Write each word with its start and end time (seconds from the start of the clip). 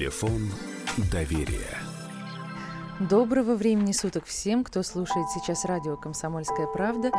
Телефон 0.00 0.48
доверия. 1.12 1.76
Доброго 3.00 3.54
времени 3.54 3.92
суток 3.92 4.24
всем, 4.24 4.64
кто 4.64 4.82
слушает 4.82 5.26
сейчас 5.28 5.66
радио 5.66 5.98
«Комсомольская 5.98 6.66
правда». 6.68 7.10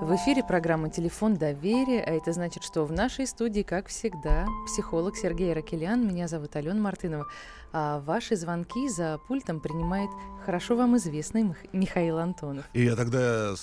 В 0.00 0.14
эфире 0.14 0.44
программа 0.44 0.90
«Телефон 0.90 1.34
доверия», 1.34 2.00
а 2.04 2.12
это 2.12 2.32
значит, 2.32 2.62
что 2.62 2.84
в 2.84 2.92
нашей 2.92 3.26
студии, 3.26 3.62
как 3.62 3.88
всегда, 3.88 4.46
психолог 4.66 5.16
Сергей 5.16 5.52
Ракелян, 5.52 6.06
меня 6.06 6.28
зовут 6.28 6.54
Алена 6.54 6.80
Мартынова, 6.80 7.26
а 7.72 7.98
ваши 7.98 8.36
звонки 8.36 8.88
за 8.88 9.18
пультом 9.26 9.58
принимает 9.58 10.10
хорошо 10.46 10.76
вам 10.76 10.96
известный 10.98 11.56
Михаил 11.72 12.18
Антонов. 12.18 12.64
И 12.74 12.84
я 12.84 12.94
тогда 12.94 13.56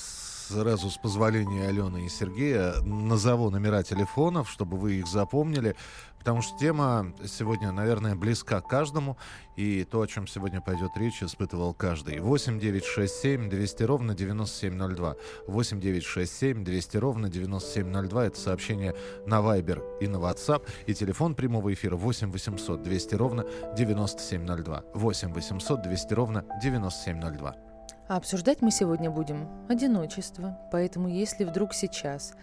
сразу 0.47 0.89
с 0.89 0.97
позволения 0.97 1.67
Алены 1.67 2.05
и 2.05 2.09
Сергея 2.09 2.73
назову 2.81 3.49
номера 3.49 3.83
телефонов, 3.83 4.49
чтобы 4.49 4.77
вы 4.77 4.95
их 4.95 5.07
запомнили, 5.07 5.75
потому 6.19 6.41
что 6.41 6.57
тема 6.57 7.13
сегодня, 7.25 7.71
наверное, 7.71 8.15
близка 8.15 8.61
каждому, 8.61 9.17
и 9.55 9.83
то, 9.83 10.01
о 10.01 10.07
чем 10.07 10.27
сегодня 10.27 10.61
пойдет 10.61 10.91
речь, 10.95 11.21
испытывал 11.21 11.73
каждый. 11.73 12.19
8 12.19 12.59
9 12.59 12.85
6 12.85 13.13
7 13.13 13.49
200 13.49 13.83
ровно 13.83 14.13
9702. 14.15 15.15
8 15.47 15.79
9 15.79 16.03
6 16.03 16.37
7 16.37 16.63
200 16.63 16.97
ровно 16.97 17.29
9702. 17.29 18.25
Это 18.25 18.39
сообщение 18.39 18.95
на 19.25 19.39
Viber 19.39 19.99
и 19.99 20.07
на 20.07 20.17
WhatsApp. 20.17 20.67
И 20.85 20.93
телефон 20.93 21.35
прямого 21.35 21.73
эфира 21.73 21.95
8 21.95 22.31
800 22.31 22.83
200 22.83 23.15
ровно 23.15 23.45
9702. 23.75 24.83
8 24.93 25.33
800 25.33 25.81
200 25.81 26.13
ровно 26.13 26.45
9702. 26.61 27.66
А 28.07 28.15
обсуждать 28.15 28.61
мы 28.61 28.71
сегодня 28.71 29.11
будем 29.11 29.49
одиночество, 29.67 30.57
поэтому 30.71 31.09
если 31.09 31.43
вдруг 31.43 31.73
сейчас 31.73 32.33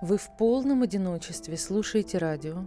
вы 0.00 0.16
в 0.16 0.34
полном 0.38 0.82
одиночестве 0.82 1.58
слушаете 1.58 2.16
радио, 2.16 2.64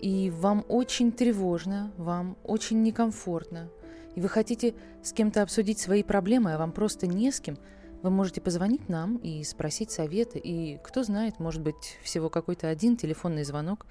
и 0.00 0.30
вам 0.30 0.64
очень 0.68 1.10
тревожно, 1.10 1.90
вам 1.96 2.36
очень 2.44 2.82
некомфортно, 2.82 3.68
и 4.14 4.20
вы 4.20 4.28
хотите 4.28 4.74
с 5.02 5.12
кем-то 5.12 5.42
обсудить 5.42 5.80
свои 5.80 6.04
проблемы, 6.04 6.54
а 6.54 6.58
вам 6.58 6.70
просто 6.70 7.08
не 7.08 7.32
с 7.32 7.40
кем, 7.40 7.58
вы 8.02 8.10
можете 8.10 8.40
позвонить 8.40 8.88
нам 8.88 9.16
и 9.16 9.42
спросить 9.42 9.90
совета, 9.90 10.38
и 10.38 10.78
кто 10.84 11.02
знает, 11.02 11.40
может 11.40 11.62
быть, 11.62 11.98
всего 12.04 12.30
какой-то 12.30 12.68
один 12.68 12.96
телефонный 12.96 13.42
звонок 13.42 13.86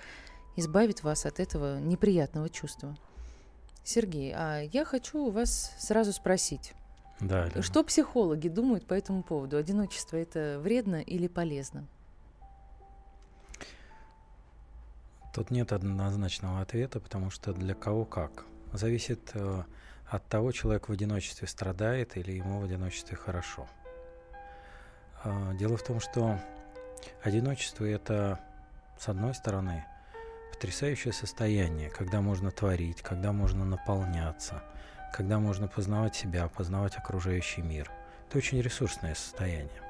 избавит 0.55 1.03
вас 1.03 1.25
от 1.25 1.41
этого 1.41 1.79
неприятного 1.81 2.49
чувства. 2.49 2.95
Сергей, 3.83 4.31
а 4.33 4.61
я 4.61 4.85
хочу 4.85 5.25
у 5.25 5.31
вас 5.31 5.73
сразу 5.77 6.13
спросить, 6.13 6.73
да, 7.19 7.45
Лена. 7.45 7.61
Что 7.61 7.83
психологи 7.83 8.49
думают 8.49 8.85
по 8.85 8.93
этому 8.93 9.23
поводу? 9.23 9.57
Одиночество 9.57 10.17
это 10.17 10.59
вредно 10.61 11.01
или 11.01 11.27
полезно? 11.27 11.85
Тут 15.33 15.51
нет 15.51 15.71
однозначного 15.71 16.61
ответа, 16.61 16.99
потому 16.99 17.29
что 17.29 17.53
для 17.53 17.73
кого 17.73 18.05
как. 18.05 18.45
Зависит 18.71 19.31
э, 19.33 19.63
от 20.07 20.25
того, 20.27 20.51
человек 20.51 20.89
в 20.89 20.91
одиночестве 20.91 21.47
страдает 21.47 22.17
или 22.17 22.31
ему 22.31 22.59
в 22.59 22.65
одиночестве 22.65 23.17
хорошо. 23.17 23.67
Э, 25.23 25.53
дело 25.57 25.77
в 25.77 25.83
том, 25.83 25.99
что 25.99 26.39
одиночество 27.21 27.85
это, 27.85 28.39
с 28.97 29.07
одной 29.07 29.33
стороны, 29.35 29.85
потрясающее 30.53 31.13
состояние, 31.13 31.89
когда 31.89 32.21
можно 32.21 32.51
творить, 32.51 33.01
когда 33.01 33.31
можно 33.31 33.63
наполняться– 33.63 34.61
когда 35.15 35.39
можно 35.39 35.69
познавать 35.69 36.13
себя, 36.13 36.49
познавать 36.49 36.97
окружающий 36.97 37.61
мир. 37.61 37.89
Это 38.27 38.37
очень 38.37 38.59
ресурсное 38.59 39.15
состояние. 39.15 39.81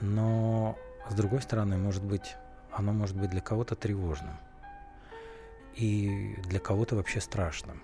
Но, 0.00 0.78
с 1.10 1.14
другой 1.14 1.42
стороны, 1.42 1.76
может 1.76 2.02
быть, 2.02 2.36
оно 2.72 2.94
может 2.94 3.14
быть 3.14 3.28
для 3.28 3.42
кого-то 3.42 3.74
тревожным. 3.74 4.38
И 5.74 6.34
для 6.46 6.60
кого-то 6.60 6.96
вообще 6.96 7.20
страшным. 7.20 7.82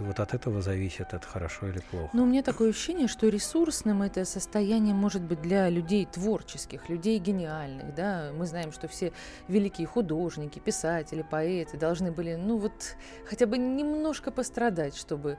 И 0.00 0.02
вот 0.02 0.18
от 0.18 0.32
этого 0.32 0.62
зависит, 0.62 1.12
это 1.12 1.26
хорошо 1.26 1.68
или 1.68 1.80
плохо. 1.90 2.08
Ну, 2.14 2.22
у 2.22 2.26
меня 2.26 2.42
такое 2.42 2.70
ощущение, 2.70 3.06
что 3.06 3.28
ресурсным 3.28 4.02
это 4.02 4.24
состояние 4.24 4.94
может 4.94 5.20
быть 5.20 5.42
для 5.42 5.68
людей 5.68 6.06
творческих, 6.06 6.88
людей 6.88 7.18
гениальных, 7.18 7.94
да. 7.94 8.30
Мы 8.34 8.46
знаем, 8.46 8.72
что 8.72 8.88
все 8.88 9.12
великие 9.46 9.86
художники, 9.86 10.58
писатели, 10.58 11.22
поэты 11.22 11.76
должны 11.76 12.12
были, 12.12 12.34
ну 12.34 12.56
вот, 12.56 12.96
хотя 13.28 13.44
бы 13.44 13.58
немножко 13.58 14.30
пострадать, 14.30 14.96
чтобы 14.96 15.36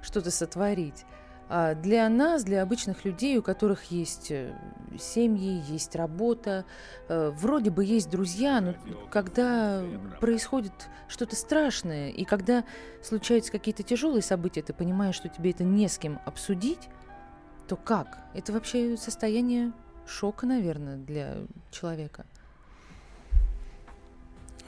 что-то 0.00 0.30
сотворить. 0.30 1.04
А 1.48 1.74
для 1.74 2.08
нас, 2.08 2.42
для 2.42 2.62
обычных 2.62 3.04
людей, 3.04 3.36
у 3.36 3.42
которых 3.42 3.84
есть 3.84 4.30
э, 4.30 4.56
семьи, 4.98 5.62
есть 5.68 5.94
работа, 5.94 6.64
э, 7.08 7.30
вроде 7.36 7.70
бы 7.70 7.84
есть 7.84 8.08
друзья, 8.10 8.60
но 8.60 8.74
когда 9.10 9.82
происходит 10.20 10.72
что-то 11.06 11.36
страшное, 11.36 12.08
и 12.08 12.24
когда 12.24 12.64
случаются 13.02 13.52
какие-то 13.52 13.82
тяжелые 13.82 14.22
события, 14.22 14.62
ты 14.62 14.72
понимаешь, 14.72 15.14
что 15.14 15.28
тебе 15.28 15.50
это 15.50 15.64
не 15.64 15.86
с 15.86 15.98
кем 15.98 16.18
обсудить, 16.24 16.88
то 17.68 17.76
как? 17.76 18.20
Это 18.32 18.52
вообще 18.52 18.96
состояние 18.96 19.72
шока, 20.06 20.46
наверное, 20.46 20.96
для 20.96 21.36
человека. 21.70 22.24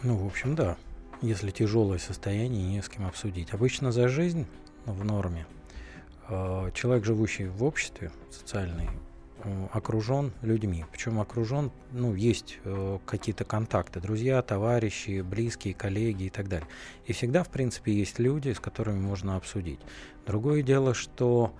Ну, 0.02 0.16
в 0.16 0.26
общем, 0.26 0.54
да. 0.54 0.76
Если 1.22 1.50
тяжелое 1.50 1.98
состояние, 1.98 2.62
не 2.62 2.82
с 2.82 2.88
кем 2.90 3.06
обсудить. 3.06 3.54
Обычно 3.54 3.92
за 3.92 4.08
жизнь 4.08 4.46
в 4.84 5.02
норме– 5.02 5.46
человек, 6.74 7.04
живущий 7.04 7.46
в 7.46 7.62
обществе 7.62 8.10
социальный, 8.30 8.88
э, 9.44 9.66
окружен 9.72 10.32
людьми. 10.42 10.84
Причем 10.90 11.20
окружен, 11.20 11.70
ну, 11.92 12.14
есть 12.14 12.58
э, 12.64 12.98
какие-то 13.06 13.44
контакты, 13.44 14.00
друзья, 14.00 14.42
товарищи, 14.42 15.20
близкие, 15.20 15.74
коллеги 15.74 16.24
и 16.24 16.30
так 16.30 16.48
далее. 16.48 16.68
И 17.06 17.12
всегда, 17.12 17.44
в 17.44 17.48
принципе, 17.48 17.92
есть 17.92 18.18
люди, 18.18 18.52
с 18.52 18.60
которыми 18.60 18.98
можно 18.98 19.36
обсудить. 19.36 19.80
Другое 20.26 20.62
дело, 20.62 20.94
что 20.94 21.52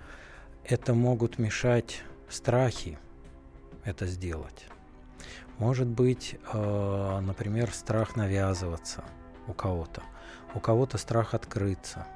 это 0.65 0.95
могут 0.95 1.39
мешать 1.39 2.03
страхи 2.29 2.99
это 3.85 4.07
сделать. 4.07 4.67
Может 5.59 5.87
быть, 5.87 6.39
например, 6.53 7.71
страх 7.73 8.17
навязываться 8.17 9.05
у 9.47 9.53
кого-то, 9.53 10.03
у 10.55 10.61
кого-то 10.61 10.99
страх 10.99 11.35
открыться, 11.35 12.07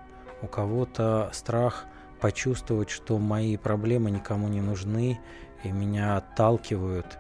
у 0.43 0.47
кого-то 0.47 1.31
страх 1.33 1.87
почувствовать, 2.21 2.91
что 2.91 3.19
мои 3.19 3.57
проблемы 3.57 4.11
никому 4.11 4.49
не 4.49 4.61
нужны, 4.61 5.21
и 5.65 5.71
меня 5.71 6.17
отталкивают, 6.17 7.19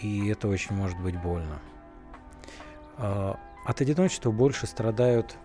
и 0.00 0.28
это 0.28 0.48
очень 0.48 0.74
может 0.74 0.98
быть 1.00 1.20
больно. 1.20 1.60
А, 2.96 3.38
от 3.64 3.80
одиночества 3.80 4.30
больше 4.30 4.66
страдают 4.66 5.36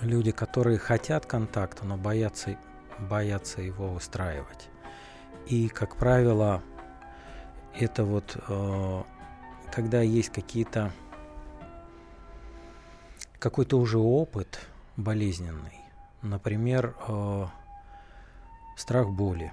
люди, 0.00 0.30
которые 0.32 0.78
хотят 0.78 1.26
контакта, 1.26 1.84
но 1.84 1.96
боятся, 1.96 2.56
боятся 2.98 3.62
его 3.62 3.88
выстраивать. 3.88 4.68
И, 5.46 5.68
как 5.68 5.96
правило, 5.96 6.62
это 7.78 8.04
вот 8.04 8.36
а, 8.48 9.04
когда 9.72 10.02
есть 10.02 10.30
какие-то 10.30 10.92
какой-то 13.38 13.78
уже 13.78 13.98
опыт 13.98 14.60
болезненный, 14.96 15.81
Например, 16.22 16.94
э, 17.08 17.46
страх 18.76 19.10
боли. 19.10 19.52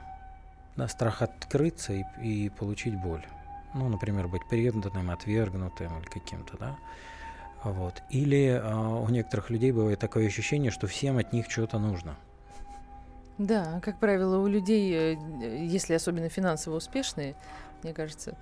Да, 0.75 0.87
страх 0.87 1.21
открыться 1.21 1.93
и, 1.93 2.03
и 2.21 2.49
получить 2.49 2.95
боль. 2.95 3.25
Ну, 3.73 3.89
например, 3.89 4.27
быть 4.27 4.47
преданным, 4.47 5.11
отвергнутым 5.11 5.99
или 5.99 6.05
каким-то, 6.05 6.57
да. 6.57 6.77
Вот. 7.63 8.01
Или 8.09 8.61
э, 8.61 8.75
у 8.75 9.09
некоторых 9.09 9.49
людей 9.49 9.71
бывает 9.71 9.99
такое 9.99 10.27
ощущение, 10.27 10.71
что 10.71 10.87
всем 10.87 11.17
от 11.17 11.33
них 11.33 11.49
что-то 11.49 11.79
нужно. 11.79 12.15
Да, 13.37 13.79
как 13.81 13.99
правило, 13.99 14.37
у 14.37 14.47
людей, 14.47 15.15
э, 15.15 15.65
если 15.65 15.93
особенно 15.93 16.29
финансово 16.29 16.75
успешные, 16.77 17.35
мне 17.83 17.93
кажется, 17.93 18.37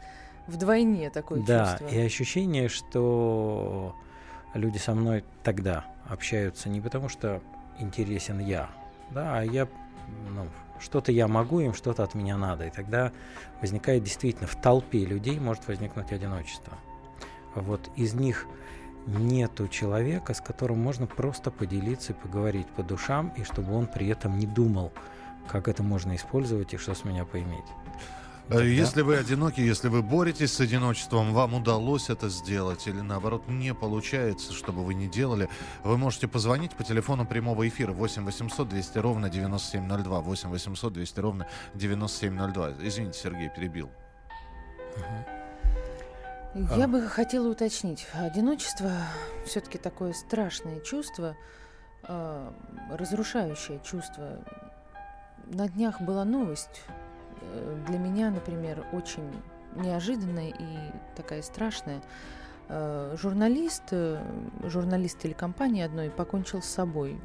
вдвойне 0.48 1.10
такое 1.10 1.42
да, 1.44 1.72
чувство. 1.72 1.88
Да, 1.90 1.96
и 1.96 2.06
ощущение, 2.06 2.70
что 2.70 3.96
люди 4.54 4.78
со 4.78 4.94
мной 4.94 5.24
тогда 5.44 5.86
общаются 6.08 6.70
не 6.70 6.82
потому, 6.82 7.10
что 7.10 7.42
интересен 7.80 8.40
я, 8.40 8.70
да, 9.12 9.40
а 9.40 9.42
я, 9.44 9.68
ну, 10.30 10.48
что-то 10.80 11.12
я 11.12 11.28
могу 11.28 11.60
им, 11.60 11.74
что-то 11.74 12.04
от 12.04 12.16
меня 12.16 12.38
надо. 12.38 12.66
И 12.68 12.70
тогда 12.70 13.12
возникает 13.62 14.04
действительно 14.04 14.48
в 14.48 14.56
толпе 14.56 15.06
людей 15.06 15.40
может 15.40 15.68
возникнуть 15.68 16.12
одиночество. 16.12 16.74
Вот 17.56 17.90
из 17.96 18.14
них 18.14 18.46
нету 19.08 19.68
человека, 19.68 20.34
с 20.34 20.42
которым 20.42 20.80
можно 20.82 21.08
просто 21.08 21.50
поделиться 21.50 22.14
и 22.14 22.16
поговорить 22.16 22.68
по 22.68 22.84
душам, 22.84 23.32
и 23.38 23.44
чтобы 23.44 23.74
он 23.74 23.88
при 23.88 24.08
этом 24.08 24.38
не 24.38 24.46
думал, 24.46 24.92
как 25.48 25.68
это 25.68 25.82
можно 25.82 26.16
использовать 26.16 26.74
и 26.74 26.78
что 26.78 26.94
с 26.94 27.06
меня 27.06 27.26
поиметь. 27.26 27.66
Да? 28.50 28.64
Если 28.64 29.02
вы 29.02 29.18
одиноки, 29.18 29.60
если 29.60 29.90
вы 29.90 30.02
боретесь 30.02 30.54
с 30.54 30.62
одиночеством, 30.62 31.34
вам 31.34 31.56
удалось 31.56 32.10
это 32.10 32.30
сделать 32.30 32.88
или 32.88 33.02
наоборот 33.02 33.48
не 33.48 33.74
получается, 33.74 34.54
чтобы 34.54 34.86
вы 34.86 34.94
не 34.94 35.08
делали, 35.08 35.50
вы 35.84 35.98
можете 35.98 36.28
позвонить 36.28 36.72
по 36.72 36.84
телефону 36.84 37.26
прямого 37.26 37.68
эфира 37.68 37.92
8 37.92 38.24
800 38.24 38.70
200 38.70 38.98
ровно 39.00 39.30
9702. 39.30 40.22
8 40.22 40.50
800 40.50 40.94
200 40.94 41.20
ровно 41.20 41.48
9702. 41.74 42.72
Извините, 42.82 43.20
Сергей, 43.20 43.50
перебил. 43.50 43.90
Я 46.56 46.86
а. 46.86 46.88
бы 46.88 47.02
хотела 47.08 47.50
уточнить. 47.50 48.08
Одиночество 48.14 48.92
все-таки 49.46 49.78
такое 49.78 50.14
страшное 50.14 50.80
чувство. 50.80 51.36
э, 52.08 52.52
разрушающее 52.92 53.82
чувство. 53.84 54.40
На 55.46 55.68
днях 55.68 56.02
была 56.02 56.26
новость, 56.26 56.82
э, 56.88 57.07
для 57.88 57.98
меня, 57.98 58.30
например, 58.30 58.86
очень 58.94 59.32
неожиданная 59.76 60.50
и 60.50 60.92
такая 61.16 61.42
страшная. 61.42 62.02
Э, 62.70 63.16
журналист, 63.18 63.84
э, 63.92 64.22
журналист 64.64 65.20
телекомпании 65.20 65.84
одной 65.84 66.10
покончил 66.10 66.62
с 66.62 66.66
собой. 66.66 67.18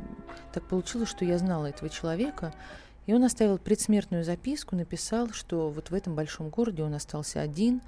Так 0.53 0.65
получилось, 0.65 1.09
что 1.09 1.25
я 1.25 1.39
знала 1.39 1.67
этого 1.67 1.89
человека, 1.89 2.55
и 3.07 3.15
он 3.15 3.25
оставил 3.25 3.59
предсмертную 3.59 4.23
записку, 4.23 4.77
написал, 4.77 5.31
что 5.31 5.71
вот 5.71 5.91
в 5.91 5.95
этом 5.95 6.15
большом 6.15 6.49
городе 6.49 6.85
он 6.85 6.95
остался 6.95 7.41
один. 7.41 7.83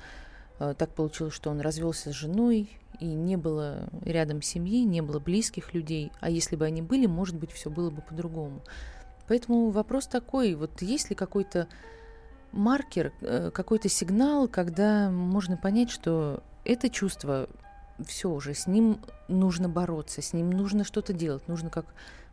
Э, 0.59 0.75
так 0.77 0.91
получилось, 0.91 1.35
что 1.35 1.51
он 1.51 1.61
развелся 1.61 2.11
с 2.11 2.15
женой, 2.15 2.71
и 2.99 3.07
не 3.07 3.37
было 3.37 3.89
рядом 4.05 4.43
семьи, 4.43 4.85
не 4.85 5.01
было 5.01 5.21
близких 5.21 5.75
людей. 5.75 6.11
А 6.21 6.31
если 6.31 6.57
бы 6.57 6.65
они 6.65 6.83
были, 6.83 7.07
может 7.07 7.37
быть, 7.37 7.53
все 7.53 7.71
было 7.71 7.91
бы 7.91 8.03
по-другому. 8.03 8.63
Поэтому 9.29 9.71
вопрос 9.71 10.07
такой, 10.07 10.55
вот 10.55 10.83
есть 10.83 11.11
ли 11.11 11.17
какой-то 11.17 11.69
маркер, 12.55 13.13
какой-то 13.53 13.89
сигнал, 13.89 14.49
когда 14.49 15.11
можно 15.11 15.57
понять, 15.57 15.91
что 15.91 16.43
это 16.65 16.89
чувство, 16.89 17.49
все 18.05 18.31
уже, 18.31 18.55
с 18.55 18.67
ним 18.67 19.01
нужно 19.29 19.69
бороться, 19.69 20.23
с 20.23 20.33
ним 20.33 20.51
нужно 20.51 20.85
что-то 20.85 21.13
делать. 21.13 21.47
Нужно, 21.49 21.71
как 21.71 21.87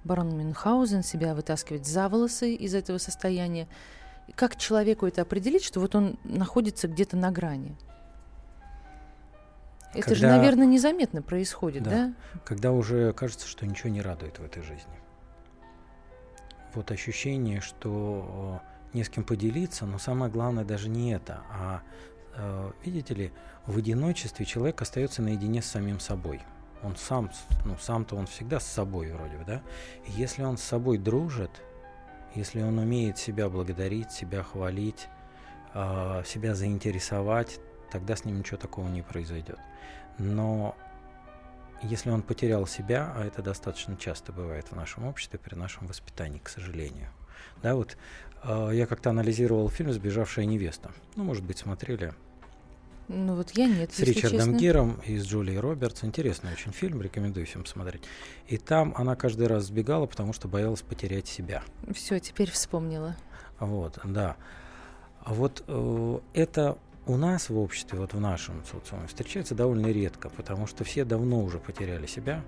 барон 0.03 0.35
Мюнхгаузен, 0.35 1.03
себя 1.03 1.35
вытаскивать 1.35 1.85
за 1.85 2.09
волосы 2.09 2.53
из 2.53 2.73
этого 2.73 2.97
состояния. 2.97 3.67
И 4.27 4.31
как 4.31 4.55
человеку 4.55 5.05
это 5.05 5.21
определить, 5.21 5.63
что 5.63 5.79
вот 5.79 5.95
он 5.95 6.17
находится 6.23 6.87
где-то 6.87 7.17
на 7.17 7.31
грани? 7.31 7.75
Это 9.93 10.03
Когда... 10.03 10.15
же, 10.15 10.27
наверное, 10.27 10.65
незаметно 10.65 11.21
происходит, 11.21 11.83
да. 11.83 11.89
да? 11.89 12.13
Когда 12.45 12.71
уже 12.71 13.11
кажется, 13.13 13.45
что 13.45 13.65
ничего 13.65 13.89
не 13.89 14.01
радует 14.01 14.39
в 14.39 14.43
этой 14.43 14.63
жизни. 14.63 14.95
Вот 16.73 16.89
ощущение, 16.91 17.59
что 17.59 18.61
э, 18.63 18.70
не 18.93 19.03
с 19.03 19.09
кем 19.09 19.23
поделиться, 19.23 19.85
но 19.85 19.97
самое 19.97 20.31
главное 20.31 20.63
даже 20.63 20.89
не 20.89 21.13
это, 21.13 21.41
а 21.49 21.81
Э, 22.33 22.71
видите 22.83 23.13
ли, 23.13 23.31
в 23.65 23.77
одиночестве 23.77 24.45
человек 24.45 24.81
остается 24.81 25.21
наедине 25.21 25.61
с 25.61 25.65
самим 25.65 25.99
собой. 25.99 26.41
Он 26.83 26.95
сам, 26.95 27.29
ну 27.65 27.77
сам-то 27.79 28.15
он 28.15 28.25
всегда 28.27 28.59
с 28.59 28.65
собой 28.65 29.11
вроде 29.11 29.37
бы, 29.37 29.45
да? 29.45 29.61
И 30.07 30.11
если 30.11 30.43
он 30.43 30.57
с 30.57 30.63
собой 30.63 30.97
дружит, 30.97 31.51
если 32.33 32.61
он 32.61 32.79
умеет 32.79 33.17
себя 33.17 33.49
благодарить, 33.49 34.11
себя 34.11 34.43
хвалить, 34.43 35.07
э, 35.73 36.23
себя 36.25 36.55
заинтересовать, 36.55 37.59
тогда 37.91 38.15
с 38.15 38.25
ним 38.25 38.39
ничего 38.39 38.57
такого 38.57 38.87
не 38.87 39.01
произойдет. 39.01 39.59
Но 40.17 40.75
если 41.81 42.09
он 42.09 42.21
потерял 42.21 42.65
себя, 42.65 43.13
а 43.15 43.25
это 43.25 43.41
достаточно 43.41 43.97
часто 43.97 44.31
бывает 44.31 44.71
в 44.71 44.75
нашем 44.75 45.05
обществе 45.05 45.39
при 45.39 45.55
нашем 45.55 45.87
воспитании, 45.87 46.39
к 46.39 46.49
сожалению. 46.49 47.09
Да, 47.61 47.75
вот 47.75 47.97
я 48.43 48.85
как-то 48.87 49.09
анализировал 49.09 49.69
фильм 49.69 49.91
«Сбежавшая 49.91 50.45
невеста». 50.45 50.91
Ну, 51.15 51.23
может 51.23 51.43
быть, 51.43 51.57
смотрели. 51.57 52.13
Ну 53.07 53.35
вот 53.35 53.51
я 53.51 53.67
нет. 53.67 53.91
С 53.93 53.99
Ричардом 53.99 54.39
честно. 54.39 54.57
Гиром 54.57 55.01
и 55.05 55.17
с 55.17 55.25
Джулией 55.25 55.59
Робертс. 55.59 56.03
Интересный 56.03 56.53
очень 56.53 56.71
фильм, 56.71 57.01
рекомендую 57.01 57.45
всем 57.45 57.65
смотреть. 57.65 58.03
И 58.47 58.57
там 58.57 58.93
она 58.95 59.15
каждый 59.15 59.47
раз 59.47 59.65
сбегала, 59.65 60.05
потому 60.05 60.31
что 60.31 60.47
боялась 60.47 60.81
потерять 60.81 61.27
себя. 61.27 61.61
Все, 61.93 62.19
теперь 62.19 62.49
вспомнила. 62.49 63.17
Вот, 63.59 63.99
да. 64.05 64.37
А 65.23 65.33
вот 65.33 65.63
э, 65.67 66.19
это 66.33 66.77
у 67.05 67.17
нас 67.17 67.49
в 67.49 67.57
обществе, 67.57 67.99
вот 67.99 68.13
в 68.13 68.19
нашем 68.19 68.63
социуме, 68.65 69.07
встречается 69.07 69.55
довольно 69.55 69.87
редко, 69.87 70.29
потому 70.29 70.65
что 70.65 70.83
все 70.83 71.03
давно 71.03 71.43
уже 71.43 71.59
потеряли 71.59 72.05
себя. 72.05 72.43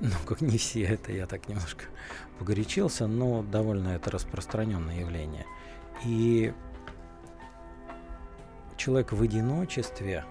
Ну, 0.00 0.10
как 0.26 0.42
не 0.42 0.58
все, 0.58 0.82
это 0.82 1.12
я 1.12 1.26
так 1.26 1.48
немножко 1.48 1.84
погорячился, 2.38 3.06
но 3.06 3.42
довольно 3.42 3.88
это 3.88 4.10
распространенное 4.10 5.00
явление. 5.00 5.46
И 6.04 6.52
человек 8.76 9.12
в 9.12 9.22
одиночестве, 9.22 10.24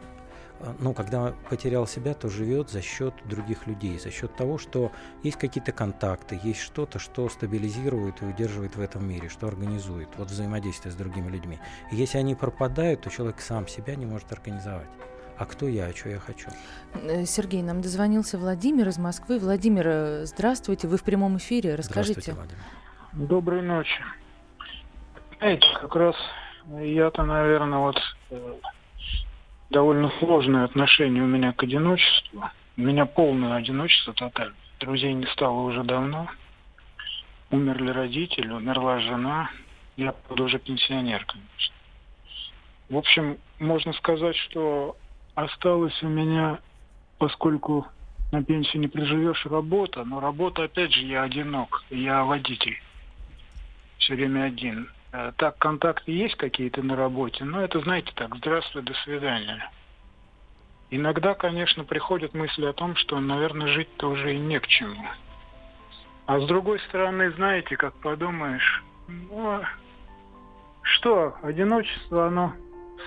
а, 0.60 0.76
ну, 0.80 0.94
когда 0.94 1.34
потерял 1.50 1.88
себя, 1.88 2.14
то 2.14 2.30
живет 2.30 2.70
за 2.70 2.82
счет 2.82 3.14
других 3.26 3.68
людей, 3.68 4.00
за 4.00 4.12
счет 4.12 4.36
того, 4.36 4.58
что 4.58 4.92
есть 5.24 5.38
какие-то 5.38 5.72
контакты, 5.72 6.40
есть 6.42 6.62
что-то, 6.62 7.00
что 7.00 7.28
стабилизирует 7.30 8.22
и 8.22 8.26
удерживает 8.26 8.76
в 8.76 8.82
этом 8.82 9.08
мире, 9.08 9.30
что 9.30 9.48
организует 9.48 10.10
вот 10.18 10.30
взаимодействие 10.30 10.92
с 10.92 10.96
другими 10.96 11.30
людьми. 11.30 11.60
И 11.92 11.96
если 11.96 12.18
они 12.18 12.36
пропадают, 12.36 13.02
то 13.02 13.10
человек 13.10 13.42
сам 13.42 13.68
себя 13.68 13.96
не 13.96 14.06
может 14.06 14.32
организовать. 14.32 14.90
А 15.38 15.46
кто 15.46 15.68
я, 15.68 15.88
а 15.88 15.94
что 15.94 16.10
я 16.10 16.20
хочу? 16.20 16.50
Э, 16.94 17.26
Сергей, 17.26 17.62
нам 17.62 17.82
дозвонился 17.82 18.38
Владимир 18.38 18.88
из 18.88 18.98
Москвы. 18.98 19.38
Владимир, 19.38 19.86
э, 19.88 20.26
здравствуйте, 20.26 20.88
вы 20.88 20.98
в 20.98 21.04
прямом 21.04 21.38
эфире, 21.38 21.76
расскажите. 21.76 22.22
Здравствуйте, 22.22 22.40
Владимир. 22.40 23.28
Доброй 23.28 23.62
ночи. 23.62 24.02
Знаете, 25.40 25.68
как 25.82 25.96
раз 25.96 26.16
я-то, 26.80 27.24
наверное, 27.24 27.80
вот 27.80 27.98
э, 28.30 28.54
довольно 29.70 30.10
сложное 30.20 30.64
отношение 30.64 31.22
у 31.22 31.28
меня 31.28 31.52
к 31.52 31.64
одиночеству. 31.64 32.50
У 32.78 32.82
меня 32.82 33.06
полное 33.06 33.56
одиночество 33.56 34.14
тотально. 34.14 34.56
Друзей 34.80 35.14
не 35.14 35.26
стало 35.28 35.62
уже 35.62 35.84
давно. 35.84 36.28
Умерли 37.52 37.90
родители, 37.90 38.52
умерла 38.52 39.00
жена. 39.00 39.50
Я, 39.98 40.16
уже 40.30 40.60
пенсионер, 40.60 41.26
конечно. 41.26 41.76
В 42.90 42.98
общем, 42.98 43.38
можно 43.60 43.94
сказать, 43.94 44.36
что 44.36 44.96
осталось 45.36 46.02
у 46.02 46.08
меня, 46.08 46.60
поскольку 47.18 47.88
на 48.32 48.44
пенсии 48.44 48.78
не 48.78 48.88
приживешь, 48.88 49.46
работа. 49.46 50.04
Но 50.04 50.20
работа, 50.20 50.64
опять 50.64 50.94
же, 50.94 51.06
я 51.06 51.24
одинок. 51.24 51.84
Я 51.90 52.24
водитель. 52.24 52.82
Все 54.00 54.16
время 54.16 54.44
один. 54.44 54.90
Э, 55.12 55.32
так, 55.38 55.58
контакты 55.58 56.12
есть 56.12 56.36
какие-то 56.36 56.82
на 56.82 56.96
работе, 56.96 57.46
но 57.46 57.62
это, 57.62 57.80
знаете, 57.80 58.12
так, 58.16 58.36
здравствуй, 58.36 58.82
до 58.82 58.94
свидания. 59.06 59.72
Иногда, 60.90 61.34
конечно, 61.34 61.84
приходят 61.84 62.34
мысли 62.34 62.66
о 62.66 62.74
том, 62.74 62.96
что, 62.96 63.20
наверное, 63.20 63.68
жить-то 63.68 64.10
уже 64.10 64.36
и 64.36 64.38
не 64.38 64.60
к 64.60 64.68
чему. 64.68 65.08
А 66.26 66.40
с 66.40 66.46
другой 66.48 66.80
стороны, 66.82 67.32
знаете, 67.32 67.78
как 67.78 67.94
подумаешь, 67.96 68.84
ну, 69.08 69.62
что, 70.82 71.36
одиночество, 71.42 72.28
оно 72.28 72.54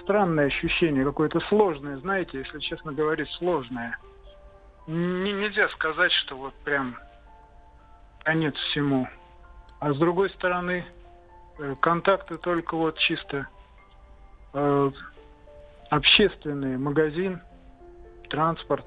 странное 0.03 0.47
ощущение, 0.47 1.05
какое-то 1.05 1.41
сложное, 1.49 1.99
знаете, 1.99 2.39
если 2.39 2.59
честно 2.59 2.93
говорить, 2.93 3.29
сложное. 3.33 3.99
Не, 4.87 5.33
нельзя 5.33 5.69
сказать, 5.71 6.13
что 6.13 6.37
вот 6.37 6.55
прям 6.65 6.97
конец 8.25 8.55
всему. 8.71 9.07
А 9.81 9.93
с 9.93 9.99
другой 9.99 10.31
стороны, 10.31 10.85
э, 11.59 11.75
контакты 11.81 12.39
только 12.39 12.77
вот 12.77 12.99
чисто 12.99 13.49
э, 14.55 14.91
общественные, 15.91 16.79
магазин, 16.79 17.41
транспорт, 18.29 18.85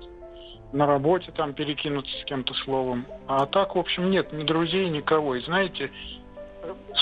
на 0.74 0.86
работе 0.86 1.32
там 1.32 1.54
перекинуться 1.54 2.12
с 2.20 2.24
кем-то 2.26 2.54
словом. 2.54 3.06
А 3.28 3.46
так, 3.46 3.76
в 3.76 3.80
общем, 3.80 4.10
нет 4.10 4.32
ни 4.34 4.44
друзей, 4.44 4.90
никого. 4.90 5.36
И 5.36 5.44
знаете, 5.44 5.92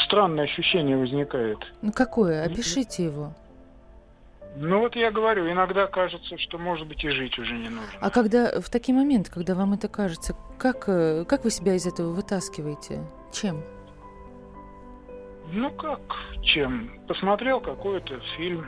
странное 0.06 0.46
ощущение 0.46 0.98
возникает. 0.98 1.60
Ну 1.82 1.91
какое? 1.91 2.46
Опишите 2.46 3.06
его. 3.06 3.34
Ну 4.56 4.79
вот 4.79 4.96
я 4.96 5.12
говорю, 5.12 5.50
иногда 5.50 5.88
кажется, 5.88 6.38
что 6.38 6.58
может 6.58 6.88
быть 6.88 7.03
и 7.03 7.10
жить 7.10 7.38
уже 7.38 7.53
не 7.53 7.70
нужно. 7.70 7.91
А 8.01 8.10
когда 8.10 8.60
в 8.60 8.70
такие 8.70 8.98
моменты, 8.98 9.32
когда 9.32 9.56
вам 9.56 9.74
это 9.74 9.88
кажется, 9.88 10.36
как, 10.58 10.89
э, 10.89 11.24
как 11.25 11.44
вы 11.44 11.51
себя 11.51 11.75
из 11.75 11.86
этого 11.86 12.12
вытаскиваете? 12.13 13.03
Чем? 13.32 13.63
Ну 15.51 15.72
как, 15.72 16.01
чем? 16.41 16.91
Посмотрел 17.08 17.60
какой-то 17.60 18.20
фильм, 18.38 18.68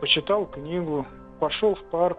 почитал 0.00 0.46
книгу, 0.46 1.06
пошел 1.40 1.74
в 1.74 1.82
парк, 1.90 2.18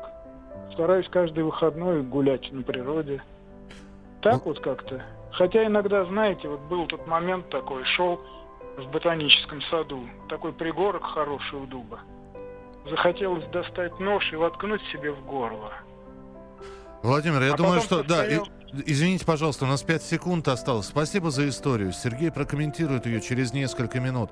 стараюсь 0.74 1.08
каждый 1.10 1.44
выходной 1.44 2.02
гулять 2.02 2.52
на 2.52 2.64
природе. 2.64 3.22
Так 4.22 4.46
вот 4.46 4.60
как-то. 4.60 5.04
Хотя 5.32 5.66
иногда, 5.66 6.06
знаете, 6.06 6.50
вот 6.50 6.62
был 6.62 6.88
тот 6.88 7.06
момент 7.08 7.50
такой, 7.50 7.86
шел 7.86 8.20
в 8.78 8.92
ботаническом 8.92 9.62
саду, 9.64 10.02
такой 10.28 10.54
пригорок 10.54 11.04
хороший 11.04 11.60
у 11.60 11.66
дуба 11.66 12.00
захотелось 12.90 13.46
достать 13.52 14.00
нож 14.00 14.32
и 14.32 14.36
воткнуть 14.36 14.82
себе 14.92 15.12
в 15.12 15.24
горло. 15.26 15.74
Владимир, 17.02 17.42
я 17.44 17.54
а 17.54 17.58
думаю, 17.58 17.82
что... 17.82 18.00
Повторял... 18.00 18.46
Да, 18.46 18.82
извините, 18.86 19.26
пожалуйста, 19.26 19.66
у 19.66 19.68
нас 19.68 19.84
5 19.84 20.04
секунд 20.04 20.48
осталось. 20.48 20.88
Спасибо 20.88 21.32
за 21.32 21.48
историю. 21.48 21.94
Сергей 21.94 22.32
прокомментирует 22.32 23.06
ее 23.06 23.22
через 23.22 23.54
несколько 23.54 24.00
минут. 24.00 24.32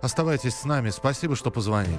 Оставайтесь 0.00 0.54
с 0.54 0.64
нами. 0.64 0.90
Спасибо, 0.90 1.34
что 1.34 1.50
позвонили. 1.50 1.98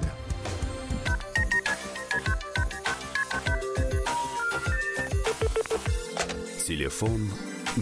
Телефон 6.66 7.30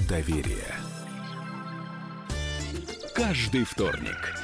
доверия. 0.08 0.74
Каждый 3.14 3.64
вторник 3.64 4.43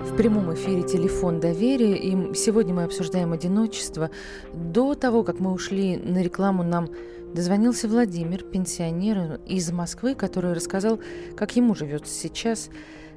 В 0.00 0.16
прямом 0.16 0.54
эфире 0.54 0.82
телефон 0.82 1.40
доверия, 1.40 1.94
и 1.94 2.34
сегодня 2.34 2.72
мы 2.72 2.84
обсуждаем 2.84 3.34
одиночество. 3.34 4.10
До 4.54 4.94
того, 4.94 5.24
как 5.24 5.40
мы 5.40 5.52
ушли 5.52 5.98
на 5.98 6.22
рекламу, 6.22 6.62
нам 6.62 6.88
дозвонился 7.34 7.86
Владимир, 7.86 8.42
пенсионер 8.42 9.40
из 9.46 9.70
Москвы, 9.70 10.14
который 10.14 10.54
рассказал, 10.54 11.00
как 11.36 11.54
ему 11.54 11.74
живется 11.74 12.14
сейчас, 12.14 12.70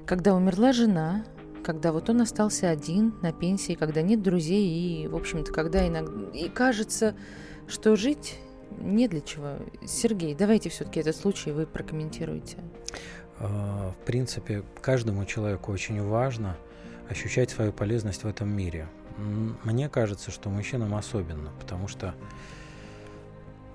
когда 0.06 0.36
умерла 0.36 0.74
жена, 0.74 1.24
когда 1.63 1.94
вот 1.94 2.10
он 2.10 2.20
остался 2.20 2.70
один 2.70 3.16
на 3.22 3.32
пенсии, 3.32 3.75
когда 3.75 4.02
нет 4.02 4.22
друзей, 4.22 4.68
и, 4.68 5.08
в 5.08 5.16
общем-то, 5.16 5.54
когда 5.54 5.88
иногда... 5.88 6.38
И 6.38 6.50
кажется, 6.50 7.16
что 7.66 7.96
жить 7.96 8.38
не 8.78 9.08
для 9.08 9.22
чего. 9.22 9.54
Сергей, 9.86 10.36
давайте 10.36 10.70
все-таки 10.70 11.00
этот 11.00 11.16
случай 11.16 11.52
вы 11.52 11.66
прокомментируете. 11.66 12.58
А, 13.40 13.94
в 13.94 14.06
принципе, 14.06 14.63
каждому 14.82 15.24
человеку 15.24 15.72
очень 15.72 16.04
важно– 16.04 16.58
ощущать 17.10 17.50
свою 17.50 17.72
полезность 17.72 18.24
в 18.24 18.28
этом 18.28 18.50
мире. 18.50 18.88
Мне 19.64 19.90
кажется, 19.90 20.32
что 20.32 20.50
мужчинам 20.50 20.96
особенно, 20.96 21.52
потому 21.60 21.88
что, 21.88 22.16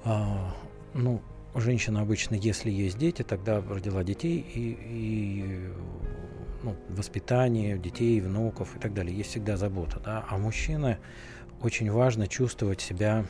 а, 0.05 0.55
ну, 0.95 1.23
женщина 1.55 2.01
обычно, 2.01 2.35
если 2.35 2.71
есть 2.71 2.99
дети, 2.99 3.23
тогда 3.23 3.61
родила 3.61 4.03
детей 4.03 4.39
и, 4.39 4.79
и 4.81 5.73
ну, 6.63 6.77
воспитание 6.89 7.79
детей, 7.79 8.21
внуков 8.21 8.77
и 8.77 8.79
так 8.79 8.95
далее. 8.95 9.17
Есть 9.17 9.31
всегда 9.31 9.57
забота, 9.57 10.01
да. 10.01 10.25
А 10.29 10.39
мужчины 10.39 10.99
очень 11.63 11.91
важно 11.91 12.27
чувствовать 12.27 12.81
себя 12.81 13.25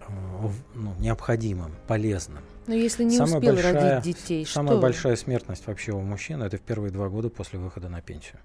а, 0.00 0.50
ну, 0.74 0.94
необходимым, 0.98 1.72
полезным. 1.86 2.42
Но 2.70 2.76
если 2.76 3.02
не 3.02 3.16
самая 3.16 3.38
успел 3.38 3.54
большая, 3.54 3.96
родить 3.96 4.04
детей, 4.04 4.46
Самая 4.46 4.74
что? 4.74 4.80
большая 4.80 5.16
смертность 5.16 5.66
вообще 5.66 5.90
у 5.90 6.00
мужчин– 6.02 6.40
это 6.44 6.56
в 6.56 6.60
первые 6.60 6.92
два 6.92 7.08
года 7.08 7.28
после 7.28 7.58
выхода 7.58 7.88
на 7.88 8.00
пенсию. 8.00 8.38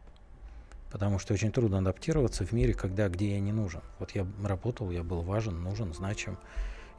Потому 0.91 1.19
что 1.19 1.35
очень 1.35 1.51
трудно 1.51 1.77
адаптироваться 1.77 2.43
в 2.43 2.51
мире, 2.51 2.73
когда 2.73 3.07
где 3.07 3.35
я 3.35 3.39
не 3.39 3.51
нужен. 3.51 3.81
Вот 3.99 4.15
я 4.15 4.25
работал, 4.43 4.89
я 4.89 5.03
был 5.03 5.21
важен, 5.21 5.61
нужен, 5.61 5.93
значим, 5.93 6.39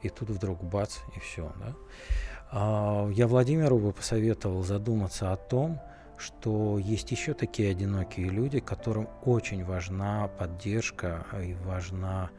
и 0.03 0.07
тут 0.07 0.29
вдруг 0.29 0.63
бац, 0.63 0.99
и 1.17 1.19
все. 1.19 1.51
Да? 1.59 1.75
А, 2.49 3.09
я 3.09 3.27
Владимиру 3.27 3.77
бы 3.77 3.91
посоветовал 3.91 4.63
задуматься 4.63 5.33
о 5.33 5.35
том, 5.35 5.81
что 6.17 6.77
есть 6.77 7.11
еще 7.11 7.33
такие 7.33 7.71
одинокие 7.71 8.29
люди, 8.29 8.61
которым 8.61 9.09
очень 9.25 9.65
важна 9.65 10.29
поддержка 10.29 11.25
и 11.43 11.55
важна 11.65 12.29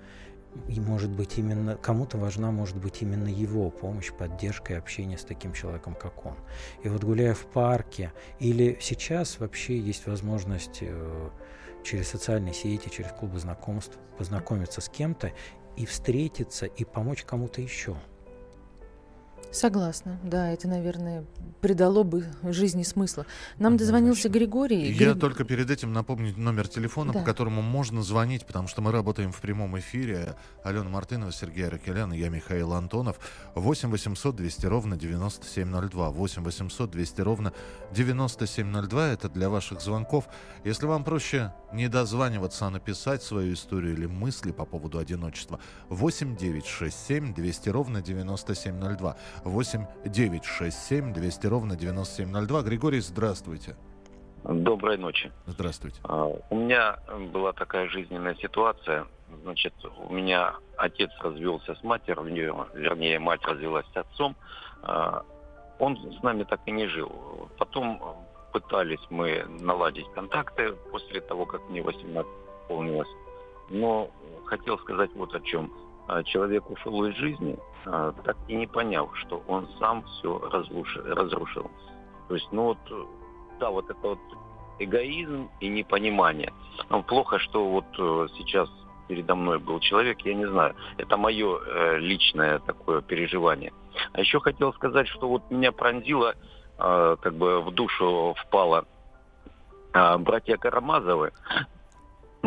и 0.69 0.81
может 0.81 1.11
быть 1.11 1.39
именно 1.39 1.77
кому-то 1.77 2.19
важна 2.19 2.51
может 2.51 2.77
быть 2.77 3.03
именно 3.03 3.29
его 3.29 3.71
помощь, 3.71 4.13
поддержка 4.13 4.75
и 4.75 4.77
общение 4.77 5.19
с 5.19 5.25
таким 5.25 5.53
человеком, 5.53 5.95
как 5.95 6.27
он. 6.27 6.35
И 6.83 6.89
вот 6.89 7.05
гуляя 7.05 7.35
в 7.35 7.47
парке 7.47 8.13
или 8.39 8.79
сейчас 8.81 9.39
вообще 9.39 9.79
есть 9.79 10.07
возможность 10.07 10.79
э, 10.81 11.31
через 11.85 12.09
социальные 12.09 12.55
сети, 12.55 12.89
через 12.89 13.13
клубы 13.13 13.39
знакомств 13.39 13.99
познакомиться 14.19 14.81
с 14.81 14.89
кем-то 14.89 15.33
и 15.77 15.87
встретиться 15.87 16.67
и 16.67 16.85
помочь 16.85 17.25
кому-то 17.25 17.61
еще. 17.61 17.97
Согласна, 19.51 20.19
да, 20.23 20.51
это, 20.51 20.69
наверное, 20.69 21.25
придало 21.61 22.03
бы 22.03 22.27
жизни 22.45 22.83
смысла. 22.83 23.25
Нам 23.59 23.77
дозвонился 23.77 24.29
Григорий. 24.29 24.93
Я 24.93 25.13
Гри... 25.13 25.21
только 25.21 25.45
перед 25.45 25.71
этим 25.71 25.93
напомню 25.93 26.35
номер 26.37 26.69
телефона, 26.69 27.13
да. 27.13 27.21
по 27.21 27.25
которому 27.25 27.63
можно 27.63 28.03
звонить, 28.03 28.47
потому 28.47 28.69
что 28.69 28.83
мы 28.83 28.93
работаем 28.93 29.33
в 29.33 29.41
прямом 29.41 29.79
эфире. 29.79 30.35
Алена 30.65 30.89
Мартынова, 30.91 31.33
Сергей 31.33 31.67
Аракелян 31.67 32.13
я, 32.13 32.29
Михаил 32.29 32.75
Антонов. 32.75 33.19
8 33.55 33.91
800 33.91 34.37
200 34.37 34.67
ровно 34.67 34.97
9702. 34.97 36.11
8 36.11 36.43
800 36.45 36.91
200 36.91 37.21
ровно 37.23 37.53
9702. 37.93 39.09
Это 39.09 39.29
для 39.29 39.49
ваших 39.49 39.81
звонков. 39.81 40.29
Если 40.65 40.87
вам 40.87 41.05
проще 41.05 41.53
не 41.73 41.89
дозваниваться, 41.89 42.67
а 42.67 42.71
написать 42.71 43.23
свою 43.23 43.53
историю 43.53 43.95
или 43.95 44.07
мысли 44.07 44.53
по 44.53 44.65
поводу 44.65 44.99
одиночества, 44.99 45.61
8 45.89 46.37
9 46.37 46.67
6 46.67 47.07
7 47.07 47.35
200 47.35 47.69
ровно 47.69 48.03
9702. 48.03 49.17
8 49.45 49.87
9 50.05 50.45
6 50.45 50.79
7 50.79 51.13
200 51.13 51.47
ровно 51.47 51.77
9702. 51.77 52.63
Григорий, 52.63 53.01
здравствуйте. 53.01 53.77
Доброй 54.45 54.97
ночи. 54.97 55.31
Здравствуйте. 55.47 56.01
А, 56.05 56.25
у 56.25 56.57
меня 56.57 56.99
была 57.33 57.53
такая 57.53 57.89
жизненная 57.89 58.35
ситуация. 58.37 59.07
Значит, 59.43 59.75
у 60.09 60.13
меня 60.13 60.55
отец 60.77 61.11
развелся 61.21 61.75
с 61.75 61.83
матерью, 61.83 62.67
вернее, 62.75 63.19
мать 63.19 63.43
развелась 63.45 63.87
с 63.93 63.97
отцом. 63.97 64.37
А, 64.83 65.23
он 65.79 65.97
с 66.19 66.23
нами 66.23 66.45
так 66.45 66.61
и 66.67 66.71
не 66.71 66.87
жил. 66.87 67.11
Потом 67.59 68.01
пытались 68.61 69.01
мы 69.11 69.45
наладить 69.61 70.11
контакты 70.15 70.73
после 70.91 71.21
того, 71.21 71.47
как 71.47 71.69
мне 71.69 71.83
18 71.83 72.31
исполнилось. 72.63 73.09
Но 73.71 74.11
хотел 74.47 74.79
сказать 74.79 75.11
вот 75.15 75.35
о 75.35 75.41
чем. 75.41 75.73
А, 76.07 76.23
человек 76.23 76.69
ушел 76.71 77.05
из 77.05 77.15
жизни, 77.17 77.59
а, 77.87 78.13
так 78.25 78.37
и 78.49 78.55
не 78.55 78.67
поняв, 78.67 79.11
что 79.19 79.43
он 79.47 79.69
сам 79.79 80.03
все 80.05 80.39
разрушил. 80.39 81.71
То 82.29 82.35
есть, 82.35 82.49
ну 82.53 82.65
вот, 82.65 82.79
да, 83.61 83.71
вот 83.71 83.91
это 83.91 84.09
вот 84.09 84.19
эгоизм 84.79 85.51
и 85.61 85.69
непонимание. 85.69 86.53
Ну, 86.91 87.03
плохо, 87.03 87.39
что 87.39 87.69
вот 87.69 87.87
э, 87.99 88.29
сейчас 88.39 88.71
передо 89.09 89.35
мной 89.35 89.59
был 89.59 89.81
человек, 89.81 90.21
я 90.21 90.35
не 90.35 90.47
знаю, 90.47 90.77
это 90.99 91.17
мое 91.17 91.59
э, 91.59 91.99
личное 91.99 92.59
такое 92.61 93.01
переживание. 93.01 93.73
А 94.13 94.21
еще 94.21 94.39
хотел 94.41 94.73
сказать, 94.75 95.09
что 95.09 95.29
вот 95.29 95.51
меня 95.51 95.73
пронзило, 95.73 96.35
э, 96.79 97.17
как 97.21 97.35
бы 97.35 97.61
в 97.61 97.71
душу 97.73 98.35
впало 98.39 98.87
э, 99.93 100.19
братья 100.19 100.57
Карамазовы, 100.57 101.33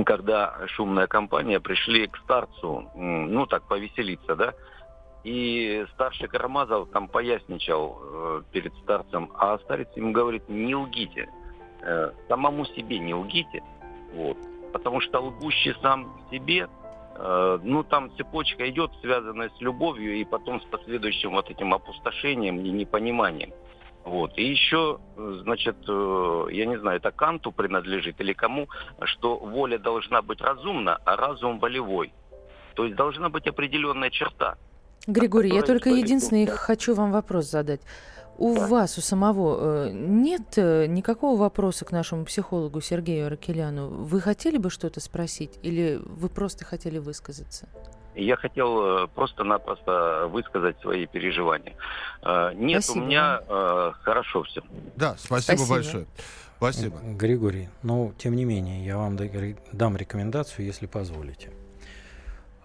когда 0.06 0.56
шумная 0.68 1.08
компания 1.08 1.60
пришли 1.60 2.08
к 2.08 2.18
старцу, 2.18 2.90
ну 2.96 3.46
так, 3.46 3.64
повеселиться, 3.68 4.36
да, 4.36 4.54
и 5.24 5.86
старший 5.94 6.28
Карамазов 6.28 6.90
там 6.92 7.08
поясничал 7.08 8.00
э, 8.02 8.42
перед 8.52 8.74
старцем, 8.78 9.32
а 9.36 9.58
старец 9.60 9.90
ему 9.96 10.12
говорит, 10.12 10.48
не 10.50 10.76
лгите, 10.76 11.30
самому 12.28 12.66
себе 12.66 13.00
не 13.00 13.16
лгите, 13.16 13.64
вот, 14.14 14.38
потому 14.72 15.02
что 15.02 15.20
лгущий 15.20 15.76
сам 15.82 16.16
себе, 16.30 16.70
ну 17.18 17.84
там 17.84 18.16
цепочка 18.18 18.70
идет, 18.70 18.92
связанная 19.02 19.50
с 19.50 19.62
любовью 19.62 20.16
и 20.16 20.24
потом 20.24 20.62
с 20.62 20.66
последующим 20.66 21.32
вот 21.32 21.50
этим 21.50 21.74
опустошением 21.74 22.60
и 22.60 22.70
непониманием. 22.70 23.52
Вот. 24.04 24.38
И 24.38 24.44
еще, 24.44 25.00
значит, 25.16 25.76
э, 25.88 26.46
я 26.52 26.66
не 26.66 26.80
знаю, 26.80 26.98
это 26.98 27.12
Канту 27.12 27.52
принадлежит 27.52 28.20
или 28.20 28.34
кому, 28.34 28.68
что 29.04 29.38
воля 29.38 29.78
должна 29.78 30.22
быть 30.22 30.42
разумна, 30.42 30.98
а 31.06 31.16
разум 31.16 31.60
волевой. 31.60 32.14
То 32.76 32.86
есть 32.86 32.96
должна 32.96 33.30
быть 33.30 33.48
определенная 33.48 34.10
черта. 34.10 34.58
Григорий, 35.08 35.54
я 35.54 35.62
только 35.62 35.90
единственный 35.90 36.46
хочу 36.46 36.94
вам 36.94 37.12
вопрос 37.12 37.50
задать. 37.50 37.82
У 38.38 38.56
да. 38.56 38.68
вас, 38.68 38.98
у 38.98 39.02
самого, 39.02 39.86
э, 39.86 39.92
нет 39.92 40.58
э, 40.58 40.88
никакого 40.88 41.38
вопроса 41.38 41.86
к 41.86 41.92
нашему 41.92 42.26
психологу 42.26 42.82
Сергею 42.82 43.28
Аракеляну? 43.28 43.88
Вы 43.88 44.20
хотели 44.20 44.58
бы 44.58 44.72
что-то 44.72 45.00
спросить 45.00 45.60
или 45.62 46.00
вы 46.04 46.28
просто 46.30 46.66
хотели 46.66 46.98
высказаться? 46.98 47.68
Я 48.16 48.36
хотел 48.36 49.04
э, 49.04 49.08
просто-напросто 49.08 50.28
высказать 50.32 50.80
свои 50.82 51.06
переживания. 51.06 51.76
Нет, 52.54 52.84
спасибо. 52.84 53.04
у 53.04 53.08
меня 53.08 53.42
хорошо 54.02 54.44
все. 54.44 54.62
Да, 54.96 55.16
спасибо, 55.18 55.58
спасибо. 55.58 55.76
большое. 55.76 56.06
Спасибо. 56.62 57.00
Григорий, 57.00 57.70
но 57.82 58.14
тем 58.20 58.36
не 58.36 58.46
менее, 58.46 58.86
я 58.86 58.98
вам 58.98 59.18
дам 59.72 59.98
рекомендацию, 59.98 60.64
если 60.64 60.86
позволите. 60.86 61.50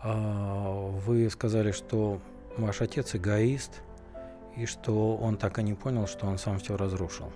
А, 0.03 0.91
вы 1.07 1.31
сказали, 1.31 1.73
что 1.73 2.21
ваш 2.59 2.83
отец 2.83 3.15
эгоист, 3.15 3.83
и 4.55 4.67
что 4.67 5.17
он 5.17 5.39
так 5.39 5.59
и 5.59 5.63
не 5.63 5.73
понял, 5.73 6.07
что 6.07 6.27
он 6.27 6.37
сам 6.37 6.59
все 6.59 6.77
разрушил. 6.77 7.33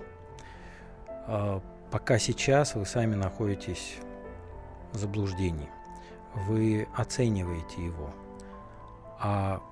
А, 1.26 1.62
пока 1.90 2.18
сейчас 2.18 2.74
вы 2.74 2.84
сами 2.84 3.14
находитесь 3.14 3.96
в 4.92 4.98
заблуждении. 4.98 5.70
Вы 6.34 6.88
оцениваете 6.94 7.84
его. 7.84 8.10
А 9.18 9.62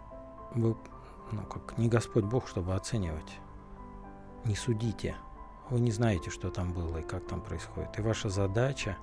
вы, 0.55 0.77
ну 1.33 1.43
как, 1.43 1.79
не 1.79 1.88
Господь 1.88 2.25
Бог, 2.25 2.49
чтобы 2.49 2.75
оценивать. 2.75 3.38
Не 4.45 4.55
судите. 4.55 5.17
Вы 5.71 5.81
не 5.81 5.91
знаете, 5.91 6.31
что 6.31 6.50
там 6.50 6.73
было 6.73 6.99
и 6.99 7.03
как 7.03 7.27
там 7.27 7.41
происходит. 7.41 7.99
И 7.99 8.03
ваша 8.03 8.29
задача 8.29 8.97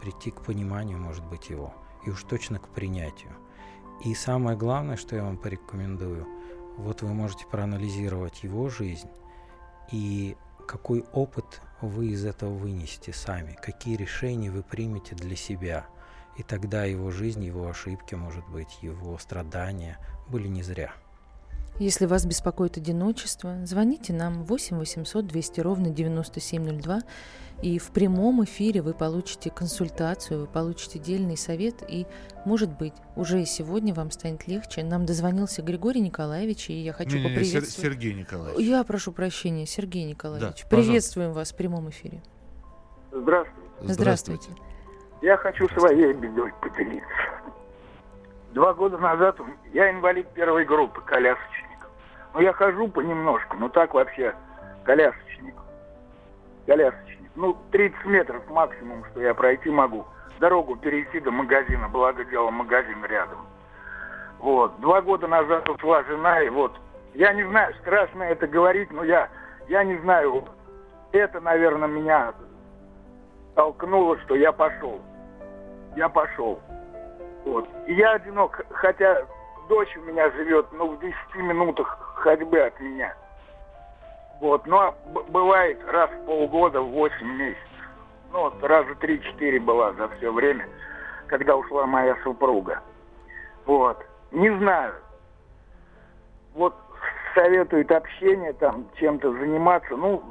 прийти 0.00 0.30
к 0.30 0.42
пониманию, 0.42 0.98
может 0.98 1.24
быть, 1.24 1.50
его. 1.50 1.74
И 2.04 2.10
уж 2.10 2.22
точно 2.24 2.58
к 2.58 2.68
принятию. 2.68 3.32
И 4.04 4.14
самое 4.14 4.56
главное, 4.56 4.96
что 4.96 5.16
я 5.16 5.24
вам 5.24 5.36
порекомендую, 5.36 6.26
вот 6.76 7.02
вы 7.02 7.12
можете 7.14 7.46
проанализировать 7.46 8.42
его 8.42 8.68
жизнь 8.68 9.08
и 9.90 10.36
какой 10.66 11.04
опыт 11.12 11.62
вы 11.80 12.08
из 12.08 12.24
этого 12.24 12.52
вынесете 12.52 13.12
сами, 13.12 13.56
какие 13.62 13.96
решения 13.96 14.50
вы 14.50 14.62
примете 14.62 15.14
для 15.14 15.36
себя. 15.36 15.86
И 16.38 16.42
тогда 16.42 16.84
его 16.84 17.10
жизнь, 17.10 17.42
его 17.44 17.68
ошибки, 17.68 18.14
может 18.14 18.46
быть, 18.48 18.78
его 18.82 19.16
страдания 19.18 19.98
были 20.28 20.48
не 20.48 20.62
зря. 20.62 20.92
Если 21.78 22.06
вас 22.06 22.24
беспокоит 22.24 22.78
одиночество, 22.78 23.54
звоните 23.64 24.14
нам 24.14 24.44
8 24.44 24.78
800 24.78 25.26
200 25.26 25.60
ровно 25.60 25.90
9702, 25.90 27.02
и 27.62 27.78
в 27.78 27.90
прямом 27.90 28.44
эфире 28.44 28.80
вы 28.80 28.94
получите 28.94 29.50
консультацию, 29.50 30.40
вы 30.40 30.46
получите 30.46 30.98
дельный 30.98 31.36
совет, 31.36 31.82
и, 31.86 32.06
может 32.46 32.70
быть, 32.78 32.94
уже 33.14 33.44
сегодня 33.44 33.92
вам 33.92 34.10
станет 34.10 34.46
легче. 34.46 34.84
Нам 34.84 35.04
дозвонился 35.04 35.60
Григорий 35.62 36.00
Николаевич, 36.00 36.70
и 36.70 36.74
я 36.74 36.92
хочу 36.94 37.16
Не, 37.16 37.22
не, 37.22 37.28
не, 37.28 37.28
поприветствовать... 37.34 37.68
Сер- 37.68 37.92
Сергей 37.92 38.14
Николаевич. 38.14 38.66
Я 38.66 38.82
прошу 38.84 39.12
прощения, 39.12 39.66
Сергей 39.66 40.04
Николаевич. 40.04 40.62
Да, 40.62 40.68
Приветствуем 40.68 41.32
вас 41.32 41.52
в 41.52 41.56
прямом 41.56 41.90
эфире. 41.90 42.22
Здравствуйте. 43.12 43.70
Здравствуйте. 43.82 44.50
Я 45.22 45.36
хочу 45.36 45.68
своей 45.70 46.12
бедой 46.12 46.52
поделиться. 46.60 47.06
Два 48.52 48.74
года 48.74 48.98
назад 48.98 49.38
я 49.72 49.90
инвалид 49.90 50.28
первой 50.28 50.64
группы, 50.64 51.00
колясочник. 51.02 51.88
Ну, 52.34 52.40
я 52.40 52.52
хожу 52.52 52.88
понемножку, 52.88 53.56
но 53.56 53.68
так 53.68 53.94
вообще 53.94 54.34
колясочник. 54.84 55.54
Колясочник. 56.66 57.30
Ну, 57.34 57.56
30 57.70 58.04
метров 58.06 58.48
максимум, 58.50 59.04
что 59.10 59.20
я 59.20 59.34
пройти 59.34 59.70
могу. 59.70 60.06
Дорогу 60.38 60.76
перейти 60.76 61.20
до 61.20 61.30
магазина, 61.30 61.88
благо 61.88 62.24
дело 62.24 62.50
магазин 62.50 63.04
рядом. 63.04 63.46
Вот. 64.38 64.78
Два 64.80 65.00
года 65.00 65.26
назад 65.26 65.68
ушла 65.68 66.02
жена, 66.04 66.42
и 66.42 66.50
вот, 66.50 66.72
я 67.14 67.32
не 67.32 67.44
знаю, 67.44 67.74
страшно 67.76 68.22
это 68.22 68.46
говорить, 68.46 68.90
но 68.92 69.02
я, 69.02 69.28
я 69.68 69.82
не 69.82 69.96
знаю, 69.98 70.44
это, 71.12 71.40
наверное, 71.40 71.88
меня 71.88 72.34
толкнуло, 73.56 74.18
что 74.20 74.36
я 74.36 74.52
пошел. 74.52 75.00
Я 75.96 76.08
пошел. 76.08 76.60
Вот. 77.44 77.66
И 77.86 77.94
я 77.94 78.12
одинок, 78.12 78.64
хотя 78.70 79.22
дочь 79.68 79.96
у 79.96 80.00
меня 80.02 80.30
живет, 80.30 80.66
ну, 80.72 80.90
в 80.94 81.00
10 81.00 81.14
минутах 81.36 81.98
ходьбы 82.16 82.60
от 82.60 82.78
меня. 82.78 83.14
Вот, 84.40 84.66
но 84.66 84.94
б- 85.06 85.22
бывает 85.28 85.78
раз 85.88 86.10
в 86.10 86.26
полгода, 86.26 86.82
в 86.82 86.90
8 86.90 87.26
месяцев. 87.26 87.62
Ну, 88.32 88.42
вот 88.42 88.62
раза 88.62 88.90
3-4 89.00 89.58
была 89.60 89.92
за 89.94 90.08
все 90.16 90.30
время, 90.30 90.68
когда 91.26 91.56
ушла 91.56 91.86
моя 91.86 92.16
супруга. 92.22 92.82
Вот. 93.64 94.04
Не 94.32 94.50
знаю. 94.58 94.94
Вот 96.54 96.74
советует 97.34 97.90
общение, 97.90 98.52
там, 98.54 98.86
чем-то 98.96 99.32
заниматься. 99.32 99.96
Ну, 99.96 100.22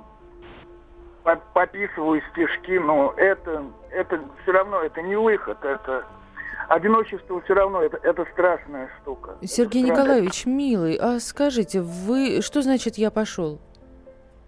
пописываю 1.53 2.21
стишки, 2.31 2.77
но 2.77 3.13
это, 3.17 3.63
это 3.91 4.19
все 4.43 4.51
равно, 4.51 4.81
это 4.81 5.01
не 5.01 5.15
выход, 5.15 5.57
это 5.63 6.05
одиночество 6.69 7.41
все 7.41 7.53
равно, 7.53 7.81
это, 7.81 7.97
это 8.03 8.25
страшная 8.33 8.89
штука. 9.01 9.35
Сергей 9.43 9.83
Это. 9.83 9.91
Николаевич, 9.93 10.45
милый, 10.45 10.95
а 10.95 11.19
скажите, 11.19 11.81
вы 11.81 12.41
что 12.41 12.61
значит 12.61 12.95
я 12.97 13.09
пошел? 13.11 13.59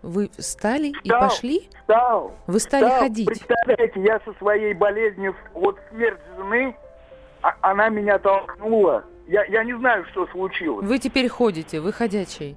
Вы 0.04 0.30
встали 0.38 0.88
и 0.90 0.94
Встал. 1.10 1.22
пошли? 1.22 1.70
Встал, 1.82 2.32
Вы 2.46 2.60
стали 2.60 2.86
встал. 2.86 3.00
ходить? 3.02 3.28
Представляете, 3.28 4.00
я 4.02 4.20
со 4.24 4.34
своей 4.38 4.74
болезнью, 4.74 5.36
вот 5.54 5.78
смерть 5.90 6.20
жены, 6.38 6.76
а- 7.42 7.56
она 7.62 7.90
меня 7.90 8.20
толкнула. 8.20 9.04
Я, 9.28 9.44
я 9.46 9.64
не 9.64 9.76
знаю, 9.78 10.06
что 10.12 10.26
случилось. 10.28 10.86
Вы 10.88 11.00
теперь 11.00 11.28
ходите, 11.28 11.82
вы 11.82 11.92
ходячий. 11.92 12.56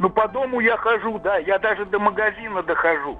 Ну, 0.00 0.08
по 0.08 0.26
дому 0.28 0.60
я 0.60 0.78
хожу, 0.78 1.18
да, 1.18 1.36
я 1.36 1.58
даже 1.58 1.84
до 1.84 1.98
магазина 1.98 2.62
дохожу. 2.62 3.18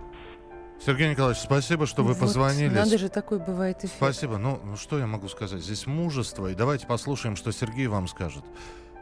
Сергей 0.80 1.10
Николаевич, 1.10 1.42
спасибо, 1.42 1.84
что 1.84 2.02
вы 2.02 2.14
Вот, 2.14 2.20
позвонили. 2.20 2.74
Надо 2.74 2.96
же, 2.96 3.10
такой 3.10 3.38
бывает 3.38 3.84
эфир. 3.84 3.90
Спасибо. 3.94 4.38
Ну, 4.38 4.58
ну, 4.64 4.76
что 4.76 4.98
я 4.98 5.06
могу 5.06 5.28
сказать? 5.28 5.60
Здесь 5.60 5.86
мужество. 5.86 6.46
И 6.46 6.54
давайте 6.54 6.86
послушаем, 6.86 7.36
что 7.36 7.52
Сергей 7.52 7.86
вам 7.86 8.08
скажет. 8.08 8.42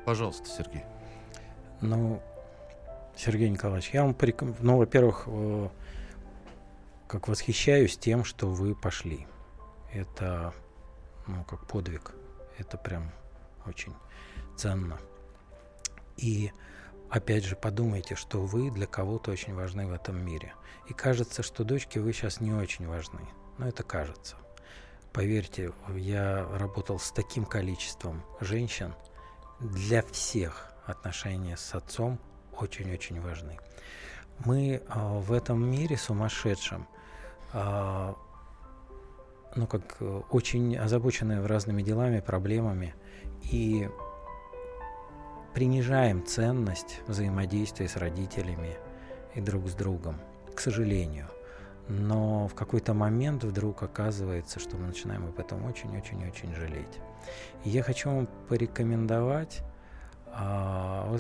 Пожалуйста, 0.05 0.49
Сергей. 0.49 0.83
Ну, 1.81 2.21
Сергей 3.17 3.49
Николаевич, 3.49 3.91
я 3.93 4.03
вам 4.03 4.13
пореком... 4.13 4.57
Ну, 4.59 4.77
во-первых, 4.77 5.23
э, 5.29 5.69
как 7.07 7.29
восхищаюсь 7.29 7.97
тем, 7.97 8.25
что 8.25 8.49
вы 8.49 8.75
пошли. 8.75 9.29
Это, 9.93 10.53
ну, 11.29 11.45
как 11.45 11.65
подвиг. 11.69 12.11
Это 12.59 12.77
прям 12.77 13.13
очень 13.67 13.95
ценно. 14.57 14.99
И 16.17 16.51
опять 17.11 17.45
же, 17.45 17.57
подумайте, 17.57 18.15
что 18.15 18.41
вы 18.41 18.71
для 18.71 18.87
кого-то 18.87 19.31
очень 19.31 19.55
важны 19.55 19.87
в 19.87 19.93
этом 19.93 20.25
мире. 20.25 20.55
И 20.89 20.93
кажется, 20.93 21.43
что 21.43 21.65
дочке 21.65 22.01
вы 22.01 22.13
сейчас 22.13 22.41
не 22.41 22.53
очень 22.53 22.87
важны. 22.87 23.21
Но 23.59 23.69
это 23.69 23.83
кажется. 23.83 24.37
Поверьте, 25.13 25.73
я 25.97 26.47
работал 26.55 26.99
с 26.99 27.11
таким 27.11 27.45
количеством 27.45 28.23
женщин. 28.41 28.95
Для 29.61 30.03
всех 30.03 30.73
отношения 30.87 31.57
с 31.57 31.75
отцом 31.75 32.19
очень-очень 32.57 33.21
важны. 33.21 33.59
Мы 34.45 34.83
а, 34.89 35.19
в 35.19 35.33
этом 35.33 35.69
мире 35.69 35.97
сумасшедшем, 35.97 36.87
а, 37.53 38.17
ну 39.57 39.67
как 39.67 39.97
э, 40.01 40.23
очень 40.31 40.77
озабочены 40.77 41.47
разными 41.47 41.83
делами, 41.83 42.21
проблемами 42.21 42.95
и 43.43 43.89
принижаем 45.59 46.25
ценность 46.25 47.01
взаимодействия 47.09 47.89
с 47.89 47.97
родителями 47.97 48.77
и 49.35 49.41
друг 49.41 49.67
с 49.67 49.75
другом, 49.75 50.21
к 50.55 50.61
сожалению. 50.61 51.27
Но 51.89 52.47
в 52.47 52.55
какой-то 52.55 52.95
момент 52.95 53.43
вдруг 53.43 53.83
оказывается, 53.83 54.61
что 54.61 54.77
мы 54.77 54.87
начинаем 54.87 55.27
об 55.27 55.41
этом 55.41 55.65
очень-очень-очень 55.65 56.55
жалеть. 56.55 57.01
И 57.65 57.71
я 57.71 57.83
хочу 57.83 58.09
вам 58.09 58.29
порекомендовать 58.49 59.63
а, 60.27 61.19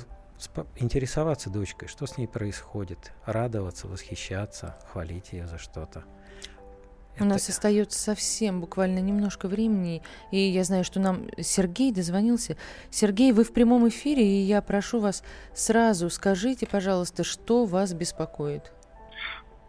интересоваться 0.77 1.51
дочкой, 1.51 1.88
что 1.88 2.07
с 2.07 2.16
ней 2.16 2.29
происходит, 2.29 3.12
радоваться, 3.27 3.88
восхищаться, 3.88 4.77
хвалить 4.92 5.33
ее 5.33 5.48
за 5.48 5.59
что-то. 5.59 6.05
У 7.20 7.24
нас 7.24 7.48
остается 7.48 7.98
совсем 7.98 8.61
буквально 8.61 9.00
немножко 9.00 9.48
времени, 9.48 10.02
и 10.31 10.38
я 10.38 10.62
знаю, 10.64 10.85
что 10.85 11.00
нам 11.00 11.26
Сергей 11.38 11.92
дозвонился. 11.92 12.57
Сергей, 12.90 13.33
вы 13.33 13.44
в 13.44 13.52
прямом 13.52 13.88
эфире, 13.88 14.22
и 14.24 14.40
я 14.42 14.62
прошу 14.62 15.00
вас 15.00 15.24
сразу 15.52 16.11
скажите, 16.11 16.66
пожалуйста, 16.66 17.24
что 17.24 17.64
вас 17.64 17.92
беспокоит. 17.92 18.72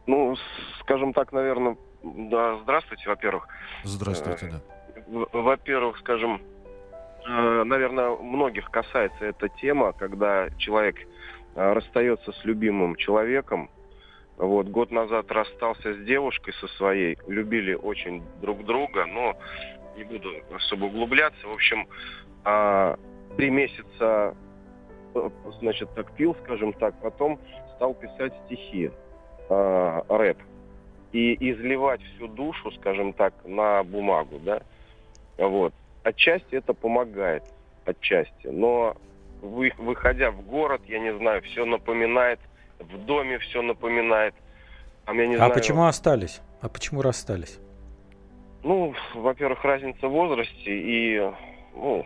Ну, 0.06 0.36
скажем 0.82 1.14
так, 1.14 1.32
наверное, 1.34 1.76
да, 2.04 2.60
здравствуйте, 2.64 3.10
во-первых. 3.10 3.48
Здравствуйте, 3.84 4.52
да. 4.52 4.62
В- 5.08 5.30
Во-первых, 5.34 5.98
скажем, 6.00 6.42
э, 7.28 7.64
наверное, 7.64 8.16
многих 8.16 8.70
касается 8.70 9.26
эта 9.26 9.50
тема, 9.50 9.94
когда 9.94 10.50
человек 10.58 10.96
э, 11.56 11.74
расстается 11.74 12.32
с 12.32 12.46
любимым 12.46 12.96
человеком. 12.96 13.70
Вот, 14.40 14.70
год 14.70 14.90
назад 14.90 15.30
расстался 15.32 15.94
с 15.94 15.98
девушкой 16.06 16.54
со 16.54 16.68
своей, 16.70 17.18
любили 17.28 17.74
очень 17.74 18.24
друг 18.42 18.64
друга, 18.64 19.06
но 19.06 19.36
не 19.98 20.06
буду 20.06 20.30
особо 20.56 20.86
углубляться. 20.86 21.46
В 21.46 21.52
общем, 21.52 21.90
а, 22.46 22.98
три 23.36 23.50
месяца, 23.50 24.34
э, 25.14 25.30
значит, 25.60 25.94
так 25.94 26.14
пил, 26.14 26.38
скажем 26.46 26.72
так, 26.72 26.96
потом 27.02 27.38
стал 27.76 27.94
писать 27.94 28.34
стихи, 28.46 28.92
а, 29.50 30.06
рэп 30.08 30.38
и 31.12 31.52
изливать 31.52 32.02
всю 32.02 32.30
душу, 32.30 32.72
скажем 32.72 33.12
так, 33.12 33.34
на 33.44 33.84
бумагу, 33.84 34.40
да, 34.40 34.62
вот. 35.38 35.74
Отчасти 36.04 36.56
это 36.56 36.74
помогает, 36.74 37.44
отчасти, 37.84 38.48
но 38.48 38.96
вы, 39.42 39.74
выходя 39.78 40.32
в 40.32 40.42
город, 40.44 40.82
я 40.88 41.00
не 41.00 41.14
знаю, 41.18 41.42
все 41.42 41.66
напоминает, 41.66 42.40
в 42.80 42.98
доме 43.06 43.40
все 43.40 43.62
напоминает. 43.62 44.34
Там, 45.06 45.18
я 45.18 45.28
не 45.28 45.36
а 45.36 45.38
знаю, 45.38 45.54
почему 45.54 45.86
остались? 45.86 46.42
А 46.62 46.70
почему 46.70 47.02
расстались? 47.02 47.60
Ну, 48.64 48.94
во-первых, 49.14 49.64
разница 49.64 50.08
в 50.08 50.12
возрасте 50.12 50.54
и, 50.66 51.32
ну, 51.74 52.06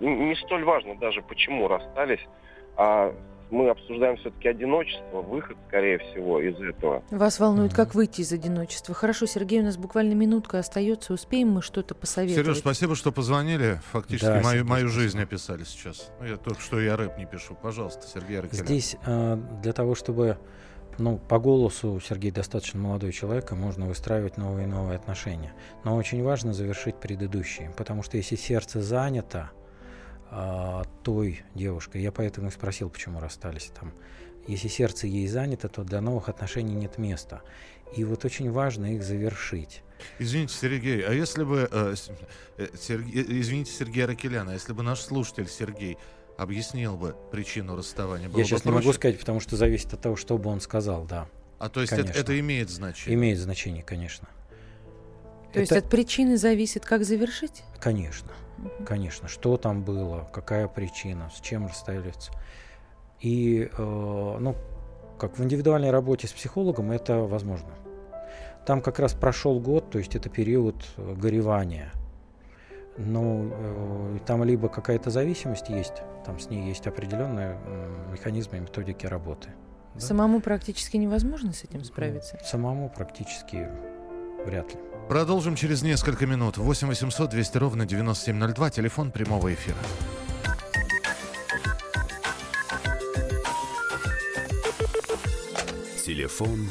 не 0.00 0.34
столь 0.36 0.64
важно 0.64 0.96
даже, 0.96 1.22
почему 1.22 1.68
расстались, 1.68 2.26
а 2.76 3.14
мы 3.50 3.70
обсуждаем 3.70 4.16
все-таки 4.16 4.48
одиночество, 4.48 5.22
выход, 5.22 5.56
скорее 5.68 5.98
всего, 5.98 6.40
из 6.40 6.56
этого. 6.60 7.02
Вас 7.10 7.38
волнует, 7.38 7.74
как 7.74 7.94
выйти 7.94 8.22
из 8.22 8.32
одиночества. 8.32 8.94
Хорошо, 8.94 9.26
Сергей, 9.26 9.60
у 9.60 9.64
нас 9.64 9.76
буквально 9.76 10.14
минутка 10.14 10.58
остается. 10.58 11.12
Успеем 11.12 11.50
мы 11.50 11.62
что-то 11.62 11.94
посоветовать? 11.94 12.44
Сереж, 12.44 12.58
спасибо, 12.58 12.94
что 12.96 13.12
позвонили. 13.12 13.80
Фактически 13.92 14.26
Да, 14.26 14.40
мою, 14.42 14.64
мою 14.64 14.88
жизнь 14.88 15.20
описали 15.20 15.64
сейчас. 15.64 16.10
Ну, 16.20 16.26
Я 16.26 16.36
только 16.36 16.60
что 16.60 16.80
я 16.80 16.96
рэп 16.96 17.18
не 17.18 17.26
пишу. 17.26 17.56
Пожалуйста, 17.60 18.06
Сергей 18.06 18.40
Аракелян. 18.40 18.66
Здесь 18.66 18.96
э, 19.06 19.36
для 19.62 19.72
того, 19.72 19.94
чтобы, 19.94 20.38
ну, 20.98 21.18
по 21.18 21.38
голосу 21.38 22.00
Сергей 22.00 22.32
достаточно 22.32 22.80
молодой 22.80 23.12
человек, 23.12 23.52
и 23.52 23.54
можно 23.54 23.86
выстраивать 23.86 24.36
новые 24.36 24.66
и 24.66 24.70
новые 24.70 24.96
отношения. 24.96 25.52
Но 25.84 25.96
очень 25.96 26.22
важно 26.22 26.52
завершить 26.52 26.96
предыдущие, 26.96 27.72
потому 27.76 28.02
что 28.02 28.16
если 28.16 28.34
сердце 28.36 28.82
занято 28.82 29.50
а, 30.30 30.84
той 31.02 31.42
девушкой, 31.54 32.02
я 32.02 32.12
поэтому 32.12 32.48
и 32.48 32.50
спросил, 32.50 32.90
почему 32.90 33.20
расстались 33.20 33.70
там. 33.78 33.92
Если 34.46 34.68
сердце 34.68 35.06
ей 35.06 35.26
занято, 35.26 35.68
то 35.68 35.82
для 35.82 36.00
новых 36.00 36.28
отношений 36.28 36.74
нет 36.74 36.98
места. 36.98 37.42
И 37.96 38.04
вот 38.04 38.24
очень 38.24 38.50
важно 38.50 38.94
их 38.94 39.02
завершить. 39.02 39.82
Извините, 40.18 40.54
Сергей, 40.54 41.06
а 41.06 41.12
если 41.12 41.44
бы... 41.44 41.68
э, 41.70 41.94
э, 42.58 42.66
Серге- 42.74 43.22
э, 43.22 43.40
извините, 43.40 43.72
Сергей 43.72 44.04
Аракелян, 44.04 44.48
а 44.48 44.52
если 44.52 44.72
бы 44.72 44.82
наш 44.82 45.00
слушатель 45.00 45.48
Сергей 45.48 45.96
объяснил 46.36 46.96
бы 46.96 47.16
причину 47.32 47.76
расставания, 47.76 48.28
было 48.28 48.38
я 48.38 48.44
сейчас 48.44 48.64
не 48.64 48.70
могу 48.70 48.82
проще? 48.82 48.98
сказать, 48.98 49.18
потому 49.18 49.40
что 49.40 49.56
зависит 49.56 49.94
от 49.94 50.00
того, 50.00 50.16
что 50.16 50.36
бы 50.38 50.50
он 50.50 50.60
сказал, 50.60 51.04
да. 51.04 51.28
А 51.58 51.68
то 51.68 51.80
есть 51.80 51.92
это, 51.92 52.12
это 52.12 52.38
имеет 52.38 52.68
значение? 52.68 53.18
Имеет 53.18 53.38
значение, 53.38 53.82
конечно. 53.82 54.28
То 55.56 55.60
есть 55.60 55.72
от 55.72 55.88
причины 55.88 56.36
зависит, 56.36 56.84
как 56.84 57.04
завершить? 57.04 57.64
Конечно, 57.80 58.30
конечно. 58.84 59.26
Что 59.26 59.56
там 59.56 59.82
было, 59.82 60.28
какая 60.32 60.68
причина, 60.68 61.30
с 61.34 61.40
чем 61.40 61.66
расстались. 61.66 62.30
И, 63.20 63.70
э, 63.72 64.36
ну, 64.40 64.54
как 65.18 65.38
в 65.38 65.42
индивидуальной 65.42 65.90
работе 65.90 66.28
с 66.28 66.32
психологом 66.32 66.92
это 66.92 67.20
возможно. 67.20 67.70
Там 68.66 68.82
как 68.82 68.98
раз 68.98 69.14
прошел 69.14 69.58
год, 69.60 69.90
то 69.90 69.98
есть 69.98 70.14
это 70.14 70.28
период 70.28 70.76
э, 70.98 71.14
горевания. 71.14 71.90
Но 72.98 73.48
э, 73.50 74.18
там 74.26 74.44
либо 74.44 74.68
какая-то 74.68 75.10
зависимость 75.10 75.70
есть, 75.70 76.02
там 76.26 76.38
с 76.38 76.50
ней 76.50 76.66
есть 76.68 76.86
определенные 76.86 77.58
м, 77.66 78.12
механизмы 78.12 78.58
и 78.58 78.60
методики 78.60 79.06
работы. 79.06 79.48
Да? 79.94 80.00
Самому 80.00 80.40
практически 80.40 80.96
невозможно 80.98 81.52
с 81.52 81.64
этим 81.64 81.84
справиться. 81.84 82.38
Самому 82.44 82.90
практически 82.90 83.68
вряд 84.44 84.74
ли. 84.74 84.80
Продолжим 85.08 85.54
через 85.54 85.82
несколько 85.82 86.26
минут. 86.26 86.56
8 86.56 86.88
800 86.88 87.30
200 87.30 87.58
ровно 87.58 87.86
9702, 87.86 88.70
телефон 88.70 89.12
прямого 89.12 89.54
эфира. 89.54 89.76
Телефон 96.04 96.68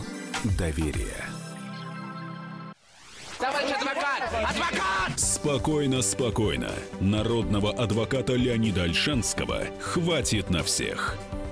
доверия. 0.58 1.26
Товарищ 3.38 3.72
адвокат! 3.72 4.24
Адвокат! 4.50 5.20
Спокойно, 5.20 6.02
спокойно. 6.02 6.72
Народного 7.00 7.72
адвоката 7.72 8.34
Леонида 8.34 8.84
Альшанского 8.84 9.64
хватит 9.80 10.50
на 10.50 10.64
всех. 10.64 11.18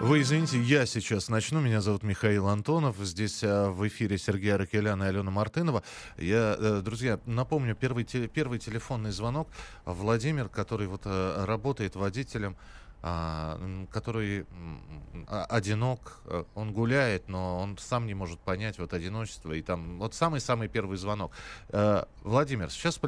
Вы 0.00 0.20
извините, 0.20 0.60
я 0.60 0.84
сейчас 0.86 1.28
начну. 1.28 1.60
Меня 1.60 1.80
зовут 1.80 2.02
Михаил 2.02 2.48
Антонов. 2.48 2.96
Здесь 2.98 3.42
а, 3.42 3.70
в 3.70 3.86
эфире 3.88 4.18
Сергей 4.18 4.54
Аракелян 4.54 5.02
и 5.02 5.06
Алена 5.06 5.30
Мартынова. 5.30 5.82
Я, 6.18 6.54
э, 6.58 6.82
друзья, 6.84 7.18
напомню, 7.24 7.74
первый, 7.74 8.04
те- 8.04 8.28
первый 8.28 8.58
телефонный 8.58 9.10
звонок. 9.10 9.48
Владимир, 9.86 10.48
который 10.50 10.86
вот 10.86 11.02
э, 11.06 11.44
работает 11.46 11.96
водителем, 11.96 12.56
а, 13.02 13.56
м, 13.58 13.86
который 13.86 14.40
м, 14.40 15.26
а, 15.28 15.46
одинок, 15.46 16.20
э, 16.26 16.44
он 16.54 16.72
гуляет, 16.72 17.28
но 17.28 17.58
он 17.58 17.78
сам 17.78 18.06
не 18.06 18.14
может 18.14 18.38
понять 18.38 18.78
вот 18.78 18.92
одиночество. 18.92 19.52
И 19.52 19.62
там 19.62 19.98
вот 19.98 20.14
самый-самый 20.14 20.68
первый 20.68 20.98
звонок. 20.98 21.32
Э, 21.70 22.04
Владимир, 22.22 22.70
сейчас 22.70 23.00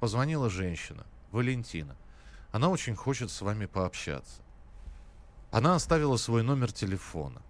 позвонила 0.00 0.48
женщина, 0.48 1.04
Валентина. 1.30 1.94
Она 2.52 2.70
очень 2.70 2.96
хочет 2.96 3.30
с 3.30 3.42
вами 3.42 3.66
пообщаться. 3.66 4.40
Она 5.50 5.74
оставила 5.74 6.16
свой 6.16 6.42
номер 6.42 6.72
телефона. 6.72 7.42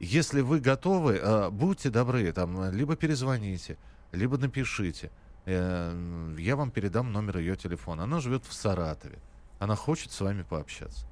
Если 0.00 0.40
вы 0.40 0.60
готовы, 0.60 1.16
э, 1.16 1.50
будьте 1.50 1.90
добры, 1.90 2.32
там, 2.32 2.60
э, 2.60 2.72
либо 2.72 2.96
перезвоните, 2.96 3.76
либо 4.12 4.38
напишите. 4.38 5.10
Э, 5.46 6.34
Я 6.38 6.56
вам 6.56 6.70
передам 6.70 7.12
номер 7.12 7.38
ее 7.38 7.56
телефона. 7.56 8.04
Она 8.04 8.20
живет 8.20 8.44
в 8.44 8.52
Саратове. 8.52 9.18
Она 9.58 9.76
хочет 9.76 10.10
с 10.12 10.20
вами 10.20 10.42
пообщаться. 10.42 11.06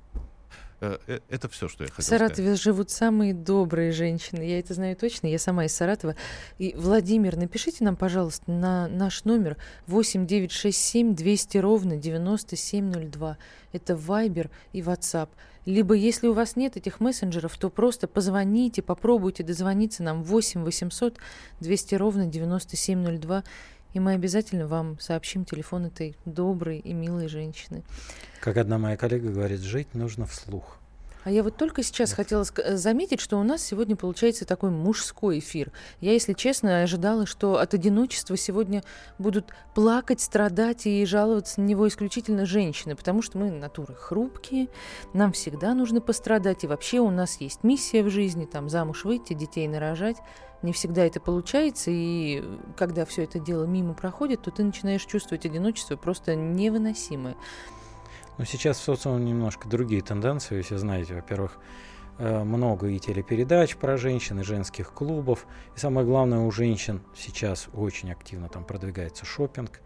Э, 0.80 0.98
э, 1.06 1.20
Это 1.28 1.48
все, 1.48 1.68
что 1.68 1.84
я 1.84 1.88
В 1.88 1.94
хотел 1.94 2.04
сказать. 2.06 2.36
Саратове 2.36 2.54
живут 2.54 2.90
самые 2.90 3.34
добрые 3.34 3.92
женщины. 3.92 4.42
Я 4.42 4.60
это 4.60 4.74
знаю 4.74 4.96
точно. 4.96 5.26
Я 5.26 5.38
сама 5.38 5.64
из 5.64 5.74
Саратова. 5.74 6.14
И, 6.58 6.74
Владимир, 6.76 7.36
напишите 7.36 7.84
нам, 7.84 7.96
пожалуйста, 7.96 8.50
на 8.50 8.88
наш 8.88 9.24
номер 9.24 9.56
8967 9.86 11.14
200 11.14 11.58
ровно 11.58 11.96
9702. 11.96 13.38
Это 13.72 13.92
Viber 13.94 14.50
и 14.72 14.80
WhatsApp. 14.80 15.28
Либо, 15.66 15.92
если 15.94 16.28
у 16.28 16.32
вас 16.32 16.56
нет 16.56 16.76
этих 16.78 16.98
мессенджеров, 17.00 17.58
то 17.58 17.68
просто 17.68 18.08
позвоните, 18.08 18.80
попробуйте 18.80 19.42
дозвониться 19.42 20.02
нам 20.02 20.22
8 20.22 20.64
800 20.64 21.18
200 21.60 21.94
ровно 21.96 22.26
9702. 22.26 23.44
И 23.94 24.00
мы 24.00 24.12
обязательно 24.12 24.66
вам 24.66 24.98
сообщим 25.00 25.44
телефон 25.44 25.86
этой 25.86 26.16
доброй 26.24 26.78
и 26.78 26.92
милой 26.92 27.28
женщины. 27.28 27.82
Как 28.40 28.56
одна 28.56 28.78
моя 28.78 28.96
коллега 28.96 29.30
говорит, 29.30 29.60
жить 29.60 29.94
нужно 29.94 30.26
вслух. 30.26 30.78
А 31.24 31.30
я 31.30 31.42
вот 31.42 31.56
только 31.56 31.82
сейчас 31.82 32.14
хотела 32.14 32.44
э, 32.56 32.76
заметить, 32.76 33.20
что 33.20 33.38
у 33.38 33.42
нас 33.42 33.62
сегодня 33.62 33.96
получается 33.96 34.46
такой 34.46 34.70
мужской 34.70 35.40
эфир. 35.40 35.72
Я, 36.00 36.12
если 36.12 36.32
честно, 36.32 36.82
ожидала, 36.82 37.26
что 37.26 37.58
от 37.58 37.74
одиночества 37.74 38.36
сегодня 38.36 38.82
будут 39.18 39.52
плакать, 39.74 40.22
страдать 40.22 40.86
и 40.86 41.04
жаловаться 41.04 41.60
на 41.60 41.66
него 41.66 41.86
исключительно 41.86 42.46
женщины, 42.46 42.96
потому 42.96 43.20
что 43.20 43.36
мы 43.36 43.50
натуры 43.50 43.94
хрупкие, 43.94 44.68
нам 45.12 45.32
всегда 45.32 45.74
нужно 45.74 46.00
пострадать, 46.00 46.64
и 46.64 46.66
вообще 46.66 47.00
у 47.00 47.10
нас 47.10 47.40
есть 47.42 47.62
миссия 47.62 48.02
в 48.02 48.10
жизни, 48.10 48.46
там 48.46 48.70
замуж 48.70 49.04
выйти, 49.04 49.34
детей 49.34 49.68
нарожать. 49.68 50.16
Не 50.62 50.72
всегда 50.72 51.04
это 51.04 51.20
получается, 51.20 51.90
и 51.92 52.42
когда 52.76 53.04
все 53.04 53.24
это 53.24 53.38
дело 53.38 53.64
мимо 53.64 53.94
проходит, 53.94 54.42
то 54.42 54.50
ты 54.50 54.64
начинаешь 54.64 55.04
чувствовать 55.04 55.46
одиночество 55.46 55.96
просто 55.96 56.34
невыносимое. 56.34 57.36
Но 58.38 58.44
сейчас 58.44 58.78
в 58.78 58.82
социуме 58.82 59.24
немножко 59.24 59.68
другие 59.68 60.02
тенденции, 60.02 60.56
вы 60.56 60.62
все 60.62 60.78
знаете. 60.78 61.14
Во-первых, 61.14 61.58
э, 62.18 62.44
много 62.44 62.88
и 62.88 62.98
телепередач 62.98 63.76
про 63.76 63.96
женщин, 63.96 64.40
и 64.40 64.44
женских 64.44 64.92
клубов. 64.92 65.46
И 65.76 65.78
самое 65.78 66.06
главное, 66.06 66.40
у 66.40 66.50
женщин 66.50 67.02
сейчас 67.16 67.68
очень 67.72 68.10
активно 68.12 68.48
там 68.48 68.64
продвигается 68.64 69.24
шопинг. 69.24 69.80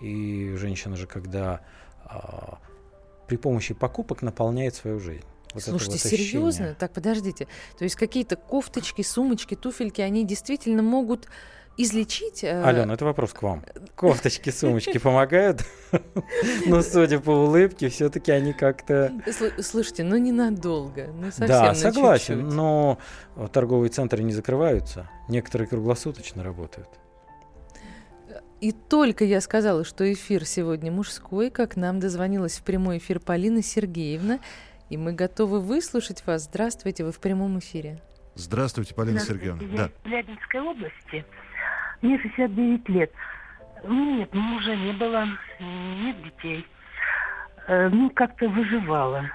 И 0.00 0.54
женщина 0.56 0.96
же, 0.96 1.08
когда 1.08 1.60
а, 2.04 2.58
при 3.26 3.36
помощи 3.36 3.74
покупок 3.74 4.22
наполняет 4.22 4.76
свою 4.76 5.00
жизнь. 5.00 5.26
Вот 5.54 5.62
Слушайте, 5.62 5.92
вот 5.92 6.04
ощущение. 6.04 6.26
серьезно? 6.28 6.76
Так, 6.78 6.92
подождите. 6.92 7.46
То 7.78 7.84
есть 7.84 7.96
какие-то 7.96 8.36
кофточки, 8.36 9.02
сумочки, 9.02 9.54
туфельки, 9.54 10.00
они 10.00 10.24
действительно 10.24 10.82
могут 10.82 11.28
излечить... 11.78 12.42
э, 12.44 12.62
Алена, 12.62 12.94
это 12.94 13.04
вопрос 13.04 13.32
к 13.32 13.42
вам. 13.42 13.64
Кофточки, 13.94 14.50
сумочки 14.50 14.98
помогают? 14.98 15.62
Но 16.66 16.82
судя 16.82 17.20
по 17.20 17.30
улыбке, 17.30 17.88
все-таки 17.88 18.32
они 18.32 18.52
как-то... 18.52 19.12
сл- 19.26 19.62
Слушайте, 19.62 20.04
ну 20.04 20.16
ненадолго. 20.18 21.06
Ну, 21.14 21.26
совсем 21.30 21.46
Да, 21.46 21.74
согласен, 21.74 22.48
но 22.48 22.98
торговые 23.52 23.90
центры 23.90 24.22
не 24.22 24.32
закрываются. 24.32 25.08
Некоторые 25.28 25.68
круглосуточно 25.68 26.42
работают. 26.42 26.88
И 28.60 28.72
только 28.72 29.24
я 29.24 29.40
сказала, 29.40 29.84
что 29.84 30.12
эфир 30.12 30.44
сегодня 30.44 30.90
мужской, 30.90 31.48
как 31.48 31.76
нам 31.76 32.00
дозвонилась 32.00 32.58
в 32.58 32.62
прямой 32.64 32.98
эфир 32.98 33.20
Полина 33.20 33.62
Сергеевна, 33.62 34.40
и 34.90 34.96
мы 34.96 35.12
готовы 35.12 35.60
выслушать 35.60 36.26
вас. 36.26 36.44
Здравствуйте, 36.44 37.04
вы 37.04 37.12
в 37.12 37.20
прямом 37.20 37.58
эфире. 37.58 37.98
Здравствуйте, 38.34 38.94
Полина 38.94 39.18
Здравствуйте, 39.20 39.46
Сергеевна. 39.56 39.72
Я 39.72 39.76
Да. 39.76 39.86
из 39.86 40.02
Челябинской 40.04 40.60
области. 40.60 41.24
Мне 42.02 42.18
69 42.20 42.88
лет. 42.88 43.12
Ну, 43.84 44.16
Нет, 44.18 44.32
мужа 44.34 44.74
не 44.76 44.92
было, 44.92 45.26
нет 45.60 46.22
детей. 46.22 46.66
Э, 47.66 47.88
Ну, 47.88 48.10
как-то 48.10 48.48
выживала. 48.48 49.30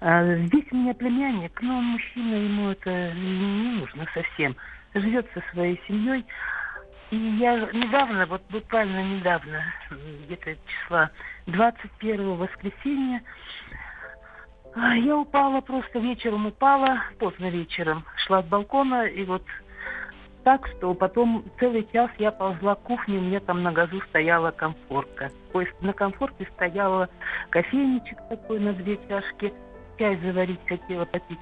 А 0.00 0.36
Здесь 0.46 0.64
у 0.70 0.76
меня 0.76 0.94
племянник, 0.94 1.60
но 1.62 1.78
он 1.78 1.84
мужчина, 1.84 2.34
ему 2.34 2.70
это 2.70 3.12
не 3.14 3.78
нужно 3.80 4.06
совсем. 4.12 4.54
Живет 4.94 5.26
со 5.34 5.42
своей 5.52 5.80
семьей. 5.88 6.24
И 7.10 7.16
я 7.16 7.56
недавно, 7.72 8.26
вот 8.26 8.42
буквально 8.50 9.02
недавно, 9.02 9.62
где-то 10.26 10.56
числа 10.66 11.10
21 11.46 12.36
воскресенья, 12.36 13.22
я 14.76 15.16
упала, 15.16 15.60
просто 15.60 15.98
вечером 15.98 16.46
упала, 16.46 17.02
поздно 17.18 17.48
вечером, 17.48 18.04
шла 18.26 18.42
с 18.42 18.46
балкона, 18.46 19.06
и 19.06 19.24
вот 19.24 19.42
так, 20.42 20.66
что 20.66 20.92
потом 20.94 21.44
целый 21.58 21.88
час 21.92 22.10
я 22.18 22.30
ползла 22.30 22.74
к 22.74 22.82
кухне, 22.82 23.18
у 23.18 23.22
меня 23.22 23.40
там 23.40 23.62
на 23.62 23.72
газу 23.72 24.00
стояла 24.08 24.50
комфорка. 24.50 25.30
То 25.52 25.60
есть 25.60 25.80
на 25.80 25.92
комфорке 25.92 26.46
стояла 26.54 27.08
кофейничек 27.50 28.18
такой 28.28 28.58
на 28.58 28.72
две 28.72 28.98
чашки, 29.08 29.54
чай 29.98 30.16
заварить 30.16 30.60
хотела 30.66 31.04
попить. 31.04 31.38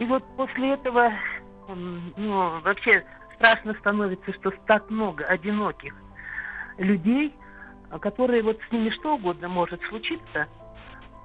И 0.00 0.04
вот 0.04 0.24
после 0.36 0.74
этого, 0.74 1.12
ну, 1.68 2.60
вообще 2.60 3.04
страшно 3.36 3.74
становится, 3.74 4.32
что 4.34 4.50
так 4.66 4.90
много 4.90 5.24
одиноких 5.24 5.94
людей, 6.78 7.32
которые 8.00 8.42
вот 8.42 8.58
с 8.68 8.72
ними 8.72 8.90
что 8.90 9.14
угодно 9.14 9.48
может 9.48 9.80
случиться– 9.84 10.48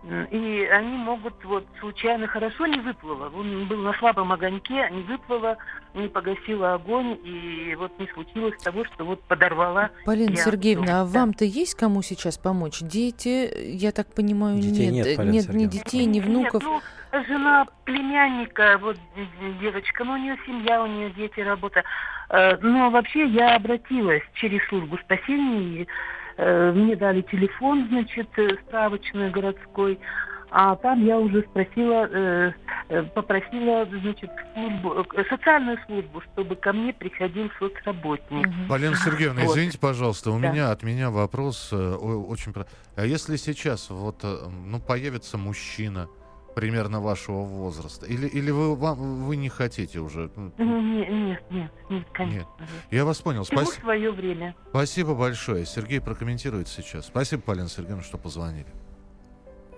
и 0.03 0.69
они 0.71 0.97
могут 0.97 1.33
вот 1.43 1.65
случайно 1.79 2.25
хорошо 2.27 2.65
не 2.67 2.79
выплыло. 2.79 3.29
Он 3.35 3.67
был 3.67 3.77
на 3.81 3.93
слабом 3.93 4.31
огоньке, 4.31 4.89
не 4.91 5.01
выплыло, 5.03 5.57
не 5.93 6.07
погасила 6.07 6.75
огонь, 6.75 7.19
и 7.23 7.75
вот 7.77 7.91
не 7.99 8.07
случилось 8.07 8.55
того, 8.63 8.85
что 8.85 9.03
вот 9.03 9.21
подорвала. 9.23 9.89
Полина 10.05 10.35
Сергеевна, 10.37 11.01
а 11.01 11.05
да. 11.05 11.19
вам-то 11.19 11.43
есть 11.43 11.75
кому 11.75 12.01
сейчас 12.01 12.37
помочь? 12.37 12.79
Дети, 12.79 13.51
я 13.75 13.91
так 13.91 14.13
понимаю, 14.13 14.59
детей 14.59 14.87
нет. 14.87 15.05
Нет, 15.17 15.19
нет 15.19 15.49
ни 15.53 15.65
детей, 15.65 16.05
ни 16.05 16.21
внуков. 16.21 16.63
Нет, 16.63 16.81
ну, 17.11 17.23
жена 17.25 17.65
племянника, 17.83 18.77
вот 18.81 18.97
девочка, 19.59 20.05
ну 20.05 20.13
у 20.13 20.17
нее 20.17 20.37
семья, 20.45 20.81
у 20.81 20.87
нее 20.87 21.11
дети, 21.11 21.41
работа. 21.41 21.83
Э, 22.29 22.55
но 22.61 22.89
вообще 22.89 23.27
я 23.27 23.55
обратилась 23.55 24.23
через 24.35 24.65
службу 24.69 24.97
спасения 24.99 25.83
Э, 25.83 25.85
мне 26.73 26.95
дали 26.95 27.21
телефон, 27.23 27.87
значит, 27.89 28.29
э, 28.37 28.55
справочный 28.65 29.29
городской, 29.29 29.99
а 30.51 30.75
там 30.77 31.05
я 31.05 31.17
уже 31.17 31.43
спросила, 31.43 32.07
э, 32.09 33.03
попросила, 33.13 33.85
значит, 33.85 34.31
службу, 34.53 35.05
социальную 35.29 35.77
службу, 35.85 36.21
чтобы 36.33 36.55
ко 36.55 36.71
мне 36.71 36.93
приходил 36.93 37.51
соцработник. 37.59 38.47
Полина 38.69 38.95
Сергеевна, 38.95 39.41
вот. 39.41 39.51
извините, 39.51 39.77
пожалуйста, 39.79 40.31
у 40.31 40.39
да. 40.39 40.49
меня 40.49 40.71
от 40.71 40.81
меня 40.81 41.09
вопрос 41.11 41.73
очень... 41.73 42.53
А 42.95 43.05
если 43.05 43.35
сейчас 43.35 43.89
вот, 43.89 44.23
ну, 44.23 44.79
появится 44.79 45.37
мужчина, 45.37 46.07
примерно 46.59 46.99
вашего 46.99 47.43
возраста? 47.43 48.05
Или, 48.05 48.27
или 48.27 48.51
вы, 48.51 48.75
вам, 48.75 49.23
вы 49.23 49.37
не 49.37 49.47
хотите 49.47 49.99
уже? 49.99 50.29
Ну, 50.35 50.81
нет, 50.81 51.09
нет, 51.09 51.43
нет, 51.49 51.71
нет, 51.89 52.07
конечно. 52.11 52.49
Нет. 52.59 52.69
Я 52.91 53.05
вас 53.05 53.21
понял. 53.21 53.43
Всему 53.43 53.61
Спас... 53.61 53.75
свое 53.75 54.11
время. 54.11 54.55
Спасибо 54.71 55.15
большое. 55.15 55.65
Сергей 55.65 56.01
прокомментирует 56.01 56.67
сейчас. 56.67 57.05
Спасибо, 57.05 57.41
Полина 57.43 57.69
Сергеевна, 57.69 58.03
что 58.03 58.17
позвонили. 58.17 58.67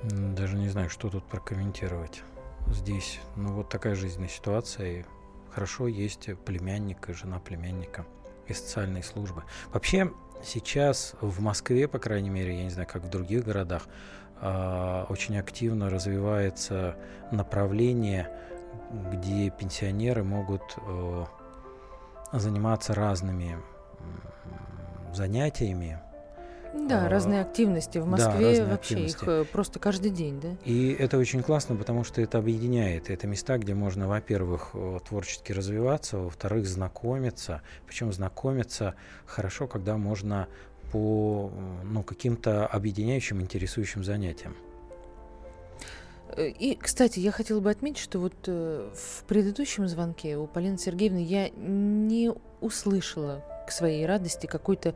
Даже 0.02 0.58
не 0.58 0.70
знаю, 0.70 0.90
что 0.90 1.10
тут 1.10 1.24
прокомментировать. 1.26 2.24
Здесь, 2.68 3.20
ну, 3.36 3.54
вот 3.54 3.70
такая 3.70 3.94
жизненная 3.94 4.30
ситуация. 4.30 5.02
И 5.02 5.06
хорошо 5.52 5.88
есть 5.88 6.30
племянник 6.46 7.10
и 7.10 7.14
жена 7.14 7.38
племянника 7.38 8.08
из 8.48 8.58
социальной 8.58 9.04
службы. 9.04 9.44
Вообще, 9.72 10.12
сейчас 10.44 11.14
в 11.22 11.42
Москве, 11.42 11.88
по 11.88 12.00
крайней 12.00 12.32
мере, 12.32 12.58
я 12.58 12.64
не 12.64 12.72
знаю, 12.72 12.88
как 12.92 13.04
в 13.04 13.10
других 13.10 13.44
городах, 13.44 13.84
очень 14.42 15.38
активно 15.38 15.90
развивается 15.90 16.96
направление, 17.32 18.28
где 19.12 19.50
пенсионеры 19.50 20.24
могут 20.24 20.62
э, 20.78 21.26
заниматься 22.34 22.94
разными 22.94 23.58
занятиями. 25.14 26.00
Да, 26.74 27.06
а, 27.06 27.10
разные 27.10 27.42
активности. 27.42 27.98
В 27.98 28.06
Москве 28.06 28.58
да, 28.58 28.66
вообще 28.66 28.96
активности. 28.96 29.24
их 29.24 29.28
э, 29.28 29.46
просто 29.46 29.80
каждый 29.80 30.10
день, 30.10 30.40
да? 30.40 30.50
И 30.64 30.96
это 30.98 31.18
очень 31.18 31.44
классно, 31.44 31.76
потому 31.76 32.06
что 32.06 32.22
это 32.22 32.38
объединяет. 32.38 33.10
Это 33.10 33.28
места, 33.28 33.58
где 33.58 33.74
можно, 33.74 34.08
во-первых, 34.08 34.70
э, 34.74 35.00
творчески 35.08 35.52
развиваться, 35.52 36.18
во-вторых, 36.18 36.66
знакомиться. 36.66 37.62
Причем 37.86 38.14
знакомиться 38.14 38.96
хорошо, 39.26 39.68
когда 39.68 39.98
можно 39.98 40.48
по 40.92 41.52
ну, 41.84 42.04
каким-то 42.04 42.68
объединяющим, 42.68 43.42
интересующим 43.42 44.04
занятиям. 44.04 44.56
Э, 46.36 46.48
и, 46.48 46.76
кстати, 46.76 47.20
я 47.20 47.32
хотела 47.32 47.60
бы 47.60 47.70
отметить, 47.70 48.00
что 48.00 48.20
вот 48.20 48.34
э, 48.48 48.90
в 48.94 49.24
предыдущем 49.26 49.88
звонке 49.88 50.38
у 50.38 50.48
Полины 50.48 50.78
Сергеевны 50.78 51.24
я 51.24 51.50
не 51.50 52.32
услышала 52.60 53.44
к 53.68 53.72
своей 53.72 54.06
радости 54.06 54.48
какой-то 54.48 54.96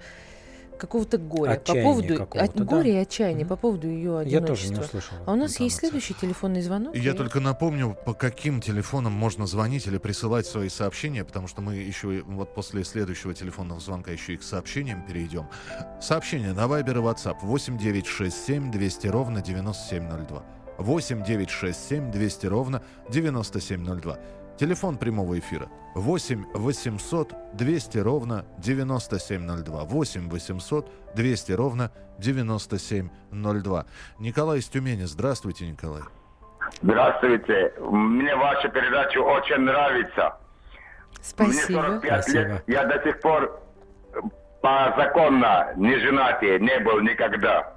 какого-то 0.77 1.17
горя 1.17 1.51
Отчаяние 1.51 1.83
по 1.83 1.89
поводу 1.89 2.23
от 2.39 2.55
да? 2.55 2.63
горя 2.63 2.91
и 2.91 2.95
отчаяния 2.97 3.43
угу. 3.43 3.49
по 3.49 3.55
поводу 3.55 3.87
ее 3.87 4.19
одиночества. 4.19 4.41
Я 4.41 4.47
тоже 4.47 4.67
не 4.67 4.79
услышал. 4.79 5.17
А 5.25 5.33
у 5.33 5.35
нас 5.35 5.59
есть 5.59 5.77
следующий 5.77 6.13
телефонный 6.13 6.61
звонок. 6.61 6.95
Я 6.95 7.11
и... 7.11 7.15
только 7.15 7.39
напомню, 7.39 7.97
по 8.05 8.13
каким 8.13 8.61
телефонам 8.61 9.13
можно 9.13 9.47
звонить 9.47 9.87
или 9.87 9.97
присылать 9.97 10.45
свои 10.45 10.69
сообщения, 10.69 11.23
потому 11.23 11.47
что 11.47 11.61
мы 11.61 11.75
еще 11.75 12.23
вот 12.25 12.53
после 12.53 12.83
следующего 12.83 13.33
телефонного 13.33 13.79
звонка 13.79 14.11
еще 14.11 14.33
и 14.33 14.37
к 14.37 14.43
сообщениям 14.43 15.05
перейдем. 15.05 15.47
Сообщение 16.01 16.53
на 16.53 16.65
Viber 16.65 16.91
и 16.91 17.01
WhatsApp 17.01 17.37
8967 17.41 18.71
200 18.71 19.07
ровно 19.07 19.41
9702. 19.41 20.43
8967 20.77 22.11
200 22.11 22.45
ровно 22.47 22.83
9702. 23.09 24.19
Телефон 24.57 24.97
прямого 24.97 25.37
эфира 25.37 25.67
8 25.95 26.45
800 26.53 27.33
200 27.53 27.97
ровно 27.97 28.45
9702. 28.59 29.83
8 29.83 30.29
800 30.29 30.91
200 31.15 31.51
ровно 31.51 31.91
9702. 32.19 33.85
Николай 34.19 34.59
из 34.59 34.69
Тюмени. 34.69 35.03
Здравствуйте, 35.03 35.67
Николай. 35.67 36.03
Здравствуйте. 36.81 37.73
Мне 37.79 38.35
ваша 38.35 38.69
передача 38.69 39.19
очень 39.19 39.57
нравится. 39.59 40.37
Спасибо. 41.21 41.81
Мне 41.81 41.89
45 42.01 42.23
Спасибо. 42.23 42.39
лет. 42.47 42.63
Я 42.67 42.85
до 42.85 43.03
сих 43.03 43.19
пор 43.19 43.61
по 44.61 44.93
законно 44.97 45.73
не 45.75 45.97
женатый, 45.99 46.59
не 46.59 46.79
был 46.79 47.01
никогда. 47.01 47.73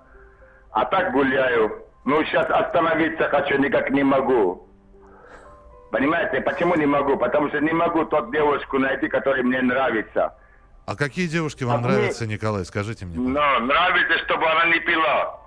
А 0.70 0.84
так 0.84 1.12
гуляю. 1.12 1.84
Ну, 2.04 2.22
сейчас 2.24 2.48
остановиться 2.48 3.28
хочу, 3.28 3.58
никак 3.58 3.90
не 3.90 4.04
могу. 4.04 4.67
Понимаете, 5.90 6.40
почему 6.40 6.74
не 6.74 6.86
могу? 6.86 7.16
Потому 7.16 7.48
что 7.48 7.60
не 7.60 7.72
могу 7.72 8.04
тот 8.04 8.30
девушку 8.30 8.78
найти, 8.78 9.08
которая 9.08 9.42
мне 9.42 9.62
нравится. 9.62 10.34
А 10.86 10.96
какие 10.96 11.26
девушки 11.26 11.64
вам 11.64 11.84
а 11.84 11.88
нравятся, 11.88 12.24
мне... 12.24 12.34
Николай? 12.34 12.64
Скажите 12.64 13.06
мне. 13.06 13.16
Ну, 13.16 13.30
нравится, 13.30 14.18
чтобы 14.24 14.46
она 14.50 14.66
не 14.66 14.80
пила. 14.80 15.40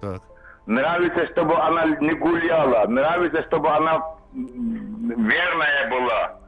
Так. 0.00 0.22
Нравится, 0.66 1.26
чтобы 1.32 1.56
она 1.58 1.86
не 2.00 2.12
гуляла. 2.12 2.86
Нравится, 2.86 3.42
чтобы 3.44 3.70
она 3.70 4.02
верная 4.34 5.90
была. 5.90 6.38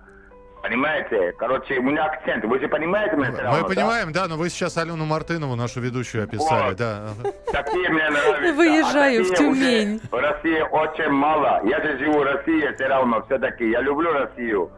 Понимаете? 0.62 1.33
Короче, 1.38 1.79
у 1.79 1.83
меня 1.83 2.05
акцент. 2.05 2.44
Вы 2.44 2.61
же 2.61 2.68
понимаете 2.68 3.16
меня? 3.16 3.31
Мы 3.31 3.40
равно, 3.40 3.66
понимаем, 3.66 4.12
да? 4.12 4.23
да, 4.23 4.29
но 4.29 4.37
вы 4.37 4.51
сейчас 4.51 4.77
Алену 4.77 5.07
Мартынову, 5.07 5.57
нашу 5.57 5.81
ведущую, 5.81 6.25
описали, 6.25 6.68
вот. 6.68 6.77
да. 6.77 7.09
Такие 7.51 7.88
мне 7.88 8.11
нравятся. 8.11 8.53
Выезжаю 8.57 9.23
а 9.23 9.25
в 9.25 9.35
Тюмень. 9.37 10.01
В 10.11 10.14
России 10.14 10.61
очень 10.61 11.11
мало. 11.11 11.62
Я 11.64 11.81
же 11.83 11.99
живу 11.99 12.18
в 12.18 12.23
России 12.23 12.75
все 12.75 12.87
равно, 12.88 13.25
все-таки. 13.27 13.70
Я 13.70 13.81
люблю 13.81 14.12
Россию. 14.12 14.70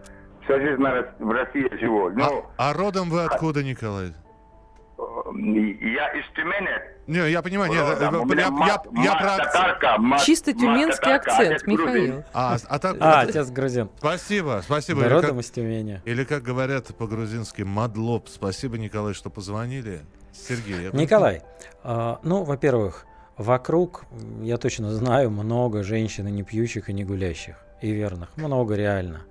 Всю 0.44 0.54
жизнь 0.60 0.82
в 1.18 1.30
России 1.30 1.68
живу. 1.80 2.10
Ну, 2.10 2.44
а, 2.56 2.70
а 2.70 2.72
родом 2.72 3.10
вы 3.10 3.24
откуда, 3.24 3.62
Николай? 3.62 4.12
Я 5.34 6.08
из 6.08 6.24
Тюмени. 6.34 6.92
Не, 7.06 7.30
я 7.30 7.42
понимаю, 7.42 7.72
нет, 7.72 7.84
я, 8.00 8.04
я, 8.04 8.50
мат, 8.50 8.86
я, 8.94 9.02
я 9.02 9.14
про 9.16 9.36
татарка, 9.36 9.98
мат, 9.98 10.22
Чисто 10.22 10.52
тюменский 10.52 11.10
мат, 11.10 11.26
акцент, 11.26 11.66
Михаил. 11.66 12.22
А, 12.32 12.56
а, 12.68 12.78
так, 12.78 12.96
а, 13.00 13.22
отец 13.22 13.50
грузин. 13.50 13.90
Спасибо, 13.98 14.60
спасибо. 14.62 15.02
Да, 15.02 15.08
родом 15.08 15.40
из 15.40 15.50
Тюмени. 15.50 16.00
Или, 16.04 16.24
как 16.24 16.42
говорят 16.42 16.94
по-грузински, 16.96 17.62
мадлоб. 17.62 18.28
Спасибо, 18.28 18.78
Николай, 18.78 19.14
что 19.14 19.30
позвонили. 19.30 20.02
Сергей. 20.32 20.90
Николай, 20.92 21.42
э, 21.82 22.16
ну, 22.22 22.44
во-первых, 22.44 23.06
вокруг, 23.36 24.04
я 24.42 24.56
точно 24.56 24.92
знаю, 24.92 25.30
много 25.30 25.82
женщин 25.82 26.28
и 26.28 26.30
не 26.30 26.42
пьющих, 26.42 26.88
и 26.88 26.92
не 26.92 27.04
гулящих, 27.04 27.56
и 27.80 27.90
верных. 27.90 28.30
Много 28.36 28.74
реально. 28.76 29.22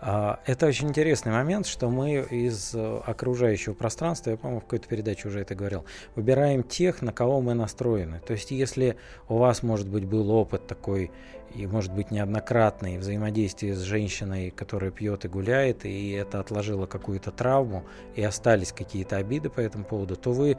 А, 0.00 0.40
это 0.44 0.66
очень 0.66 0.88
интересный 0.88 1.32
момент, 1.32 1.66
что 1.66 1.88
мы 1.88 2.20
из 2.30 2.74
э, 2.74 3.00
окружающего 3.06 3.72
пространства, 3.72 4.30
я, 4.30 4.36
по-моему, 4.36 4.60
в 4.60 4.64
какой-то 4.64 4.88
передаче 4.88 5.28
уже 5.28 5.40
это 5.40 5.54
говорил, 5.54 5.86
выбираем 6.14 6.62
тех, 6.62 7.00
на 7.00 7.12
кого 7.12 7.40
мы 7.40 7.54
настроены. 7.54 8.20
То 8.20 8.34
есть, 8.34 8.50
если 8.50 8.96
у 9.28 9.38
вас, 9.38 9.62
может 9.62 9.88
быть, 9.88 10.04
был 10.04 10.30
опыт 10.30 10.66
такой, 10.66 11.10
и, 11.54 11.66
может 11.66 11.94
быть, 11.94 12.10
неоднократный 12.10 12.98
взаимодействие 12.98 13.74
с 13.74 13.80
женщиной, 13.80 14.50
которая 14.50 14.90
пьет 14.90 15.24
и 15.24 15.28
гуляет, 15.28 15.86
и 15.86 16.10
это 16.10 16.40
отложило 16.40 16.86
какую-то 16.86 17.30
травму, 17.30 17.84
и 18.14 18.22
остались 18.22 18.72
какие-то 18.72 19.16
обиды 19.16 19.48
по 19.48 19.60
этому 19.60 19.84
поводу, 19.84 20.16
то 20.16 20.32
вы 20.32 20.58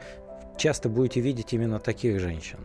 часто 0.56 0.88
будете 0.88 1.20
видеть 1.20 1.52
именно 1.52 1.78
таких 1.78 2.18
женщин. 2.18 2.58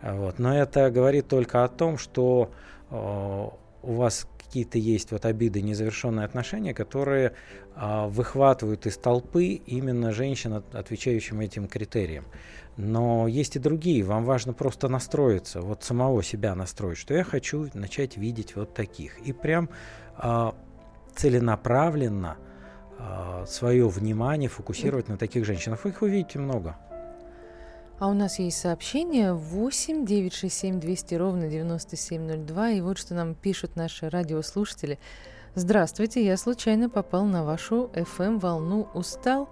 Вот. 0.00 0.38
Но 0.38 0.56
это 0.56 0.90
говорит 0.90 1.26
только 1.26 1.64
о 1.64 1.68
том, 1.68 1.98
что 1.98 2.50
э, 2.90 3.48
у 3.82 3.92
вас 3.92 4.28
какие-то 4.54 4.78
есть 4.78 5.10
вот 5.10 5.24
обиды, 5.24 5.62
незавершенные 5.62 6.24
отношения, 6.24 6.72
которые 6.74 7.32
а, 7.74 8.06
выхватывают 8.06 8.86
из 8.86 8.96
толпы 8.96 9.46
именно 9.46 10.12
женщин, 10.12 10.62
отвечающим 10.72 11.40
этим 11.40 11.66
критериям. 11.66 12.24
Но 12.76 13.26
есть 13.26 13.56
и 13.56 13.58
другие. 13.58 14.04
Вам 14.04 14.24
важно 14.24 14.52
просто 14.52 14.86
настроиться, 14.86 15.60
вот 15.60 15.82
самого 15.82 16.22
себя 16.22 16.54
настроить, 16.54 16.98
что 16.98 17.14
я 17.14 17.24
хочу 17.24 17.68
начать 17.74 18.16
видеть 18.16 18.54
вот 18.54 18.74
таких. 18.74 19.18
И 19.26 19.32
прям 19.32 19.70
а, 20.16 20.54
целенаправленно 21.16 22.36
а, 23.00 23.46
свое 23.48 23.88
внимание 23.88 24.48
фокусировать 24.48 25.08
на 25.08 25.16
таких 25.16 25.44
женщинах. 25.44 25.82
Вы 25.82 25.90
их 25.90 26.00
увидите 26.02 26.38
много. 26.38 26.76
А 27.98 28.08
у 28.08 28.12
нас 28.12 28.38
есть 28.38 28.58
сообщение 28.58 29.34
8 29.34 30.04
967 30.04 30.80
200 30.80 31.14
ровно 31.14 31.48
9702. 31.48 32.70
И 32.70 32.80
вот 32.80 32.98
что 32.98 33.14
нам 33.14 33.34
пишут 33.34 33.76
наши 33.76 34.08
радиослушатели. 34.08 34.98
Здравствуйте, 35.54 36.24
я 36.24 36.36
случайно 36.36 36.90
попал 36.90 37.24
на 37.24 37.44
вашу 37.44 37.90
FM-волну 37.94 38.88
«Устал» 38.94 39.48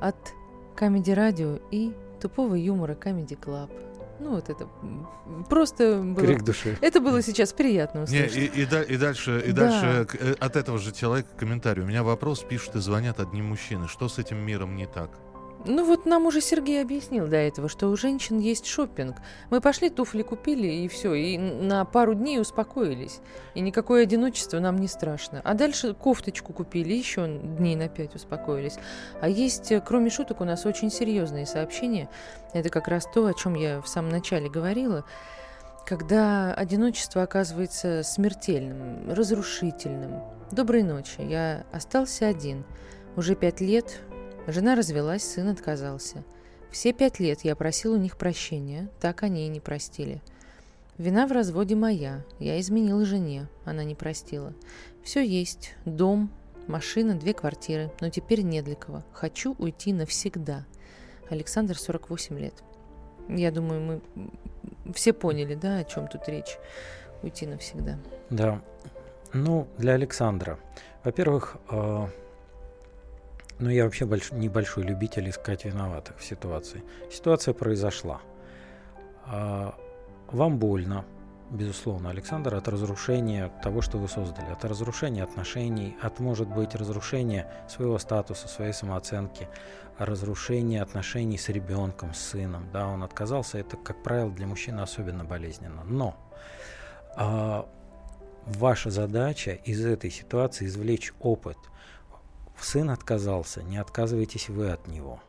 от 0.00 0.16
Comedy 0.76 1.14
Radio 1.14 1.62
и 1.70 1.94
тупого 2.20 2.54
юмора 2.54 2.92
Comedy 2.92 3.38
Club. 3.38 3.70
Ну, 4.18 4.30
вот 4.32 4.50
это 4.50 4.68
просто 5.48 5.98
было... 6.02 6.26
Крик 6.26 6.42
души. 6.42 6.76
Это 6.80 7.00
было 7.00 7.22
сейчас 7.22 7.52
приятно 7.52 8.02
услышать. 8.02 8.36
Не, 8.36 8.44
и, 8.44 8.62
и, 8.62 8.94
и 8.94 8.96
дальше, 8.96 9.42
и 9.46 9.52
да. 9.52 9.68
дальше 9.68 10.18
э, 10.18 10.34
от 10.38 10.56
этого 10.56 10.78
же 10.78 10.92
человека 10.92 11.28
комментарий. 11.36 11.82
У 11.82 11.86
меня 11.86 12.02
вопрос, 12.02 12.42
пишут 12.42 12.76
и 12.76 12.80
звонят 12.80 13.20
одни 13.20 13.42
мужчины. 13.42 13.88
Что 13.88 14.08
с 14.08 14.18
этим 14.18 14.38
миром 14.38 14.76
не 14.76 14.86
так? 14.86 15.10
Ну 15.68 15.84
вот 15.84 16.06
нам 16.06 16.26
уже 16.26 16.40
Сергей 16.40 16.80
объяснил 16.80 17.26
до 17.26 17.36
этого, 17.36 17.68
что 17.68 17.88
у 17.88 17.96
женщин 17.96 18.38
есть 18.38 18.66
шопинг. 18.66 19.16
Мы 19.50 19.60
пошли, 19.60 19.90
туфли 19.90 20.22
купили 20.22 20.68
и 20.68 20.88
все, 20.88 21.14
и 21.14 21.36
на 21.38 21.84
пару 21.84 22.14
дней 22.14 22.40
успокоились. 22.40 23.20
И 23.54 23.60
никакое 23.60 24.04
одиночество 24.04 24.60
нам 24.60 24.78
не 24.78 24.86
страшно. 24.86 25.40
А 25.42 25.54
дальше 25.54 25.94
кофточку 25.94 26.52
купили, 26.52 26.94
еще 26.94 27.26
дней 27.26 27.74
на 27.74 27.88
пять 27.88 28.14
успокоились. 28.14 28.78
А 29.20 29.28
есть, 29.28 29.72
э, 29.72 29.82
кроме 29.84 30.10
шуток, 30.10 30.40
у 30.40 30.44
нас 30.44 30.66
очень 30.66 30.90
серьезные 30.90 31.46
сообщения. 31.46 32.08
Это 32.52 32.68
как 32.68 32.86
раз 32.86 33.08
то, 33.12 33.26
о 33.26 33.34
чем 33.34 33.54
я 33.54 33.80
в 33.80 33.88
самом 33.88 34.10
начале 34.10 34.48
говорила. 34.48 35.04
Когда 35.84 36.54
одиночество 36.54 37.22
оказывается 37.22 38.02
смертельным, 38.04 39.12
разрушительным. 39.12 40.22
Доброй 40.52 40.84
ночи. 40.84 41.20
Я 41.20 41.64
остался 41.72 42.28
один. 42.28 42.64
Уже 43.16 43.34
пять 43.34 43.60
лет 43.60 44.00
Жена 44.46 44.74
развелась, 44.74 45.24
сын 45.24 45.48
отказался. 45.48 46.22
Все 46.70 46.92
пять 46.92 47.20
лет 47.20 47.40
я 47.42 47.56
просил 47.56 47.94
у 47.94 47.96
них 47.96 48.16
прощения, 48.16 48.88
так 49.00 49.22
они 49.22 49.46
и 49.46 49.48
не 49.48 49.60
простили. 49.60 50.20
Вина 50.98 51.26
в 51.26 51.32
разводе 51.32 51.74
моя, 51.74 52.24
я 52.38 52.58
изменил 52.60 53.04
жене, 53.04 53.48
она 53.64 53.84
не 53.84 53.94
простила. 53.94 54.54
Все 55.02 55.26
есть, 55.26 55.74
дом, 55.84 56.30
машина, 56.66 57.14
две 57.14 57.34
квартиры, 57.34 57.90
но 58.00 58.08
теперь 58.08 58.42
не 58.42 58.62
для 58.62 58.76
кого. 58.76 59.02
Хочу 59.12 59.54
уйти 59.58 59.92
навсегда. 59.92 60.64
Александр, 61.28 61.76
48 61.76 62.38
лет. 62.38 62.54
Я 63.28 63.50
думаю, 63.50 64.00
мы 64.14 64.92
все 64.94 65.12
поняли, 65.12 65.54
да, 65.54 65.78
о 65.78 65.84
чем 65.84 66.06
тут 66.08 66.28
речь. 66.28 66.58
Уйти 67.22 67.46
навсегда. 67.46 67.98
Да. 68.30 68.62
Ну, 69.32 69.66
для 69.78 69.94
Александра. 69.94 70.58
Во-первых, 71.04 71.56
э, 71.70 72.06
но 73.58 73.70
я 73.70 73.84
вообще 73.84 74.04
больш... 74.04 74.32
небольшой 74.32 74.84
любитель 74.84 75.28
искать 75.30 75.64
виноватых 75.64 76.18
в 76.18 76.24
ситуации. 76.24 76.82
Ситуация 77.10 77.54
произошла. 77.54 78.20
А, 79.24 79.74
вам 80.30 80.58
больно, 80.58 81.04
безусловно, 81.50 82.10
Александр, 82.10 82.54
от 82.54 82.68
разрушения 82.68 83.50
того, 83.62 83.80
что 83.80 83.98
вы 83.98 84.08
создали, 84.08 84.50
от 84.50 84.64
разрушения 84.64 85.22
отношений, 85.22 85.96
от, 86.02 86.20
может 86.20 86.48
быть, 86.48 86.74
разрушения 86.74 87.50
своего 87.68 87.98
статуса, 87.98 88.48
своей 88.48 88.72
самооценки, 88.72 89.48
разрушения 89.98 90.82
отношений 90.82 91.38
с 91.38 91.48
ребенком, 91.48 92.12
с 92.12 92.18
сыном. 92.18 92.68
Да, 92.72 92.86
он 92.88 93.02
отказался, 93.02 93.58
это, 93.58 93.78
как 93.78 94.02
правило, 94.02 94.30
для 94.30 94.46
мужчины 94.46 94.80
особенно 94.80 95.24
болезненно. 95.24 95.82
Но 95.84 96.14
а, 97.16 97.66
ваша 98.44 98.90
задача 98.90 99.52
из 99.52 99.84
этой 99.84 100.10
ситуации 100.10 100.66
извлечь 100.66 101.14
опыт– 101.20 101.56
Сын 102.60 102.90
отказался, 102.90 103.62
не 103.62 103.76
отказывайтесь 103.76 104.48
вы 104.48 104.70
от 104.70 104.86
него. 104.86 105.20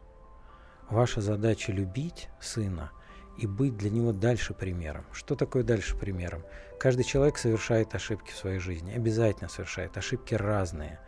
Ваша 0.90 1.22
задача 1.22 1.72
любить 1.72 2.30
сына 2.40 2.92
и 3.38 3.46
быть 3.46 3.78
для 3.78 3.90
него 3.90 4.14
дальше 4.14 4.54
примером. 4.54 5.06
Что 5.12 5.36
такое 5.36 5.64
дальше 5.64 5.98
примером? 5.98 6.44
Каждый 6.80 7.04
человек 7.04 7.38
совершает 7.38 7.94
ошибки 7.94 8.32
в 8.32 8.38
своей 8.38 8.60
жизни, 8.60 8.94
обязательно 8.94 9.50
совершает. 9.50 9.98
Ошибки 9.98 10.34
разные. 10.34 11.00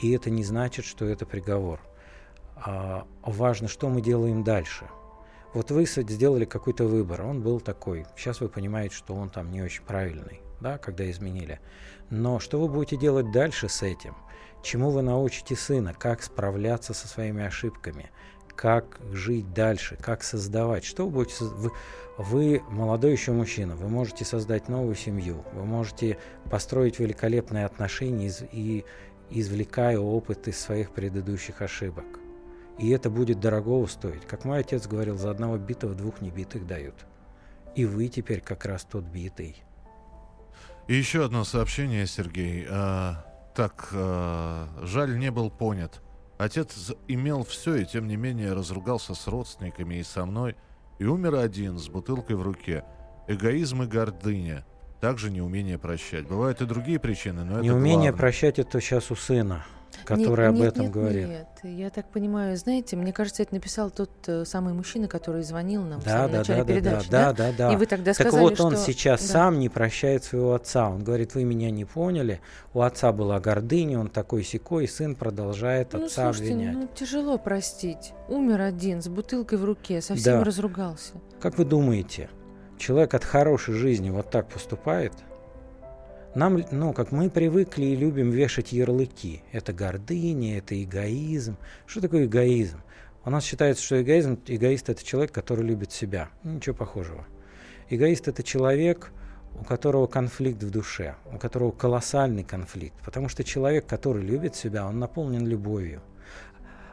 И 0.00 0.12
это 0.12 0.30
не 0.30 0.44
значит, 0.44 0.84
что 0.84 1.04
это 1.04 1.26
приговор. 1.26 1.80
А 2.56 3.06
важно, 3.22 3.68
что 3.68 3.88
мы 3.88 4.00
делаем 4.00 4.44
дальше. 4.44 4.88
Вот 5.52 5.70
вы 5.70 5.86
сделали 5.86 6.44
какой-то 6.44 6.84
выбор, 6.84 7.22
он 7.22 7.42
был 7.42 7.60
такой. 7.60 8.06
Сейчас 8.16 8.40
вы 8.40 8.48
понимаете, 8.48 8.94
что 8.94 9.14
он 9.14 9.30
там 9.30 9.50
не 9.50 9.62
очень 9.62 9.84
правильный, 9.84 10.40
да, 10.60 10.78
когда 10.78 11.08
изменили. 11.10 11.60
Но 12.10 12.40
что 12.40 12.60
вы 12.60 12.68
будете 12.68 12.96
делать 12.96 13.30
дальше 13.30 13.68
с 13.68 13.82
этим? 13.82 14.16
Чему 14.64 14.88
вы 14.88 15.02
научите 15.02 15.56
сына? 15.56 15.92
Как 15.92 16.22
справляться 16.22 16.94
со 16.94 17.06
своими 17.06 17.44
ошибками? 17.44 18.10
Как 18.56 18.98
жить 19.12 19.52
дальше? 19.52 19.98
Как 20.00 20.24
создавать? 20.24 20.84
Что 20.84 21.04
вы 21.04 21.10
будете... 21.10 21.44
Вы, 21.44 21.70
вы 22.16 22.62
молодой 22.70 23.12
еще 23.12 23.32
мужчина, 23.32 23.76
вы 23.76 23.88
можете 23.88 24.24
создать 24.24 24.70
новую 24.70 24.94
семью, 24.94 25.44
вы 25.52 25.66
можете 25.66 26.16
построить 26.50 26.98
великолепные 26.98 27.66
отношения 27.66 28.32
и 28.52 28.86
извлекая 29.28 29.98
опыт 29.98 30.48
из 30.48 30.58
своих 30.58 30.92
предыдущих 30.92 31.60
ошибок. 31.60 32.06
И 32.78 32.88
это 32.88 33.10
будет 33.10 33.40
дорого 33.40 33.86
стоить. 33.86 34.26
Как 34.26 34.46
мой 34.46 34.60
отец 34.60 34.86
говорил, 34.86 35.18
за 35.18 35.30
одного 35.30 35.58
битого 35.58 35.94
двух 35.94 36.22
небитых 36.22 36.66
дают. 36.66 36.94
И 37.74 37.84
вы 37.84 38.08
теперь 38.08 38.40
как 38.40 38.64
раз 38.64 38.84
тот 38.84 39.04
битый. 39.04 39.62
И 40.88 40.94
еще 40.94 41.24
одно 41.24 41.44
сообщение, 41.44 42.06
Сергей. 42.06 42.66
А, 42.70 43.26
так, 43.54 43.88
э, 43.92 44.66
жаль, 44.82 45.18
не 45.18 45.30
был 45.30 45.50
понят. 45.50 46.02
Отец 46.38 46.92
имел 47.08 47.44
все 47.44 47.76
и 47.76 47.84
тем 47.84 48.08
не 48.08 48.16
менее 48.16 48.52
разругался 48.52 49.14
с 49.14 49.26
родственниками 49.28 49.96
и 49.96 50.02
со 50.02 50.26
мной 50.26 50.56
и 50.98 51.04
умер 51.04 51.36
один 51.36 51.78
с 51.78 51.88
бутылкой 51.88 52.36
в 52.36 52.42
руке. 52.42 52.84
Эгоизм 53.28 53.82
и 53.82 53.86
гордыня. 53.86 54.64
Также 55.00 55.30
неумение 55.30 55.78
прощать. 55.78 56.26
Бывают 56.26 56.60
и 56.60 56.66
другие 56.66 56.98
причины, 56.98 57.44
но 57.44 57.54
это 57.54 57.64
Неумение 57.64 58.10
главное. 58.10 58.12
прощать 58.12 58.58
это 58.58 58.80
сейчас 58.80 59.10
у 59.10 59.16
сына 59.16 59.64
который 60.04 60.50
нет, 60.50 60.60
об 60.60 60.62
этом 60.62 60.82
нет, 60.84 60.92
говорит. 60.92 61.28
Нет, 61.28 61.48
я 61.62 61.90
так 61.90 62.08
понимаю, 62.10 62.56
знаете, 62.56 62.96
мне 62.96 63.12
кажется, 63.12 63.42
это 63.42 63.54
написал 63.54 63.90
тот 63.90 64.10
э, 64.26 64.44
самый 64.44 64.74
мужчина, 64.74 65.08
который 65.08 65.42
звонил 65.42 65.82
нам 65.82 66.00
да, 66.00 66.04
в 66.04 66.08
самом 66.08 66.32
да, 66.32 66.38
начале 66.38 66.64
да, 66.64 66.72
передачи, 66.72 67.10
да, 67.10 67.32
да, 67.32 67.52
да, 67.52 67.54
да, 67.56 67.72
И 67.72 67.76
вы 67.76 67.86
тогда 67.86 68.12
так 68.12 68.26
сказали, 68.26 68.42
вот, 68.42 68.60
он 68.60 68.76
что... 68.76 68.84
сейчас 68.84 69.20
да. 69.22 69.32
сам 69.32 69.58
не 69.58 69.68
прощает 69.68 70.24
своего 70.24 70.54
отца. 70.54 70.88
Он 70.88 71.02
говорит, 71.02 71.34
вы 71.34 71.44
меня 71.44 71.70
не 71.70 71.84
поняли. 71.84 72.40
У 72.72 72.80
отца 72.80 73.12
была 73.12 73.40
гордыня, 73.40 73.98
он 73.98 74.08
такой 74.08 74.44
секой, 74.44 74.84
и 74.84 74.86
сын 74.86 75.14
продолжает 75.14 75.92
ну, 75.92 76.04
отца 76.04 76.24
слушайте, 76.24 76.54
обвинять. 76.54 76.74
Ну, 76.74 76.88
тяжело 76.94 77.38
простить. 77.38 78.12
Умер 78.28 78.60
один, 78.60 79.02
с 79.02 79.08
бутылкой 79.08 79.58
в 79.58 79.64
руке, 79.64 80.00
совсем 80.00 80.38
да. 80.38 80.44
разругался. 80.44 81.14
Как 81.40 81.58
вы 81.58 81.64
думаете, 81.64 82.28
человек 82.78 83.14
от 83.14 83.24
хорошей 83.24 83.74
жизни 83.74 84.10
вот 84.10 84.30
так 84.30 84.48
поступает– 84.48 85.12
нам, 86.34 86.64
ну, 86.70 86.92
как 86.92 87.12
мы 87.12 87.30
привыкли 87.30 87.84
и 87.84 87.96
любим 87.96 88.30
вешать 88.30 88.72
ярлыки. 88.72 89.42
Это 89.52 89.72
гордыня, 89.72 90.58
это 90.58 90.82
эгоизм. 90.82 91.56
Что 91.86 92.00
такое 92.00 92.26
эгоизм? 92.26 92.80
У 93.24 93.30
нас 93.30 93.44
считается, 93.44 93.82
что 93.82 94.02
эгоизм, 94.02 94.38
эгоист– 94.46 94.88
это 94.90 95.04
человек, 95.04 95.32
который 95.32 95.64
любит 95.64 95.92
себя. 95.92 96.28
Ничего 96.42 96.74
похожего. 96.74 97.26
Эгоист– 97.88 98.28
это 98.28 98.42
человек, 98.42 99.12
у 99.58 99.64
которого 99.64 100.06
конфликт 100.06 100.62
в 100.62 100.70
душе, 100.70 101.14
у 101.32 101.38
которого 101.38 101.70
колоссальный 101.70 102.44
конфликт. 102.44 102.96
Потому 103.04 103.28
что 103.28 103.44
человек, 103.44 103.86
который 103.86 104.22
любит 104.22 104.56
себя, 104.56 104.86
он 104.86 104.98
наполнен 104.98 105.46
любовью. 105.46 106.02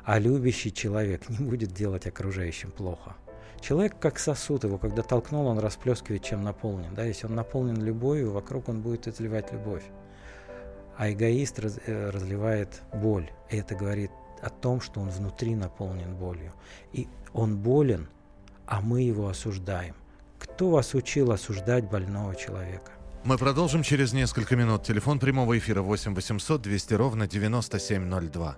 А 0.03 0.19
любящий 0.19 0.71
человек 0.71 1.27
не 1.29 1.37
будет 1.45 1.73
делать 1.73 2.07
окружающим 2.07 2.71
плохо. 2.71 3.15
Человек 3.61 3.99
как 3.99 4.17
сосуд, 4.17 4.63
его 4.63 4.77
когда 4.77 5.03
толкнул, 5.03 5.45
он 5.45 5.59
расплескивает, 5.59 6.23
чем 6.23 6.43
наполнен. 6.43 6.95
Да? 6.95 7.03
Если 7.03 7.27
он 7.27 7.35
наполнен 7.35 7.81
любовью, 7.81 8.31
вокруг 8.31 8.69
он 8.69 8.81
будет 8.81 9.07
изливать 9.07 9.51
любовь. 9.51 9.83
А 10.97 11.11
эгоист 11.11 11.59
раз, 11.59 11.79
э, 11.85 12.09
разливает 12.09 12.81
боль. 12.93 13.29
И 13.51 13.57
это 13.57 13.75
говорит 13.75 14.11
о 14.41 14.49
том, 14.49 14.81
что 14.81 14.99
он 14.99 15.09
внутри 15.09 15.55
наполнен 15.55 16.15
болью. 16.15 16.53
И 16.91 17.07
он 17.33 17.57
болен, 17.57 18.09
а 18.65 18.81
мы 18.81 19.01
его 19.01 19.27
осуждаем. 19.27 19.95
Кто 20.39 20.71
вас 20.71 20.95
учил 20.95 21.31
осуждать 21.31 21.87
больного 21.89 22.35
человека? 22.35 22.91
Мы 23.23 23.37
продолжим 23.37 23.83
через 23.83 24.13
несколько 24.13 24.55
минут. 24.55 24.83
Телефон 24.83 25.19
прямого 25.19 25.55
эфира 25.55 25.83
8 25.83 26.15
800 26.15 26.61
200 26.61 26.93
ровно 26.95 27.27
9702. 27.27 28.57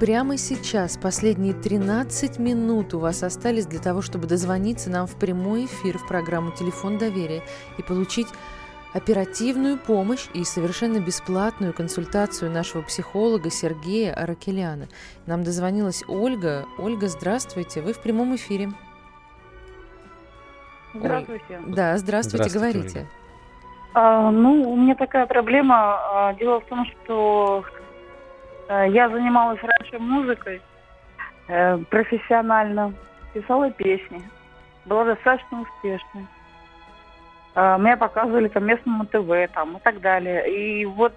Прямо 0.00 0.38
сейчас, 0.38 0.96
последние 0.96 1.52
13 1.52 2.38
минут 2.38 2.94
у 2.94 3.00
вас 3.00 3.22
остались 3.22 3.66
для 3.66 3.80
того, 3.80 4.00
чтобы 4.00 4.26
дозвониться 4.26 4.88
нам 4.88 5.06
в 5.06 5.14
прямой 5.14 5.66
эфир 5.66 5.98
в 5.98 6.08
программу 6.08 6.52
«Телефон 6.52 6.96
доверия» 6.96 7.42
и 7.76 7.82
получить 7.82 8.28
оперативную 8.94 9.76
помощь 9.76 10.26
и 10.32 10.42
совершенно 10.42 11.00
бесплатную 11.00 11.74
консультацию 11.74 12.50
нашего 12.50 12.80
психолога 12.80 13.50
Сергея 13.50 14.14
Аракеляна. 14.14 14.88
Нам 15.26 15.44
дозвонилась 15.44 16.02
Ольга. 16.08 16.64
Ольга, 16.78 17.08
здравствуйте, 17.08 17.82
вы 17.82 17.92
в 17.92 18.00
прямом 18.00 18.34
эфире. 18.36 18.70
Здравствуйте. 20.94 21.44
Ой. 21.50 21.74
Да, 21.74 21.98
здравствуйте, 21.98 22.48
здравствуйте 22.48 22.58
говорите. 22.58 22.98
Ольга. 23.00 23.10
А, 23.92 24.30
ну, 24.30 24.62
у 24.62 24.76
меня 24.76 24.94
такая 24.94 25.26
проблема. 25.26 25.98
А, 26.30 26.34
дело 26.34 26.60
в 26.60 26.64
том, 26.64 26.86
что 26.86 27.64
я 28.86 29.08
занималась 29.08 29.60
раньше 29.62 29.98
музыкой 29.98 30.62
а, 31.48 31.78
профессионально, 31.90 32.94
писала 33.34 33.70
песни, 33.70 34.22
была 34.84 35.04
достаточно 35.04 35.62
успешной. 35.62 36.26
А, 37.54 37.78
меня 37.78 37.96
показывали 37.96 38.48
там 38.48 38.66
местному 38.66 39.06
ТВ 39.06 39.52
там 39.52 39.76
и 39.76 39.80
так 39.80 40.00
далее. 40.00 40.48
И 40.50 40.84
вот 40.84 41.14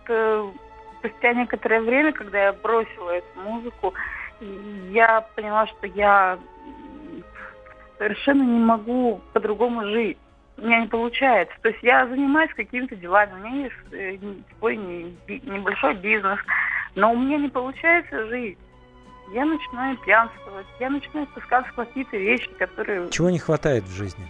спустя 1.00 1.34
некоторое 1.34 1.82
время, 1.82 2.12
когда 2.12 2.46
я 2.46 2.54
бросила 2.54 3.12
эту 3.12 3.40
музыку, 3.40 3.94
я 4.90 5.22
поняла, 5.36 5.68
что 5.68 5.88
я 5.88 6.40
совершенно 7.98 8.44
не 8.44 8.60
могу 8.60 9.22
по-другому 9.32 9.84
жить 9.86 10.18
у 10.58 10.62
меня 10.62 10.82
не 10.82 10.88
получается. 10.88 11.56
То 11.62 11.70
есть 11.70 11.82
я 11.82 12.08
занимаюсь 12.08 12.54
какими-то 12.56 12.96
делами, 12.96 13.34
у 13.34 13.38
меня 13.38 13.64
есть 13.64 13.76
э, 13.92 14.18
свой 14.58 14.78
небольшой 14.78 15.96
бизнес, 15.96 16.40
но 16.96 17.12
у 17.12 17.18
меня 17.18 17.38
не 17.38 17.50
получается 17.50 18.28
жить. 18.28 18.58
Я 19.34 19.46
начинаю 19.46 19.98
пьянствовать, 19.98 20.68
я 20.80 20.90
начинаю 20.90 21.28
спускаться 21.28 21.72
в 21.72 21.76
какие-то 21.76 22.18
вещи, 22.18 22.50
которые... 22.60 23.10
Чего 23.10 23.30
не 23.30 23.40
хватает 23.40 23.84
в 23.86 23.96
жизни? 23.96 24.28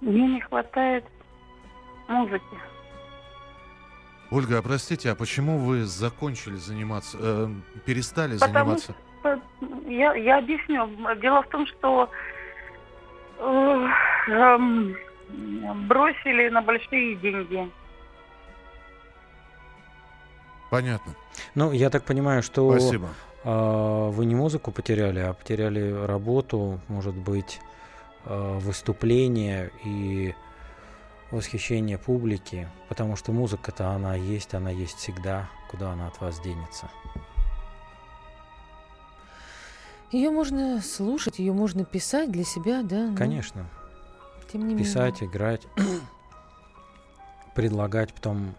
Мне 0.00 0.26
не 0.26 0.40
хватает 0.40 1.04
музыки. 2.08 2.44
Ольга, 4.30 4.58
а 4.58 4.62
простите, 4.62 5.10
а 5.10 5.14
почему 5.14 5.58
вы 5.58 5.84
закончили 5.84 6.56
заниматься, 6.56 7.18
э, 7.20 7.48
перестали 7.84 8.38
Потому 8.38 8.76
заниматься? 8.76 8.94
Что, 9.20 9.40
я, 9.86 10.14
я 10.14 10.38
объясню. 10.38 10.88
Дело 11.20 11.42
в 11.42 11.48
том, 11.48 11.66
что 11.66 12.10
Эм, 13.38 14.96
бросили 15.88 16.48
на 16.48 16.62
большие 16.62 17.16
деньги. 17.16 17.70
Понятно. 20.74 21.14
Ну, 21.54 21.70
я 21.70 21.88
так 21.88 22.04
понимаю, 22.04 22.42
что 22.42 22.78
Спасибо. 22.78 23.08
Э, 23.44 24.10
вы 24.10 24.24
не 24.24 24.34
музыку 24.34 24.72
потеряли, 24.72 25.20
а 25.20 25.32
потеряли 25.32 25.92
работу, 26.04 26.80
может 26.88 27.14
быть, 27.14 27.60
э, 28.24 28.58
выступление 28.58 29.70
и 29.84 30.34
восхищение 31.30 31.96
публики, 31.96 32.68
потому 32.88 33.14
что 33.14 33.30
музыка-то 33.30 33.90
она 33.90 34.16
есть, 34.16 34.54
она 34.54 34.70
есть 34.70 34.96
всегда, 34.98 35.48
куда 35.70 35.92
она 35.92 36.08
от 36.08 36.20
вас 36.20 36.40
денется. 36.40 36.90
Ее 40.10 40.30
можно 40.30 40.80
слушать, 40.80 41.38
ее 41.38 41.52
можно 41.52 41.84
писать 41.84 42.32
для 42.32 42.44
себя, 42.44 42.82
да? 42.82 43.10
Но... 43.10 43.16
Конечно. 43.16 43.68
Тем 44.52 44.66
не 44.66 44.76
писать, 44.76 45.20
менее. 45.20 45.30
играть, 45.30 45.62
предлагать, 47.54 48.12
потом 48.12 48.56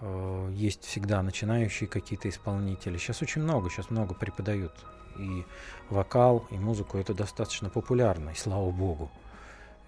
э, 0.00 0.50
есть 0.54 0.84
всегда 0.84 1.22
начинающие 1.22 1.88
какие-то 1.88 2.28
исполнители. 2.28 2.98
Сейчас 2.98 3.22
очень 3.22 3.42
много, 3.42 3.70
сейчас 3.70 3.90
много 3.90 4.14
преподают. 4.14 4.72
И 5.18 5.44
вокал, 5.90 6.46
и 6.50 6.54
музыку 6.54 6.98
это 6.98 7.12
достаточно 7.14 7.70
популярно, 7.70 8.30
и 8.30 8.34
слава 8.34 8.70
богу. 8.70 9.10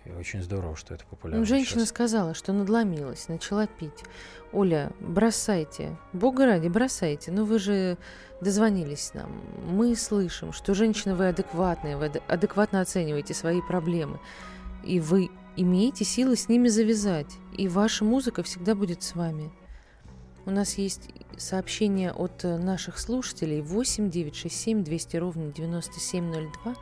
И 0.07 0.11
очень 0.13 0.43
здорово, 0.43 0.77
что 0.77 0.95
это 0.95 1.05
популярно. 1.05 1.41
Ну, 1.41 1.47
женщина 1.47 1.81
сейчас. 1.81 1.91
сказала, 1.91 2.35
что 2.35 2.53
надломилась, 2.53 3.29
начала 3.29 3.67
пить. 3.67 4.05
Оля, 4.53 4.91
бросайте. 4.99 5.97
Бога 6.13 6.47
ради, 6.47 6.69
бросайте. 6.69 7.31
Ну 7.31 7.45
вы 7.45 7.59
же 7.59 7.99
дозвонились 8.41 9.13
нам. 9.15 9.31
Мы 9.67 9.95
слышим, 9.95 10.53
что 10.53 10.75
женщина 10.75 11.15
вы 11.15 11.29
адекватная, 11.29 11.97
вы 11.97 12.07
адекватно 12.29 12.81
оцениваете 12.81 13.35
свои 13.35 13.61
проблемы. 13.61 14.19
И 14.85 15.01
вы 15.01 15.31
имеете 15.57 16.05
силы 16.05 16.37
с 16.37 16.49
ними 16.49 16.69
завязать. 16.69 17.37
И 17.57 17.69
ваша 17.69 18.05
музыка 18.05 18.43
всегда 18.43 18.75
будет 18.75 19.03
с 19.03 19.15
вами. 19.15 19.51
У 20.47 20.51
нас 20.51 20.79
есть 20.79 21.11
сообщение 21.37 22.13
от 22.13 22.45
наших 22.45 22.99
слушателей 22.99 23.61
8 23.61 24.11
967 24.11 24.85
200 24.85 25.17
ровно 25.17 25.53
9702. 25.53 26.75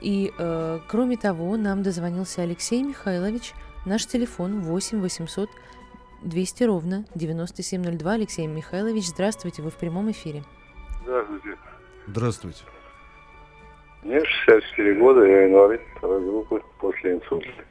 И, 0.00 0.32
э, 0.36 0.80
кроме 0.88 1.16
того, 1.16 1.56
нам 1.56 1.82
дозвонился 1.82 2.42
Алексей 2.42 2.82
Михайлович. 2.82 3.52
Наш 3.86 4.06
телефон 4.06 4.60
8 4.60 5.00
800 5.00 5.50
200 6.22 6.64
ровно 6.64 7.04
9702. 7.14 8.12
Алексей 8.12 8.46
Михайлович, 8.46 9.04
здравствуйте, 9.04 9.62
вы 9.62 9.70
в 9.70 9.76
прямом 9.76 10.10
эфире. 10.10 10.42
Здравствуйте. 11.02 11.58
Здравствуйте. 12.06 12.64
Мне 14.02 14.22
64 14.24 14.94
года, 14.94 15.24
я 15.24 15.46
инвалид 15.46 15.80
второй 15.96 16.22
группы 16.22 16.62
после 16.78 17.14
инсульта. 17.14 17.64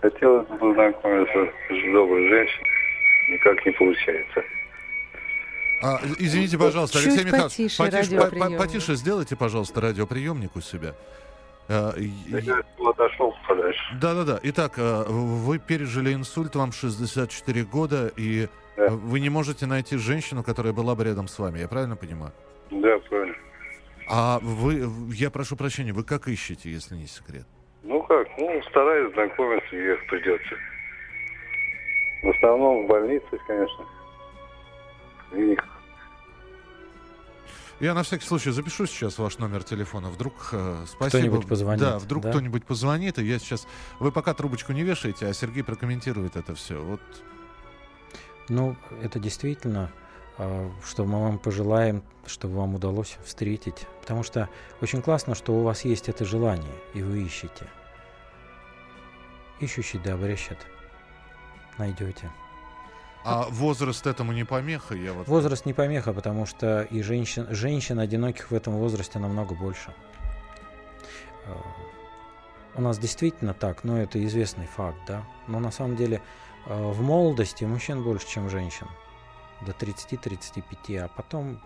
Хотел 0.00 0.44
познакомиться 0.44 1.52
с 1.68 1.92
доброй 1.92 2.28
женщиной, 2.28 2.68
никак 3.28 3.64
не 3.64 3.72
получается. 3.72 4.44
А, 5.82 6.00
извините, 6.18 6.58
пожалуйста, 6.58 6.98
Чуть 6.98 7.08
Алексей 7.08 7.24
Михайлович, 7.24 7.76
потише, 7.76 8.16
потише, 8.16 8.58
потише 8.58 8.94
сделайте, 8.94 9.36
пожалуйста, 9.36 9.80
радиоприемник 9.80 10.56
у 10.56 10.60
себя. 10.60 10.94
Я 11.68 12.62
отошел 12.78 13.34
подальше. 13.46 13.80
Да-да-да. 14.00 14.40
Итак, 14.42 14.78
э, 14.78 15.04
вы 15.06 15.58
пережили 15.58 16.14
инсульт, 16.14 16.56
вам 16.56 16.72
64 16.72 17.64
года, 17.64 18.10
и 18.16 18.48
да. 18.76 18.88
вы 18.88 19.20
не 19.20 19.28
можете 19.28 19.66
найти 19.66 19.98
женщину, 19.98 20.42
которая 20.42 20.72
была 20.72 20.94
бы 20.94 21.04
рядом 21.04 21.28
с 21.28 21.38
вами. 21.38 21.58
Я 21.58 21.68
правильно 21.68 21.94
понимаю? 21.94 22.32
Да, 22.70 22.98
правильно. 23.10 23.36
А 24.08 24.38
вы, 24.40 24.88
я 25.12 25.30
прошу 25.30 25.56
прощения, 25.56 25.92
вы 25.92 26.04
как 26.04 26.28
ищете, 26.28 26.70
если 26.70 26.94
не 26.94 27.06
секрет? 27.06 27.46
Ну 27.82 28.02
как, 28.02 28.26
ну 28.38 28.62
стараюсь 28.70 29.12
знакомиться, 29.12 29.68
где 29.68 29.94
придется. 30.08 30.56
В 32.22 32.28
основном 32.30 32.84
в 32.84 32.88
больнице, 32.88 33.38
конечно. 33.46 33.84
Клиниках. 35.30 35.78
Я 37.80 37.94
на 37.94 38.02
всякий 38.02 38.24
случай 38.24 38.50
запишу 38.50 38.86
сейчас 38.86 39.18
ваш 39.18 39.38
номер 39.38 39.62
телефона. 39.62 40.08
Вдруг 40.08 40.48
э, 40.50 40.84
спасибо. 40.86 41.08
Кто-нибудь 41.08 41.48
позвонит. 41.48 41.80
Да, 41.80 41.98
вдруг 41.98 42.24
да? 42.24 42.30
кто-нибудь 42.30 42.64
позвонит, 42.64 43.18
и 43.20 43.24
я 43.24 43.38
сейчас. 43.38 43.68
Вы 44.00 44.10
пока 44.10 44.34
трубочку 44.34 44.72
не 44.72 44.82
вешаете, 44.82 45.26
а 45.26 45.32
Сергей 45.32 45.62
прокомментирует 45.62 46.34
это 46.34 46.56
все. 46.56 46.82
Вот. 46.82 47.00
Ну, 48.48 48.74
это 49.00 49.20
действительно, 49.20 49.92
э, 50.38 50.70
что 50.84 51.04
мы 51.04 51.22
вам 51.22 51.38
пожелаем, 51.38 52.02
чтобы 52.26 52.56
вам 52.56 52.74
удалось 52.74 53.16
встретить. 53.24 53.86
Потому 54.00 54.24
что 54.24 54.48
очень 54.80 55.00
классно, 55.00 55.36
что 55.36 55.52
у 55.52 55.62
вас 55.62 55.84
есть 55.84 56.08
это 56.08 56.24
желание, 56.24 56.74
и 56.94 57.02
вы 57.02 57.22
ищете. 57.22 57.68
Ищущий 59.60 59.98
да 59.98 60.14
обрящет. 60.14 60.66
Найдете. 61.78 62.30
А 63.24 63.46
возраст 63.50 64.06
этому 64.06 64.32
не 64.32 64.44
помеха? 64.44 64.94
Я 64.94 65.12
вот... 65.12 65.28
Возраст 65.28 65.66
не 65.66 65.74
помеха, 65.74 66.12
потому 66.12 66.46
что 66.46 66.82
и 66.82 67.02
женщин, 67.02 67.46
женщин 67.50 67.98
одиноких 67.98 68.50
в 68.50 68.54
этом 68.54 68.74
возрасте 68.74 69.18
намного 69.18 69.54
больше. 69.54 69.92
Э, 71.46 71.54
у 72.74 72.80
нас 72.80 72.98
действительно 72.98 73.54
так, 73.54 73.84
но 73.84 74.00
это 74.00 74.24
известный 74.24 74.66
факт, 74.66 74.98
да. 75.06 75.24
Но 75.46 75.60
на 75.60 75.70
самом 75.70 75.96
деле 75.96 76.22
э, 76.66 76.90
в 76.90 77.02
молодости 77.02 77.64
мужчин 77.64 78.02
больше, 78.02 78.26
чем 78.28 78.48
женщин. 78.48 78.86
До 79.60 79.72
30-35, 79.72 80.98
а 80.98 81.08
потом 81.08 81.60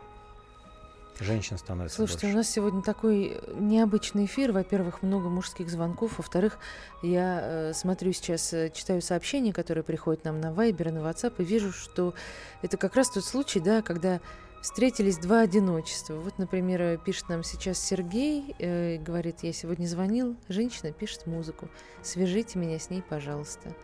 женщин 1.20 1.58
становится 1.58 1.96
Слушайте, 1.96 2.26
больше. 2.26 2.34
у 2.34 2.38
нас 2.38 2.48
сегодня 2.50 2.82
такой 2.82 3.40
необычный 3.54 4.24
эфир. 4.26 4.52
Во-первых, 4.52 5.02
много 5.02 5.28
мужских 5.28 5.68
звонков. 5.70 6.18
Во-вторых, 6.18 6.58
я 7.02 7.40
э, 7.42 7.72
смотрю 7.74 8.12
сейчас, 8.12 8.52
э, 8.52 8.70
читаю 8.74 9.02
сообщения, 9.02 9.52
которые 9.52 9.84
приходят 9.84 10.24
нам 10.24 10.40
на 10.40 10.52
Вайбер 10.52 10.88
и 10.88 10.90
на 10.92 10.98
WhatsApp, 10.98 11.34
и 11.38 11.44
вижу, 11.44 11.72
что 11.72 12.14
это 12.62 12.76
как 12.76 12.96
раз 12.96 13.10
тот 13.10 13.24
случай, 13.24 13.60
да, 13.60 13.82
когда 13.82 14.20
встретились 14.62 15.18
два 15.18 15.40
одиночества. 15.40 16.14
Вот, 16.14 16.38
например, 16.38 16.80
э, 16.80 16.98
пишет 17.04 17.28
нам 17.28 17.42
сейчас 17.42 17.78
Сергей, 17.78 18.54
э, 18.58 18.96
говорит, 18.96 19.40
я 19.42 19.52
сегодня 19.52 19.86
звонил, 19.86 20.36
женщина 20.48 20.92
пишет 20.92 21.26
музыку. 21.26 21.68
Свяжите 22.02 22.58
меня 22.58 22.78
с 22.78 22.88
ней, 22.88 23.02
пожалуйста. 23.02 23.74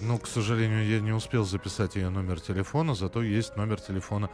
Ну, 0.00 0.18
к 0.18 0.26
сожалению, 0.26 0.84
я 0.86 1.00
не 1.00 1.12
успел 1.12 1.44
записать 1.44 1.94
ее 1.94 2.10
номер 2.10 2.40
телефона, 2.40 2.94
зато 2.94 3.22
есть 3.22 3.56
номер 3.56 3.80
телефона 3.80 4.28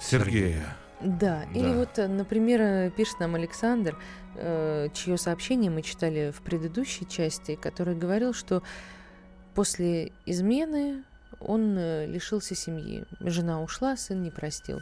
Сергея. 0.00 0.76
Да, 1.04 1.44
Да. 1.52 1.58
или 1.58 1.72
вот, 1.74 1.98
э, 1.98 2.06
например, 2.08 2.60
э, 2.60 2.90
пишет 2.90 3.20
нам 3.20 3.34
Александр, 3.34 3.96
э, 4.36 4.88
чье 4.94 5.16
сообщение 5.18 5.70
мы 5.70 5.82
читали 5.82 6.30
в 6.30 6.42
предыдущей 6.42 7.06
части, 7.06 7.56
который 7.56 7.94
говорил, 7.96 8.32
что 8.32 8.62
после 9.54 10.12
измены 10.26 11.04
он 11.40 11.76
лишился 11.76 12.54
семьи. 12.54 13.04
Жена 13.20 13.62
ушла, 13.62 13.96
сын 13.96 14.22
не 14.22 14.30
простил. 14.30 14.80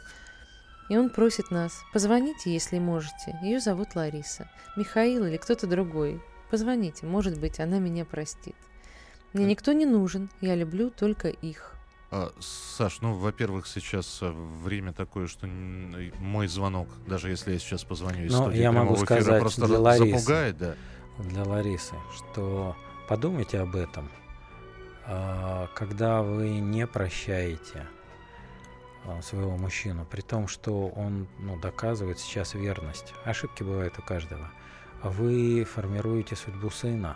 И 0.89 0.97
он 0.97 1.09
просит 1.09 1.49
нас, 1.51 1.81
позвоните, 1.93 2.53
если 2.53 2.77
можете. 2.77 3.37
Ее 3.41 3.59
зовут 3.59 3.95
Лариса. 3.95 4.49
Михаил 4.75 5.25
или 5.25 5.37
кто-то 5.37 5.65
другой. 5.65 6.21
Позвоните, 6.51 7.05
может 7.05 7.39
быть, 7.39 7.59
она 7.59 7.79
меня 7.79 8.05
простит. 8.05 8.55
Мне 9.33 9.45
никто 9.45 9.71
не 9.71 9.85
нужен, 9.85 10.29
я 10.41 10.55
люблю 10.55 10.89
только 10.89 11.29
их. 11.29 11.75
А, 12.11 12.33
Саш, 12.41 12.99
ну, 12.99 13.13
во-первых, 13.13 13.65
сейчас 13.65 14.19
э, 14.21 14.29
время 14.29 14.91
такое, 14.91 15.27
что 15.27 15.47
мой 15.47 16.47
звонок, 16.47 16.89
даже 17.07 17.29
если 17.29 17.53
я 17.53 17.59
сейчас 17.59 17.85
позвоню 17.85 18.25
из 18.25 18.33
Но 18.33 18.43
студии 18.43 18.59
я 18.59 18.73
могу 18.73 18.95
эфира, 18.95 19.05
сказать 19.05 19.39
просто 19.39 19.65
для 19.65 19.79
Ларисы, 19.79 20.19
запугает, 20.19 20.57
да. 20.57 20.75
для 21.19 21.43
Ларисы, 21.45 21.95
что 22.17 22.75
подумайте 23.07 23.59
об 23.59 23.77
этом, 23.77 24.11
А, 25.05 25.69
когда 25.73 26.21
вы 26.21 26.49
не 26.59 26.85
прощаете 26.85 27.87
а, 29.05 29.21
своего 29.21 29.55
мужчину, 29.55 30.05
при 30.05 30.21
том, 30.21 30.49
что 30.49 30.89
он 30.89 31.29
ну, 31.39 31.57
доказывает 31.59 32.19
сейчас 32.19 32.55
верность. 32.55 33.13
Ошибки 33.23 33.63
бывают 33.63 33.97
у 33.97 34.01
каждого. 34.01 34.51
Вы 35.01 35.63
формируете 35.63 36.35
судьбу 36.35 36.69
сына. 36.69 37.15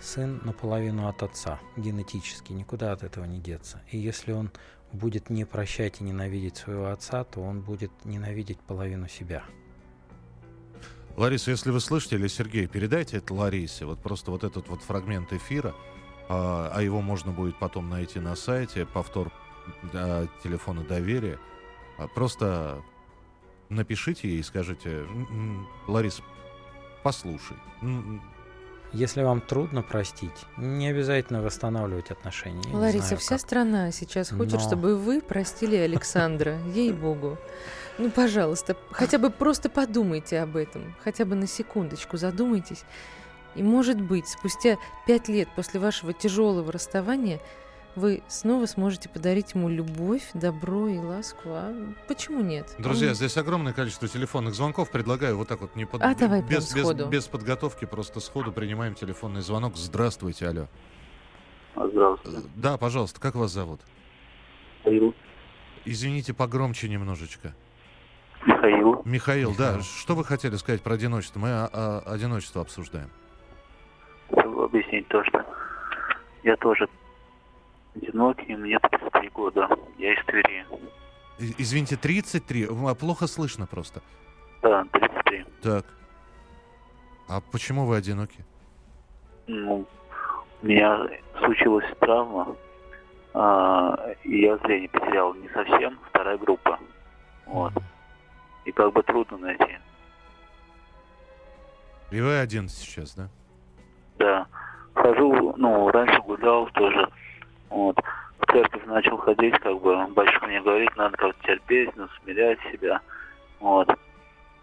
Сын 0.00 0.40
наполовину 0.44 1.08
от 1.08 1.22
отца, 1.22 1.58
генетически, 1.76 2.52
никуда 2.52 2.92
от 2.92 3.02
этого 3.02 3.24
не 3.24 3.40
деться. 3.40 3.82
И 3.90 3.98
если 3.98 4.32
он 4.32 4.50
будет 4.92 5.28
не 5.28 5.44
прощать 5.44 6.00
и 6.00 6.04
ненавидеть 6.04 6.56
своего 6.56 6.88
отца, 6.88 7.24
то 7.24 7.40
он 7.40 7.60
будет 7.60 7.90
ненавидеть 8.04 8.60
половину 8.60 9.08
себя. 9.08 9.42
Лариса, 11.16 11.50
если 11.50 11.70
вы 11.72 11.80
слышите, 11.80 12.14
или 12.16 12.28
Сергей, 12.28 12.68
передайте 12.68 13.16
это 13.16 13.34
Ларисе, 13.34 13.84
вот 13.86 14.00
просто 14.00 14.30
вот 14.30 14.44
этот 14.44 14.68
вот 14.68 14.82
фрагмент 14.82 15.32
эфира, 15.32 15.74
а, 16.28 16.70
а 16.72 16.80
его 16.80 17.00
можно 17.00 17.32
будет 17.32 17.58
потом 17.58 17.90
найти 17.90 18.20
на 18.20 18.36
сайте, 18.36 18.86
повтор 18.86 19.32
а, 19.92 20.28
телефона 20.44 20.84
доверия. 20.84 21.40
А, 21.98 22.06
Просто 22.06 22.82
напишите 23.68 24.28
ей 24.28 24.38
и 24.38 24.42
скажите, 24.44 24.90
«М, 24.90 25.26
м, 25.30 25.68
Лариса, 25.88 26.22
послушай. 27.02 27.56
Если 28.92 29.22
вам 29.22 29.40
трудно 29.42 29.82
простить, 29.82 30.32
не 30.56 30.88
обязательно 30.88 31.42
восстанавливать 31.42 32.10
отношения. 32.10 32.62
Я 32.70 32.76
Лариса, 32.76 33.06
знаю, 33.08 33.20
вся 33.20 33.28
как. 33.36 33.40
страна 33.40 33.90
сейчас 33.92 34.30
хочет, 34.30 34.54
Но- 34.54 34.60
чтобы 34.60 34.96
вы 34.96 35.20
простили 35.20 35.76
Александра, 35.76 36.58
ей-богу. 36.74 37.36
Ну, 37.98 38.10
пожалуйста, 38.10 38.76
хотя 38.90 39.18
бы 39.18 39.28
просто 39.30 39.68
подумайте 39.68 40.40
об 40.40 40.56
этом, 40.56 40.94
хотя 41.04 41.24
бы 41.26 41.34
на 41.34 41.46
секундочку 41.46 42.16
задумайтесь. 42.16 42.84
И, 43.56 43.62
может 43.62 44.00
быть, 44.00 44.28
спустя 44.28 44.78
пять 45.06 45.28
лет 45.28 45.48
после 45.54 45.80
вашего 45.80 46.12
тяжелого 46.12 46.70
расставания 46.72 47.40
вы 47.98 48.22
снова 48.28 48.66
сможете 48.66 49.08
подарить 49.08 49.54
ему 49.54 49.68
любовь, 49.68 50.22
добро 50.34 50.88
и 50.88 50.98
ласку. 50.98 51.48
А 51.50 51.74
почему 52.06 52.40
нет? 52.40 52.74
Друзья, 52.78 53.10
Он- 53.10 53.14
здесь 53.14 53.36
огромное 53.36 53.72
количество 53.72 54.08
телефонных 54.08 54.54
звонков. 54.54 54.90
Предлагаю 54.90 55.36
вот 55.36 55.48
так 55.48 55.60
вот 55.60 55.76
не 55.76 55.84
под... 55.84 56.02
А 56.02 56.14
давай 56.14 56.42
без, 56.42 56.74
без, 56.74 56.92
без 57.08 57.26
подготовки, 57.26 57.84
просто 57.84 58.20
сходу 58.20 58.52
принимаем 58.52 58.94
телефонный 58.94 59.42
звонок. 59.42 59.76
Здравствуйте, 59.76 60.48
алло. 60.48 60.66
Здравствуйте. 61.76 62.48
Да, 62.56 62.76
пожалуйста, 62.78 63.20
как 63.20 63.34
вас 63.34 63.52
зовут? 63.52 63.80
Михаил. 64.84 65.14
Извините, 65.84 66.34
погромче 66.34 66.88
немножечко. 66.88 67.54
Михаил. 68.46 69.02
Михаил, 69.04 69.54
да, 69.56 69.80
что 69.82 70.14
вы 70.14 70.24
хотели 70.24 70.54
сказать 70.56 70.82
про 70.82 70.94
одиночество? 70.94 71.40
Мы 71.40 71.48
а- 71.50 71.68
а- 71.72 72.02
одиночество 72.12 72.62
обсуждаем. 72.62 73.10
Хочу 74.30 74.62
объяснить 74.62 75.08
то, 75.08 75.22
что 75.24 75.44
я 76.44 76.56
тоже 76.56 76.88
одинокий, 78.02 78.56
мне 78.56 78.78
33 78.78 79.28
года. 79.30 79.68
Я 79.98 80.14
из 80.14 80.24
Твери. 80.24 80.66
Извините, 81.58 81.96
33? 81.96 82.66
М, 82.66 82.86
а 82.86 82.94
Плохо 82.94 83.26
слышно 83.26 83.66
просто. 83.66 84.00
Да, 84.62 84.84
33. 84.92 85.44
Так. 85.62 85.84
А 87.28 87.40
почему 87.52 87.84
вы 87.84 87.96
одиноки? 87.96 88.44
Ну, 89.46 89.86
у 90.62 90.66
меня 90.66 91.06
случилась 91.38 91.84
травма, 92.00 92.56
а, 93.34 94.12
и 94.24 94.40
я 94.40 94.56
зрение 94.58 94.88
потерял 94.88 95.34
не 95.34 95.48
совсем, 95.50 95.98
вторая 96.08 96.38
группа. 96.38 96.78
Вот. 97.46 97.72
И 98.64 98.72
как 98.72 98.92
бы 98.92 99.02
трудно 99.02 99.38
найти. 99.38 99.78
И 102.10 102.20
вы 102.20 102.38
один 102.38 102.68
сейчас, 102.68 103.14
да? 103.14 103.28
Да. 104.18 104.46
Хожу, 104.94 105.54
ну, 105.56 105.88
раньше 105.90 106.20
гулял 106.22 106.66
тоже. 106.70 107.08
Вот. 107.70 107.96
В 108.40 108.52
церковь 108.52 108.84
начал 108.86 109.16
ходить, 109.18 109.58
как 109.60 109.80
бы, 109.80 110.06
батюшка 110.08 110.46
мне 110.46 110.60
говорит, 110.62 110.96
надо 110.96 111.16
терпеть, 111.44 111.94
надо 111.96 112.10
смирять 112.22 112.58
себя. 112.72 113.00
Вот. 113.60 113.88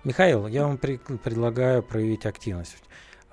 Михаил, 0.03 0.47
я 0.47 0.67
вам 0.67 0.77
при- 0.77 0.97
предлагаю 0.97 1.83
проявить 1.83 2.25
активность. 2.25 2.83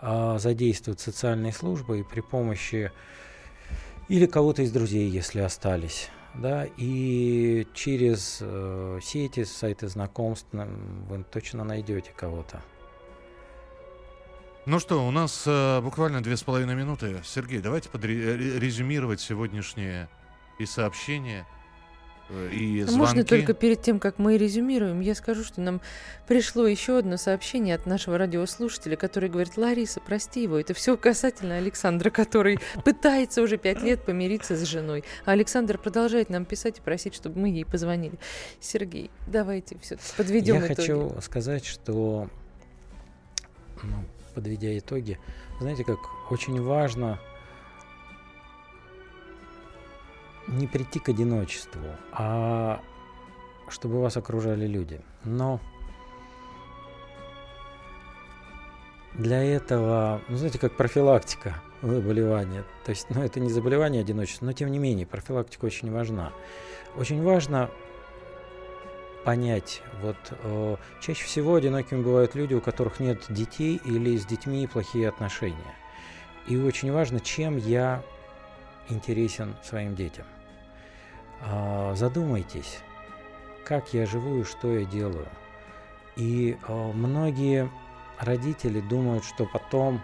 А, 0.00 0.38
Задействовать 0.38 1.00
социальные 1.00 1.52
службы 1.52 2.00
и 2.00 2.02
при 2.02 2.20
помощи 2.20 2.90
или 4.08 4.26
кого-то 4.26 4.62
из 4.62 4.72
друзей, 4.72 5.08
если 5.08 5.40
остались, 5.40 6.10
да, 6.34 6.66
и 6.76 7.66
через 7.72 8.40
э, 8.42 8.98
сети, 9.00 9.44
сайты 9.44 9.86
знакомств 9.88 10.48
вы 10.52 11.24
точно 11.30 11.64
найдете 11.64 12.12
кого-то. 12.16 12.60
Ну 14.64 14.78
что, 14.78 15.04
у 15.04 15.10
нас 15.10 15.42
э, 15.46 15.80
буквально 15.80 16.22
две 16.22 16.36
с 16.36 16.44
половиной 16.44 16.76
минуты. 16.76 17.16
Сергей, 17.24 17.58
давайте 17.58 17.88
подрезюмировать 17.88 19.20
сегодняшние 19.20 20.08
и 20.60 20.66
сообщения, 20.66 21.44
э, 22.28 22.50
и 22.52 22.82
А 22.82 22.86
звонки. 22.86 22.98
Можно 23.00 23.24
только 23.24 23.54
перед 23.54 23.82
тем, 23.82 23.98
как 23.98 24.20
мы 24.20 24.36
резюмируем, 24.36 25.00
я 25.00 25.16
скажу, 25.16 25.42
что 25.42 25.60
нам 25.60 25.80
пришло 26.28 26.64
еще 26.64 26.98
одно 26.98 27.16
сообщение 27.16 27.74
от 27.74 27.86
нашего 27.86 28.16
радиослушателя, 28.18 28.94
который 28.94 29.28
говорит, 29.28 29.56
Лариса, 29.56 29.98
прости 29.98 30.44
его. 30.44 30.60
Это 30.60 30.74
все 30.74 30.96
касательно 30.96 31.56
Александра, 31.56 32.10
который 32.10 32.60
пытается 32.84 33.42
уже 33.42 33.56
пять 33.56 33.82
лет 33.82 34.04
помириться 34.04 34.54
с 34.56 34.62
женой. 34.62 35.02
А 35.24 35.32
Александр 35.32 35.76
продолжает 35.76 36.30
нам 36.30 36.44
писать 36.44 36.78
и 36.78 36.80
просить, 36.80 37.16
чтобы 37.16 37.40
мы 37.40 37.48
ей 37.48 37.64
позвонили. 37.64 38.14
Сергей, 38.60 39.10
давайте 39.26 39.76
все 39.82 39.98
подведем 40.16 40.54
Я 40.54 40.66
итоги. 40.68 40.76
хочу 40.76 41.20
сказать, 41.20 41.64
что, 41.64 42.28
ну, 43.82 44.04
подведя 44.34 44.76
итоги, 44.78 45.18
знаете, 45.60 45.84
как 45.84 45.98
очень 46.30 46.60
важно 46.62 47.18
не 50.48 50.66
прийти 50.66 50.98
к 50.98 51.08
одиночеству, 51.08 51.82
а 52.12 52.80
чтобы 53.68 54.00
вас 54.00 54.16
окружали 54.16 54.66
люди. 54.66 55.00
Но 55.24 55.60
для 59.14 59.42
этого, 59.42 60.20
ну, 60.28 60.36
знаете, 60.36 60.58
как 60.58 60.76
профилактика 60.76 61.62
заболевания. 61.82 62.64
То 62.84 62.90
есть, 62.90 63.06
ну, 63.10 63.22
это 63.22 63.40
не 63.40 63.50
заболевание 63.50 64.00
а 64.00 64.04
одиночества, 64.04 64.46
но 64.46 64.52
тем 64.52 64.70
не 64.70 64.78
менее, 64.78 65.06
профилактика 65.06 65.64
очень 65.64 65.90
важна. 65.90 66.32
Очень 66.96 67.22
важно 67.22 67.70
понять, 69.24 69.82
вот 70.00 70.16
э, 70.30 70.76
чаще 71.00 71.24
всего 71.24 71.54
одинокими 71.56 72.02
бывают 72.02 72.34
люди, 72.34 72.54
у 72.54 72.60
которых 72.60 73.00
нет 73.00 73.24
детей 73.28 73.80
или 73.84 74.16
с 74.16 74.26
детьми 74.26 74.66
плохие 74.66 75.08
отношения. 75.08 75.74
И 76.46 76.56
очень 76.56 76.92
важно, 76.92 77.20
чем 77.20 77.56
я 77.56 78.02
интересен 78.88 79.54
своим 79.62 79.94
детям. 79.94 80.26
А, 81.40 81.94
задумайтесь, 81.94 82.78
как 83.64 83.94
я 83.94 84.06
живу 84.06 84.40
и 84.40 84.44
что 84.44 84.72
я 84.72 84.84
делаю. 84.84 85.28
И 86.16 86.56
э, 86.66 86.92
многие 86.92 87.70
родители 88.18 88.80
думают, 88.80 89.24
что 89.24 89.46
потом 89.46 90.02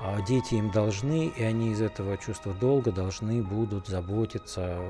а, 0.00 0.20
дети 0.22 0.54
им 0.54 0.70
должны, 0.70 1.28
и 1.28 1.42
они 1.42 1.72
из 1.72 1.80
этого 1.80 2.16
чувства 2.18 2.54
долга 2.54 2.92
должны 2.92 3.42
будут 3.42 3.88
заботиться 3.88 4.80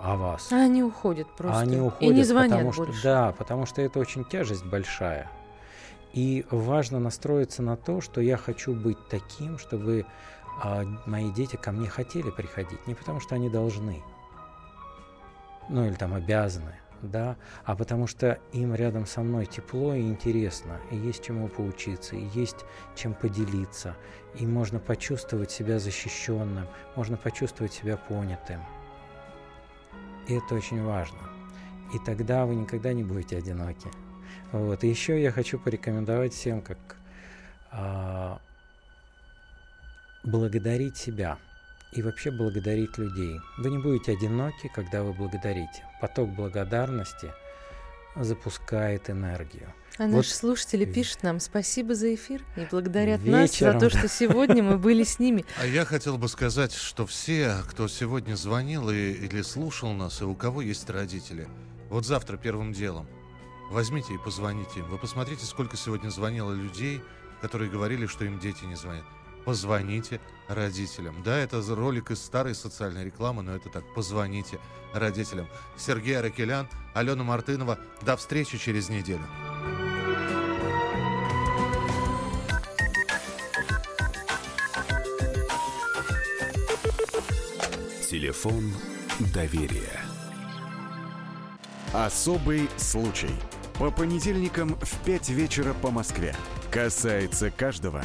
о 0.00 0.16
вас. 0.16 0.52
А 0.52 0.64
они 0.64 0.82
уходят 0.82 1.28
просто. 1.36 1.60
Они 1.60 1.78
уходят, 1.78 2.02
и 2.02 2.14
не 2.14 2.24
звонят 2.24 2.50
потому 2.50 2.72
больше. 2.72 2.92
Что, 2.92 3.02
да, 3.02 3.32
потому 3.32 3.66
что 3.66 3.82
это 3.82 3.98
очень 3.98 4.24
тяжесть 4.24 4.64
большая. 4.64 5.30
И 6.12 6.44
важно 6.50 6.98
настроиться 6.98 7.62
на 7.62 7.76
то, 7.76 8.00
что 8.00 8.20
я 8.20 8.36
хочу 8.36 8.74
быть 8.74 8.98
таким, 9.08 9.58
чтобы 9.58 10.04
а, 10.62 10.84
мои 11.06 11.30
дети 11.30 11.56
ко 11.56 11.72
мне 11.72 11.88
хотели 11.88 12.30
приходить. 12.30 12.86
Не 12.86 12.94
потому 12.94 13.20
что 13.20 13.34
они 13.34 13.48
должны, 13.48 14.02
ну 15.68 15.86
или 15.86 15.94
там 15.94 16.12
обязаны, 16.12 16.74
да, 17.00 17.36
а 17.64 17.74
потому 17.76 18.06
что 18.06 18.38
им 18.52 18.74
рядом 18.74 19.06
со 19.06 19.22
мной 19.22 19.46
тепло 19.46 19.94
и 19.94 20.02
интересно, 20.02 20.80
и 20.90 20.96
есть 20.96 21.24
чему 21.24 21.48
поучиться, 21.48 22.16
и 22.16 22.26
есть 22.34 22.64
чем 22.94 23.14
поделиться, 23.14 23.96
и 24.34 24.46
можно 24.46 24.78
почувствовать 24.78 25.50
себя 25.50 25.78
защищенным, 25.78 26.66
можно 26.94 27.16
почувствовать 27.16 27.72
себя 27.72 27.96
понятым. 27.96 28.60
И 30.28 30.34
это 30.34 30.54
очень 30.54 30.82
важно. 30.82 31.18
И 31.94 31.98
тогда 31.98 32.46
вы 32.46 32.54
никогда 32.54 32.92
не 32.92 33.04
будете 33.04 33.36
одиноки. 33.36 33.88
Вот. 34.52 34.84
И 34.84 34.88
еще 34.88 35.20
я 35.20 35.30
хочу 35.30 35.58
порекомендовать 35.58 36.32
всем, 36.32 36.62
как 36.62 36.78
а, 37.70 38.40
благодарить 40.24 40.96
себя 40.96 41.38
и 41.92 42.02
вообще 42.02 42.30
благодарить 42.30 42.96
людей. 42.98 43.40
Вы 43.58 43.70
не 43.70 43.78
будете 43.78 44.12
одиноки, 44.12 44.70
когда 44.74 45.02
вы 45.02 45.12
благодарите. 45.12 45.84
Поток 46.00 46.30
благодарности 46.30 47.30
запускает 48.16 49.10
энергию. 49.10 49.72
А 49.98 50.04
Вот 50.04 50.16
наши 50.16 50.34
слушатели 50.34 50.86
пишут 50.86 51.22
нам 51.22 51.38
спасибо 51.38 51.94
за 51.94 52.14
эфир 52.14 52.42
и 52.56 52.66
благодарят 52.70 53.20
Вечером. 53.20 53.40
нас 53.40 53.58
за 53.58 53.90
то, 53.90 53.90
что 53.90 54.08
сегодня 54.08 54.62
мы 54.62 54.78
были 54.78 55.04
с 55.04 55.18
ними. 55.18 55.44
А 55.60 55.66
я 55.66 55.84
хотел 55.84 56.16
бы 56.16 56.28
сказать, 56.28 56.72
что 56.72 57.06
все, 57.06 57.56
кто 57.68 57.88
сегодня 57.88 58.34
звонил 58.34 58.88
и, 58.88 59.12
или 59.12 59.42
слушал 59.42 59.92
нас, 59.92 60.22
и 60.22 60.24
у 60.24 60.34
кого 60.34 60.62
есть 60.62 60.88
родители, 60.88 61.46
вот 61.90 62.06
завтра 62.06 62.38
первым 62.38 62.72
делом 62.72 63.06
возьмите 63.70 64.14
и 64.14 64.18
позвоните 64.18 64.80
им. 64.80 64.86
Вы 64.86 64.98
посмотрите, 64.98 65.44
сколько 65.44 65.76
сегодня 65.76 66.08
звонило 66.08 66.52
людей, 66.52 67.02
которые 67.42 67.70
говорили, 67.70 68.06
что 68.06 68.24
им 68.24 68.38
дети 68.38 68.64
не 68.64 68.76
звонят. 68.76 69.04
Позвоните 69.44 70.20
родителям. 70.48 71.22
Да, 71.22 71.36
это 71.36 71.62
ролик 71.74 72.10
из 72.10 72.22
старой 72.22 72.54
социальной 72.54 73.04
рекламы, 73.04 73.42
но 73.42 73.54
это 73.54 73.68
так. 73.68 73.84
Позвоните 73.94 74.58
родителям. 74.92 75.48
Сергей 75.76 76.18
Аракелян, 76.18 76.68
Алена 76.94 77.24
Мартынова. 77.24 77.78
До 78.02 78.16
встречи 78.16 78.58
через 78.58 78.88
неделю. 78.88 79.26
Телефон 88.08 88.72
доверия. 89.32 90.00
Особый 91.92 92.68
случай. 92.76 93.30
По 93.78 93.90
понедельникам 93.90 94.76
в 94.76 95.04
5 95.04 95.30
вечера 95.30 95.74
по 95.74 95.90
Москве. 95.90 96.36
Касается 96.70 97.50
каждого. 97.50 98.04